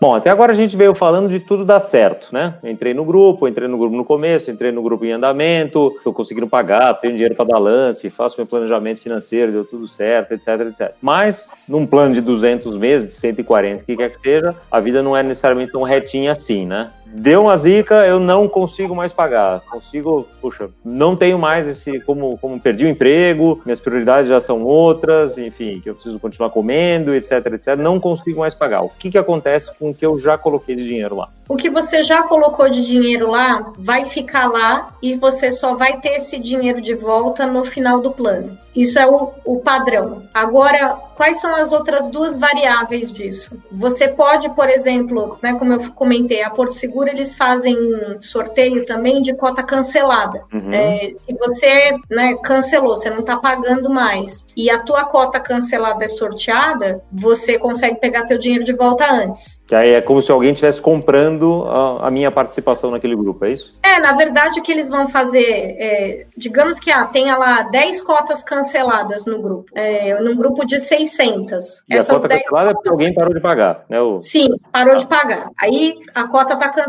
Bom, 0.00 0.14
até 0.14 0.30
agora 0.30 0.52
a 0.52 0.54
gente 0.54 0.76
veio 0.76 0.94
falando 0.94 1.28
de 1.28 1.40
tudo 1.40 1.64
dar 1.64 1.80
certo, 1.80 2.32
né? 2.32 2.54
Entrei 2.62 2.94
no 2.94 3.04
grupo, 3.04 3.48
entrei 3.48 3.66
no 3.66 3.76
grupo 3.76 3.96
no 3.96 4.04
começo, 4.04 4.48
entrei 4.48 4.70
no 4.70 4.80
grupo 4.80 5.04
em 5.04 5.10
andamento, 5.10 5.92
estou 5.96 6.12
conseguindo 6.12 6.46
pagar, 6.46 6.94
tenho 6.94 7.14
dinheiro 7.14 7.34
para 7.34 7.46
dar 7.46 7.58
lance, 7.58 8.08
faço 8.08 8.36
meu 8.38 8.46
planejamento 8.46 9.00
financeiro, 9.00 9.50
deu 9.50 9.64
tudo 9.64 9.88
certo, 9.88 10.34
etc, 10.34 10.48
etc. 10.68 10.92
Mas, 11.02 11.50
num 11.68 11.84
plano 11.84 12.14
de 12.14 12.20
200 12.20 12.76
meses, 12.76 13.08
de 13.08 13.14
140, 13.14 13.82
o 13.82 13.84
que 13.84 13.96
quer 13.96 14.10
que 14.10 14.20
seja, 14.20 14.54
a 14.70 14.78
vida 14.78 15.02
não 15.02 15.16
é 15.16 15.22
necessariamente 15.24 15.72
tão 15.72 15.82
retinha 15.82 16.30
assim, 16.30 16.64
né? 16.64 16.92
Deu 17.12 17.42
uma 17.42 17.56
zica, 17.56 18.06
eu 18.06 18.20
não 18.20 18.48
consigo 18.48 18.94
mais 18.94 19.12
pagar. 19.12 19.60
Consigo, 19.60 20.26
puxa, 20.40 20.68
não 20.84 21.16
tenho 21.16 21.38
mais 21.38 21.66
esse, 21.66 22.00
como, 22.00 22.36
como 22.38 22.60
perdi 22.60 22.84
o 22.84 22.88
emprego, 22.88 23.60
minhas 23.64 23.80
prioridades 23.80 24.28
já 24.28 24.40
são 24.40 24.62
outras, 24.62 25.38
enfim, 25.38 25.80
que 25.80 25.90
eu 25.90 25.94
preciso 25.94 26.18
continuar 26.18 26.50
comendo, 26.50 27.14
etc, 27.14 27.32
etc. 27.54 27.76
Não 27.76 27.98
consigo 27.98 28.40
mais 28.40 28.54
pagar. 28.54 28.82
O 28.82 28.88
que, 28.88 29.10
que 29.10 29.18
acontece 29.18 29.76
com 29.78 29.90
o 29.90 29.94
que 29.94 30.04
eu 30.04 30.18
já 30.18 30.36
coloquei 30.36 30.76
de 30.76 30.84
dinheiro 30.84 31.16
lá? 31.16 31.28
O 31.48 31.56
que 31.56 31.70
você 31.70 32.02
já 32.02 32.24
colocou 32.24 32.68
de 32.68 32.84
dinheiro 32.86 33.30
lá 33.30 33.72
vai 33.78 34.04
ficar 34.04 34.46
lá 34.48 34.88
e 35.02 35.16
você 35.16 35.50
só 35.50 35.74
vai 35.74 35.98
ter 35.98 36.16
esse 36.16 36.38
dinheiro 36.38 36.78
de 36.78 36.94
volta 36.94 37.46
no 37.46 37.64
final 37.64 38.00
do 38.02 38.10
plano. 38.10 38.58
Isso 38.76 38.98
é 38.98 39.06
o, 39.06 39.32
o 39.44 39.58
padrão. 39.58 40.22
Agora, 40.32 40.94
quais 41.16 41.40
são 41.40 41.56
as 41.56 41.72
outras 41.72 42.08
duas 42.10 42.36
variáveis 42.38 43.10
disso? 43.10 43.60
Você 43.72 44.08
pode, 44.08 44.50
por 44.50 44.68
exemplo, 44.68 45.38
né, 45.42 45.54
como 45.58 45.72
eu 45.72 45.92
comentei, 45.92 46.42
a 46.42 46.50
Porto 46.50 46.74
Seguro 46.74 46.97
eles 47.06 47.34
fazem 47.34 47.76
sorteio 48.18 48.84
também 48.84 49.22
de 49.22 49.34
cota 49.34 49.62
cancelada. 49.62 50.42
Uhum. 50.52 50.72
É, 50.72 51.08
se 51.08 51.34
você 51.36 51.92
né, 52.10 52.34
cancelou, 52.42 52.96
você 52.96 53.10
não 53.10 53.20
está 53.20 53.36
pagando 53.36 53.90
mais 53.90 54.46
e 54.56 54.70
a 54.70 54.80
tua 54.82 55.04
cota 55.04 55.38
cancelada 55.38 56.04
é 56.04 56.08
sorteada, 56.08 57.02
você 57.12 57.58
consegue 57.58 58.00
pegar 58.00 58.24
teu 58.24 58.38
dinheiro 58.38 58.64
de 58.64 58.72
volta 58.72 59.06
antes. 59.10 59.62
Que 59.66 59.74
aí 59.74 59.92
é 59.92 60.00
como 60.00 60.22
se 60.22 60.32
alguém 60.32 60.52
estivesse 60.52 60.80
comprando 60.80 61.64
a, 61.64 62.08
a, 62.08 62.10
minha 62.10 62.30
participação 62.30 62.90
naquele 62.90 63.14
grupo, 63.14 63.44
é 63.44 63.52
isso? 63.52 63.72
É, 63.82 64.00
na 64.00 64.14
verdade 64.14 64.60
o 64.60 64.62
que 64.62 64.72
eles 64.72 64.88
vão 64.88 65.08
fazer, 65.08 65.44
é, 65.78 66.26
digamos 66.36 66.80
que 66.80 66.90
ah, 66.90 67.04
tenha 67.06 67.36
lá 67.36 67.62
10 67.62 68.02
cotas 68.02 68.42
canceladas 68.42 69.26
no 69.26 69.40
grupo, 69.40 69.70
é, 69.74 70.18
num 70.20 70.34
grupo 70.34 70.64
de 70.64 70.78
600. 70.78 71.84
E 71.88 71.94
Essas 71.94 72.10
a 72.10 72.28
cota 72.28 72.28
cancelada 72.28 72.68
cotas... 72.68 72.70
é 72.70 72.74
porque 72.74 72.88
alguém 72.90 73.14
parou 73.14 73.34
de 73.34 73.40
pagar, 73.40 73.84
né? 73.88 74.00
O... 74.00 74.18
Sim, 74.18 74.48
parou 74.72 74.96
de 74.96 75.06
pagar. 75.06 75.50
Aí 75.60 75.98
a 76.14 76.26
cota 76.26 76.54
está 76.54 76.68
cancelada. 76.70 76.87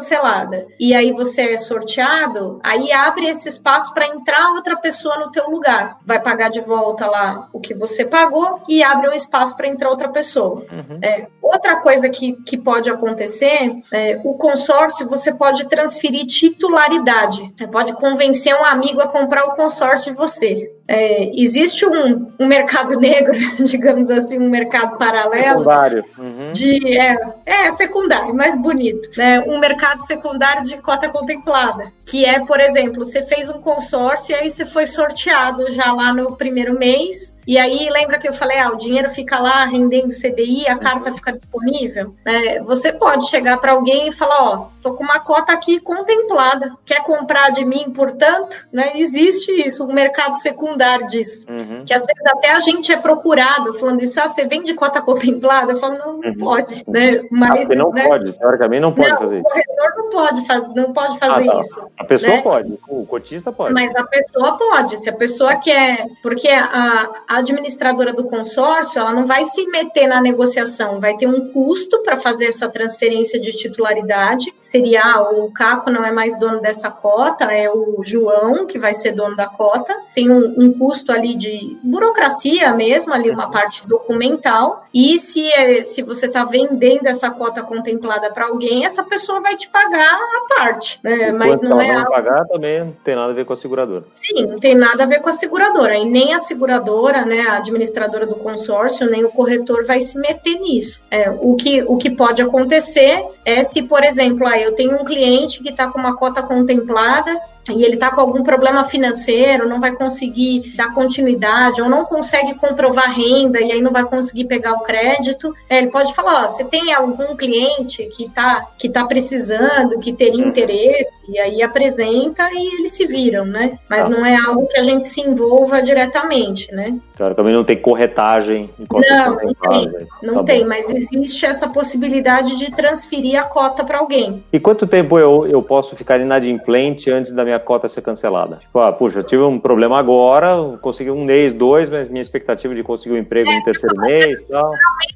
E 0.79 0.93
aí 0.93 1.11
você 1.11 1.53
é 1.53 1.57
sorteado, 1.57 2.59
aí 2.63 2.91
abre 2.91 3.27
esse 3.27 3.49
espaço 3.49 3.93
para 3.93 4.07
entrar 4.07 4.53
outra 4.53 4.77
pessoa 4.77 5.17
no 5.17 5.31
teu 5.31 5.49
lugar. 5.49 5.97
Vai 6.05 6.21
pagar 6.21 6.49
de 6.49 6.61
volta 6.61 7.05
lá 7.05 7.49
o 7.53 7.59
que 7.59 7.73
você 7.73 8.05
pagou 8.05 8.61
e 8.67 8.83
abre 8.83 9.09
um 9.09 9.13
espaço 9.13 9.55
para 9.55 9.67
entrar 9.67 9.89
outra 9.89 10.09
pessoa. 10.09 10.65
Uhum. 10.71 10.99
É, 11.01 11.27
outra 11.41 11.77
coisa 11.77 12.09
que, 12.09 12.33
que 12.43 12.57
pode 12.57 12.89
acontecer, 12.89 13.81
é, 13.93 14.19
o 14.23 14.33
consórcio 14.35 15.09
você 15.09 15.33
pode 15.33 15.67
transferir 15.67 16.25
titularidade, 16.27 17.53
pode 17.71 17.93
convencer 17.93 18.53
um 18.55 18.65
amigo 18.65 19.01
a 19.01 19.07
comprar 19.07 19.45
o 19.45 19.55
consórcio 19.55 20.11
de 20.11 20.17
você. 20.17 20.71
É, 20.87 21.39
existe 21.39 21.85
um, 21.85 22.31
um, 22.39 22.47
mercado 22.47 22.97
negro, 22.99 23.37
digamos 23.63 24.09
assim, 24.09 24.39
um 24.39 24.49
mercado 24.49 24.97
paralelo. 24.97 25.59
Secundário. 25.59 26.05
Uhum. 26.17 26.38
De, 26.51 26.97
é, 26.97 27.15
é, 27.45 27.71
secundário, 27.71 28.33
mais 28.33 28.59
bonito. 28.59 29.09
Né? 29.17 29.41
Um 29.41 29.59
mercado 29.59 29.99
secundário 29.99 30.63
de 30.63 30.77
cota 30.77 31.09
contemplada. 31.09 31.91
Que 32.05 32.25
é, 32.25 32.39
por 32.45 32.59
exemplo, 32.59 33.05
você 33.05 33.23
fez 33.23 33.49
um 33.49 33.61
consórcio 33.61 34.35
e 34.35 34.39
aí 34.39 34.49
você 34.49 34.65
foi 34.65 34.85
sorteado 34.85 35.69
já 35.71 35.91
lá 35.93 36.13
no 36.13 36.35
primeiro 36.35 36.77
mês 36.77 37.37
e 37.49 37.57
aí, 37.57 37.89
lembra 37.89 38.19
que 38.19 38.27
eu 38.29 38.33
falei, 38.33 38.59
ah, 38.59 38.69
o 38.69 38.77
dinheiro 38.77 39.09
fica 39.09 39.39
lá 39.39 39.65
rendendo 39.65 40.09
CDI, 40.09 40.67
a 40.67 40.77
carta 40.77 41.11
fica 41.11 41.33
disponível? 41.33 42.13
É, 42.23 42.61
você 42.61 42.93
pode 42.93 43.27
chegar 43.27 43.57
para 43.57 43.71
alguém 43.71 44.07
e 44.09 44.11
falar, 44.11 44.37
ó, 44.39 44.67
tô 44.83 44.93
com 44.93 45.03
uma 45.03 45.19
cota 45.19 45.51
aqui 45.51 45.79
contemplada, 45.79 46.71
quer 46.85 47.01
comprar 47.01 47.49
de 47.49 47.65
mim, 47.65 47.91
portanto? 47.91 48.67
Né? 48.71 48.91
Existe 48.93 49.51
isso, 49.65 49.83
um 49.83 49.91
mercado 49.91 50.35
secundário 50.35 51.07
disso. 51.07 51.47
Uhum. 51.49 51.83
Que 51.87 51.91
às 51.91 52.05
vezes 52.05 52.23
até 52.27 52.51
a 52.51 52.59
gente 52.59 52.91
é 52.91 52.97
procurado 52.97 53.73
falando 53.79 54.03
isso, 54.03 54.21
ah, 54.21 54.27
você 54.27 54.45
vende 54.45 54.75
cota 54.75 55.01
contemplada? 55.01 55.71
Eu 55.71 55.77
falo, 55.77 55.97
não, 55.97 56.17
não 56.19 56.29
uhum. 56.29 56.37
Pode. 56.39 56.83
Né? 56.87 57.21
Mas, 57.31 57.69
ah, 57.69 57.75
não 57.75 57.91
né? 57.91 58.07
pode, 58.07 58.33
teoricamente 58.33 58.81
não 58.81 58.93
pode 58.93 59.09
não, 59.11 59.17
fazer 59.17 59.39
isso. 59.39 59.47
O 59.47 59.49
corretor 59.49 59.93
não 59.97 60.09
pode, 60.09 60.75
não 60.75 60.93
pode 60.93 61.19
fazer 61.19 61.49
ah, 61.49 61.51
tá. 61.51 61.59
isso. 61.59 61.91
A 61.97 62.03
pessoa 62.03 62.33
né? 62.33 62.41
pode, 62.41 62.79
o 62.87 63.05
cotista 63.05 63.51
pode. 63.51 63.73
Mas 63.73 63.95
a 63.95 64.03
pessoa 64.05 64.57
pode, 64.57 64.97
se 64.99 65.09
a 65.09 65.13
pessoa 65.13 65.55
quer, 65.57 66.05
porque 66.21 66.47
a, 66.47 67.09
a 67.27 67.37
administradora 67.37 68.13
do 68.13 68.23
consórcio, 68.23 68.99
ela 68.99 69.13
não 69.13 69.25
vai 69.25 69.43
se 69.43 69.65
meter 69.67 70.07
na 70.07 70.21
negociação, 70.21 70.99
vai 70.99 71.15
ter 71.17 71.27
um 71.27 71.51
custo 71.51 72.01
para 72.03 72.17
fazer 72.17 72.45
essa 72.45 72.69
transferência 72.69 73.39
de 73.39 73.51
titularidade. 73.51 74.53
Seria 74.61 75.01
ah, 75.03 75.21
o 75.31 75.51
Caco 75.51 75.89
não 75.89 76.05
é 76.05 76.11
mais 76.11 76.37
dono 76.39 76.61
dessa 76.61 76.89
cota, 76.89 77.45
é 77.45 77.69
o 77.69 78.01
João 78.05 78.65
que 78.65 78.79
vai 78.79 78.93
ser 78.93 79.11
dono 79.11 79.35
da 79.35 79.47
cota. 79.47 79.95
Tem 80.13 80.29
um, 80.29 80.55
um 80.57 80.73
custo 80.73 81.11
ali 81.11 81.35
de 81.35 81.77
burocracia 81.83 82.73
mesmo, 82.73 83.13
ali 83.13 83.29
uma 83.29 83.49
parte 83.49 83.87
documental. 83.87 84.85
E 84.93 85.17
se, 85.17 85.47
é, 85.51 85.83
se 85.83 86.01
você 86.01 86.25
está 86.25 86.43
vendendo 86.45 87.07
essa 87.07 87.29
cota 87.31 87.61
contemplada 87.61 88.31
para 88.31 88.47
alguém, 88.47 88.85
essa 88.85 89.03
pessoa 89.03 89.39
vai 89.39 89.55
te 89.55 89.69
pagar 89.69 90.13
a 90.13 90.55
parte. 90.55 90.99
Né? 91.03 91.31
Mas 91.31 91.61
não 91.61 91.79
é. 91.79 91.93
Não 91.93 91.99
algo... 91.99 92.11
pagar 92.11 92.45
também 92.47 92.79
não 92.79 92.91
tem 93.03 93.15
nada 93.15 93.31
a 93.31 93.35
ver 93.35 93.45
com 93.45 93.53
a 93.53 93.55
seguradora. 93.55 94.03
Sim, 94.07 94.45
não 94.47 94.59
tem 94.59 94.75
nada 94.75 95.03
a 95.03 95.07
ver 95.07 95.21
com 95.21 95.29
a 95.29 95.33
seguradora. 95.33 95.95
E 95.95 96.05
nem 96.05 96.33
a 96.33 96.39
seguradora, 96.39 97.25
né, 97.25 97.41
a 97.41 97.57
administradora 97.57 98.25
do 98.25 98.35
consórcio, 98.35 99.09
nem 99.09 99.23
o 99.23 99.29
corretor 99.29 99.85
vai 99.85 99.99
se 99.99 100.19
meter 100.19 100.55
nisso. 100.59 101.01
É, 101.11 101.29
o, 101.29 101.55
que, 101.55 101.83
o 101.83 101.97
que 101.97 102.09
pode 102.09 102.41
acontecer 102.41 103.23
é 103.45 103.63
se, 103.63 103.83
por 103.83 104.03
exemplo, 104.03 104.47
ah, 104.47 104.59
eu 104.59 104.73
tenho 104.73 104.95
um 104.95 105.05
cliente 105.05 105.61
que 105.61 105.69
está 105.69 105.89
com 105.89 105.99
uma 105.99 106.15
cota 106.15 106.41
contemplada 106.41 107.39
e 107.69 107.83
ele 107.83 107.95
está 107.95 108.11
com 108.11 108.21
algum 108.21 108.43
problema 108.43 108.83
financeiro, 108.83 109.67
não 109.67 109.79
vai 109.79 109.95
conseguir 109.95 110.73
dar 110.75 110.93
continuidade, 110.93 111.81
ou 111.81 111.89
não 111.89 112.05
consegue 112.05 112.55
comprovar 112.55 113.11
renda 113.11 113.59
e 113.59 113.71
aí 113.71 113.81
não 113.81 113.91
vai 113.91 114.03
conseguir 114.03 114.45
pegar 114.45 114.73
o 114.73 114.83
crédito, 114.83 115.53
é, 115.69 115.77
ele 115.79 115.91
pode 115.91 116.13
falar: 116.13 116.43
ó, 116.43 116.47
você 116.47 116.63
tem 116.63 116.93
algum 116.93 117.35
cliente 117.35 118.05
que 118.15 118.23
está 118.23 118.65
que 118.77 118.89
tá 118.89 119.05
precisando, 119.05 119.99
que 119.99 120.13
teria 120.13 120.45
interesse, 120.45 121.21
e 121.27 121.37
aí 121.37 121.61
apresenta 121.61 122.49
e 122.53 122.79
eles 122.79 122.91
se 122.91 123.05
viram, 123.05 123.45
né? 123.45 123.77
Mas 123.89 124.05
ah. 124.05 124.09
não 124.09 124.25
é 124.25 124.35
algo 124.35 124.67
que 124.67 124.77
a 124.77 124.83
gente 124.83 125.05
se 125.05 125.21
envolva 125.21 125.81
diretamente, 125.81 126.71
né? 126.73 126.97
Claro, 127.15 127.35
também 127.35 127.53
não 127.53 127.63
tem 127.63 127.77
corretagem. 127.77 128.69
Não, 128.79 129.35
não 129.35 129.53
tem, 129.53 130.07
não 130.23 130.33
tá 130.35 130.43
tem 130.43 130.65
mas 130.65 130.89
existe 130.89 131.45
essa 131.45 131.69
possibilidade 131.69 132.57
de 132.57 132.71
transferir 132.71 133.39
a 133.39 133.43
cota 133.43 133.83
para 133.83 133.99
alguém. 133.99 134.43
E 134.51 134.59
quanto 134.59 134.87
tempo 134.87 135.17
eu, 135.17 135.47
eu 135.47 135.61
posso 135.61 135.95
ficar 135.95 136.19
inadimplente 136.19 137.11
antes 137.11 137.31
da 137.31 137.43
minha 137.49 137.59
cota 137.59 137.87
ser 137.87 138.01
cancelada? 138.01 138.57
Tipo, 138.57 138.79
ah, 138.79 138.91
puxa, 138.91 139.19
eu 139.19 139.23
tive 139.23 139.43
um 139.43 139.59
problema 139.59 139.99
agora, 139.99 140.77
consegui 140.81 141.11
um 141.11 141.25
mês, 141.25 141.53
dois, 141.53 141.89
mas 141.89 142.09
minha 142.09 142.21
expectativa 142.21 142.73
de 142.73 142.83
conseguir 142.83 143.15
um 143.15 143.19
emprego 143.19 143.49
é, 143.49 143.55
no 143.55 143.63
terceiro 143.63 144.01
mês 144.01 144.41
tal. 144.47 144.71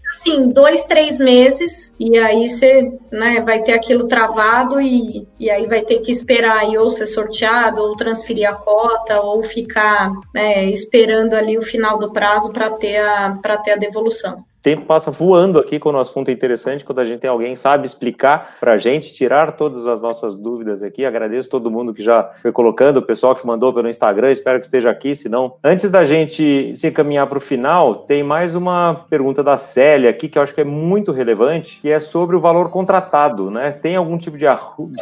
Assim, 0.09 0.49
dois, 0.49 0.85
três 0.85 1.19
meses, 1.19 1.95
e 1.99 2.17
aí 2.17 2.47
você 2.47 2.91
né, 3.11 3.41
vai 3.41 3.61
ter 3.61 3.73
aquilo 3.73 4.07
travado 4.07 4.79
e, 4.79 5.27
e 5.39 5.49
aí 5.49 5.65
vai 5.65 5.81
ter 5.81 5.99
que 5.99 6.11
esperar 6.11 6.59
aí 6.59 6.77
ou 6.77 6.91
ser 6.91 7.07
sorteado, 7.07 7.81
ou 7.81 7.95
transferir 7.95 8.47
a 8.49 8.53
cota, 8.53 9.21
ou 9.21 9.43
ficar 9.43 10.11
né, 10.33 10.65
esperando 10.65 11.33
ali 11.33 11.57
o 11.57 11.63
final 11.63 11.97
do 11.97 12.11
prazo 12.11 12.51
para 12.51 12.69
ter, 12.71 12.97
a, 12.97 13.37
ter 13.63 13.71
a 13.71 13.77
devolução. 13.77 14.43
Tempo 14.63 14.85
passa 14.85 15.11
voando 15.11 15.59
aqui 15.59 15.77
quando 15.77 15.95
o 15.95 15.99
assunto 15.99 16.29
é 16.29 16.31
interessante, 16.31 16.85
quando 16.85 16.99
a 16.99 17.05
gente 17.05 17.19
tem 17.19 17.29
alguém 17.29 17.55
sabe 17.55 17.85
explicar 17.85 18.55
para 18.59 18.73
a 18.73 18.77
gente, 18.77 19.13
tirar 19.13 19.51
todas 19.51 19.85
as 19.85 20.01
nossas 20.01 20.35
dúvidas 20.35 20.81
aqui. 20.81 21.05
Agradeço 21.05 21.49
todo 21.49 21.69
mundo 21.69 21.93
que 21.93 22.01
já 22.01 22.31
foi 22.41 22.51
colocando, 22.51 22.97
o 22.97 23.01
pessoal 23.01 23.35
que 23.35 23.45
mandou 23.45 23.73
pelo 23.73 23.89
Instagram, 23.89 24.31
espero 24.31 24.59
que 24.59 24.65
esteja 24.65 24.89
aqui, 24.89 25.13
se 25.13 25.27
não. 25.27 25.55
Antes 25.61 25.91
da 25.91 26.05
gente 26.05 26.73
se 26.73 26.87
encaminhar 26.87 27.27
para 27.27 27.37
o 27.37 27.41
final, 27.41 27.95
tem 27.95 28.23
mais 28.23 28.55
uma 28.55 29.05
pergunta 29.09 29.43
da 29.43 29.57
Célia 29.57 30.09
aqui 30.09 30.29
que 30.29 30.37
eu 30.37 30.41
acho 30.41 30.55
que 30.55 30.61
é 30.61 30.65
muito 30.65 31.11
relevante, 31.11 31.79
que 31.81 31.89
é 31.89 31.99
sobre 31.99 32.35
o 32.35 32.39
valor 32.39 32.69
contratado, 32.69 33.51
né? 33.51 33.71
Tem 33.71 33.97
algum 33.97 34.17
tipo 34.17 34.37
de 34.37 34.45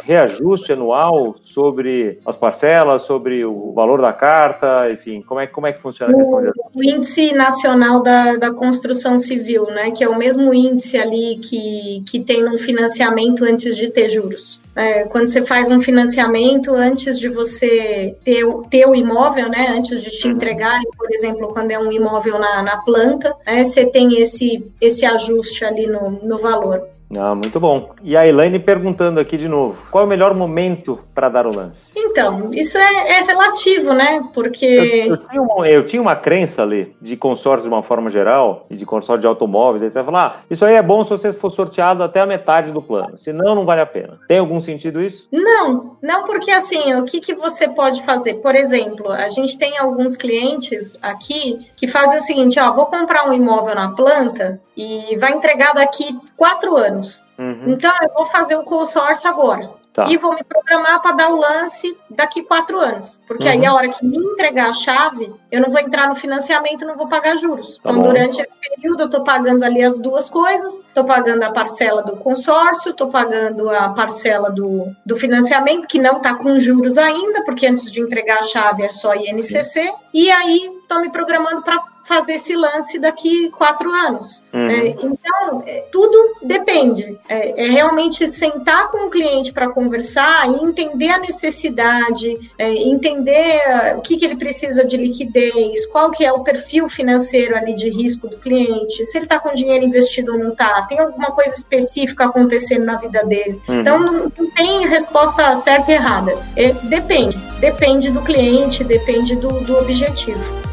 reajuste 0.02 0.72
anual 0.72 1.36
sobre 1.42 2.18
as 2.26 2.36
parcelas, 2.36 3.02
sobre 3.02 3.44
o 3.44 3.72
valor 3.72 4.00
da 4.02 4.12
carta, 4.12 4.90
enfim, 4.90 5.22
como 5.22 5.40
é, 5.40 5.46
como 5.46 5.66
é 5.66 5.72
que 5.72 5.80
funciona 5.80 6.12
a 6.12 6.16
questão 6.16 6.42
de 6.42 6.50
O 6.74 6.82
índice 6.82 7.32
nacional 7.32 8.02
da, 8.02 8.36
da 8.36 8.52
construção 8.52 9.18
civil, 9.18 9.51
né? 9.70 9.90
Que 9.90 10.04
é 10.04 10.08
o 10.08 10.18
mesmo 10.18 10.52
índice 10.52 10.96
ali 10.96 11.38
que, 11.38 12.02
que 12.06 12.20
tem 12.20 12.42
no 12.42 12.58
financiamento 12.58 13.44
antes 13.44 13.76
de 13.76 13.88
ter 13.90 14.08
juros. 14.08 14.60
É, 14.74 15.04
quando 15.04 15.28
você 15.28 15.44
faz 15.44 15.70
um 15.70 15.80
financiamento 15.80 16.74
antes 16.74 17.18
de 17.18 17.28
você 17.28 18.16
ter, 18.24 18.44
ter 18.70 18.86
o 18.86 18.94
imóvel, 18.94 19.48
né, 19.48 19.74
antes 19.76 20.00
de 20.00 20.10
te 20.10 20.28
uhum. 20.28 20.34
entregarem, 20.34 20.88
por 20.96 21.10
exemplo, 21.12 21.48
quando 21.48 21.70
é 21.70 21.78
um 21.78 21.92
imóvel 21.92 22.38
na, 22.38 22.62
na 22.62 22.78
planta, 22.78 23.34
né, 23.46 23.62
você 23.64 23.86
tem 23.86 24.20
esse, 24.20 24.72
esse 24.80 25.04
ajuste 25.04 25.64
ali 25.64 25.86
no, 25.86 26.10
no 26.22 26.38
valor. 26.38 26.82
Ah, 27.18 27.34
muito 27.34 27.60
bom. 27.60 27.90
E 28.02 28.16
a 28.16 28.26
Elaine 28.26 28.58
perguntando 28.58 29.20
aqui 29.20 29.36
de 29.36 29.48
novo: 29.48 29.76
qual 29.90 30.04
é 30.04 30.06
o 30.06 30.08
melhor 30.08 30.34
momento 30.34 31.00
para 31.14 31.28
dar 31.28 31.46
o 31.46 31.54
lance? 31.54 31.90
Então, 31.94 32.50
isso 32.54 32.78
é, 32.78 33.18
é 33.18 33.22
relativo, 33.22 33.92
né? 33.92 34.22
Porque. 34.32 34.66
Eu, 34.66 35.06
eu, 35.06 35.16
tinha 35.16 35.42
uma, 35.42 35.68
eu, 35.68 35.86
tinha 35.86 36.02
uma, 36.02 36.16
crença 36.16 36.62
ali 36.62 36.94
de 37.00 37.16
consórcio 37.16 37.68
de 37.68 37.74
uma 37.74 37.82
forma 37.82 38.08
geral, 38.08 38.66
e 38.70 38.76
de 38.76 38.86
consórcio 38.86 39.20
de 39.20 39.26
automóveis, 39.26 39.82
aí 39.82 39.90
você 39.90 39.94
vai 39.94 40.04
falar: 40.04 40.26
ah, 40.26 40.40
isso 40.50 40.64
aí 40.64 40.74
é 40.74 40.82
bom 40.82 41.02
se 41.02 41.10
você 41.10 41.32
for 41.32 41.50
sorteado 41.50 42.02
até 42.02 42.20
a 42.20 42.26
metade 42.26 42.72
do 42.72 42.80
plano, 42.80 43.18
senão 43.18 43.54
não 43.54 43.66
vale 43.66 43.82
a 43.82 43.86
pena. 43.86 44.18
Tem 44.26 44.38
algum 44.38 44.60
sentido 44.62 45.02
isso? 45.02 45.26
Não, 45.30 45.96
não, 46.00 46.24
porque 46.24 46.50
assim, 46.50 46.94
o 46.94 47.04
que, 47.04 47.20
que 47.20 47.34
você 47.34 47.68
pode 47.68 48.02
fazer? 48.02 48.34
Por 48.34 48.54
exemplo, 48.54 49.10
a 49.10 49.28
gente 49.28 49.58
tem 49.58 49.76
alguns 49.78 50.16
clientes 50.16 50.98
aqui 51.02 51.66
que 51.76 51.86
fazem 51.86 52.18
o 52.18 52.22
seguinte: 52.22 52.58
ó, 52.58 52.72
vou 52.72 52.86
comprar 52.86 53.28
um 53.28 53.32
imóvel 53.32 53.74
na 53.74 53.92
planta 53.92 54.60
e 54.76 55.16
vai 55.18 55.32
entregar 55.32 55.72
daqui 55.74 56.18
quatro 56.36 56.76
anos. 56.76 57.22
Uhum. 57.38 57.64
Então, 57.66 57.92
eu 58.02 58.14
vou 58.14 58.26
fazer 58.26 58.56
o 58.56 58.64
consórcio 58.64 59.28
agora. 59.28 59.81
Tá. 59.92 60.08
E 60.08 60.16
vou 60.16 60.34
me 60.34 60.42
programar 60.42 61.02
para 61.02 61.16
dar 61.16 61.30
o 61.30 61.36
lance 61.36 61.94
daqui 62.08 62.42
quatro 62.42 62.78
anos. 62.78 63.22
Porque 63.28 63.44
uhum. 63.44 63.50
aí, 63.50 63.66
a 63.66 63.74
hora 63.74 63.88
que 63.90 64.04
me 64.04 64.16
entregar 64.16 64.70
a 64.70 64.72
chave, 64.72 65.30
eu 65.50 65.60
não 65.60 65.70
vou 65.70 65.80
entrar 65.80 66.08
no 66.08 66.14
financiamento 66.14 66.82
e 66.82 66.86
não 66.86 66.96
vou 66.96 67.08
pagar 67.08 67.36
juros. 67.36 67.76
Tá 67.76 67.90
então, 67.90 68.02
bom. 68.02 68.08
durante 68.08 68.40
esse 68.40 68.56
período, 68.56 69.00
eu 69.02 69.06
estou 69.06 69.22
pagando 69.22 69.62
ali 69.64 69.82
as 69.82 70.00
duas 70.00 70.30
coisas: 70.30 70.80
estou 70.80 71.04
pagando 71.04 71.42
a 71.42 71.50
parcela 71.50 72.02
do 72.02 72.16
consórcio, 72.16 72.90
estou 72.90 73.08
pagando 73.08 73.68
a 73.68 73.90
parcela 73.90 74.50
do, 74.50 74.86
do 75.04 75.14
financiamento, 75.16 75.86
que 75.86 75.98
não 75.98 76.16
está 76.16 76.36
com 76.36 76.58
juros 76.58 76.96
ainda, 76.96 77.44
porque 77.44 77.66
antes 77.66 77.92
de 77.92 78.00
entregar 78.00 78.38
a 78.38 78.42
chave 78.42 78.82
é 78.82 78.88
só 78.88 79.14
INCC. 79.14 79.62
Sim. 79.62 79.92
E 80.14 80.30
aí, 80.30 80.70
estou 80.82 81.00
me 81.00 81.10
programando 81.10 81.60
para 81.62 81.91
fazer 82.12 82.34
esse 82.34 82.54
lance 82.54 82.98
daqui 82.98 83.50
quatro 83.50 83.90
anos. 83.90 84.44
Uhum. 84.52 84.68
É, 84.68 84.88
então, 84.88 85.62
é, 85.66 85.84
tudo 85.90 86.36
depende. 86.42 87.18
É, 87.26 87.64
é, 87.64 87.70
realmente 87.70 88.28
sentar 88.28 88.90
com 88.90 89.06
o 89.06 89.10
cliente 89.10 89.50
para 89.50 89.70
conversar 89.70 90.46
e 90.50 90.62
entender 90.62 91.08
a 91.08 91.18
necessidade, 91.18 92.38
é, 92.58 92.70
entender 92.70 93.60
o 93.96 94.02
que, 94.02 94.18
que 94.18 94.26
ele 94.26 94.36
precisa 94.36 94.84
de 94.84 94.96
liquidez, 94.96 95.86
qual 95.86 96.10
que 96.10 96.22
é 96.22 96.30
o 96.30 96.40
perfil 96.40 96.86
financeiro 96.88 97.56
ali 97.56 97.74
de 97.74 97.88
risco 97.88 98.28
do 98.28 98.36
cliente, 98.36 99.06
se 99.06 99.16
ele 99.16 99.24
está 99.24 99.38
com 99.38 99.54
dinheiro 99.54 99.84
investido 99.84 100.32
ou 100.32 100.38
não 100.38 100.50
está, 100.50 100.82
tem 100.82 100.98
alguma 100.98 101.30
coisa 101.30 101.54
específica 101.54 102.26
acontecendo 102.26 102.84
na 102.84 102.96
vida 102.96 103.24
dele. 103.24 103.60
Uhum. 103.66 103.80
Então, 103.80 103.98
não, 103.98 104.12
não, 104.12 104.30
tem 104.30 104.86
resposta 104.86 105.54
certa 105.54 105.90
e 105.90 105.94
errada. 105.94 106.36
É, 106.56 106.72
depende. 106.72 107.38
Depende 107.58 108.10
do 108.10 108.20
cliente, 108.20 108.84
depende 108.84 109.34
do, 109.36 109.48
do 109.60 109.78
objetivo. 109.78 110.71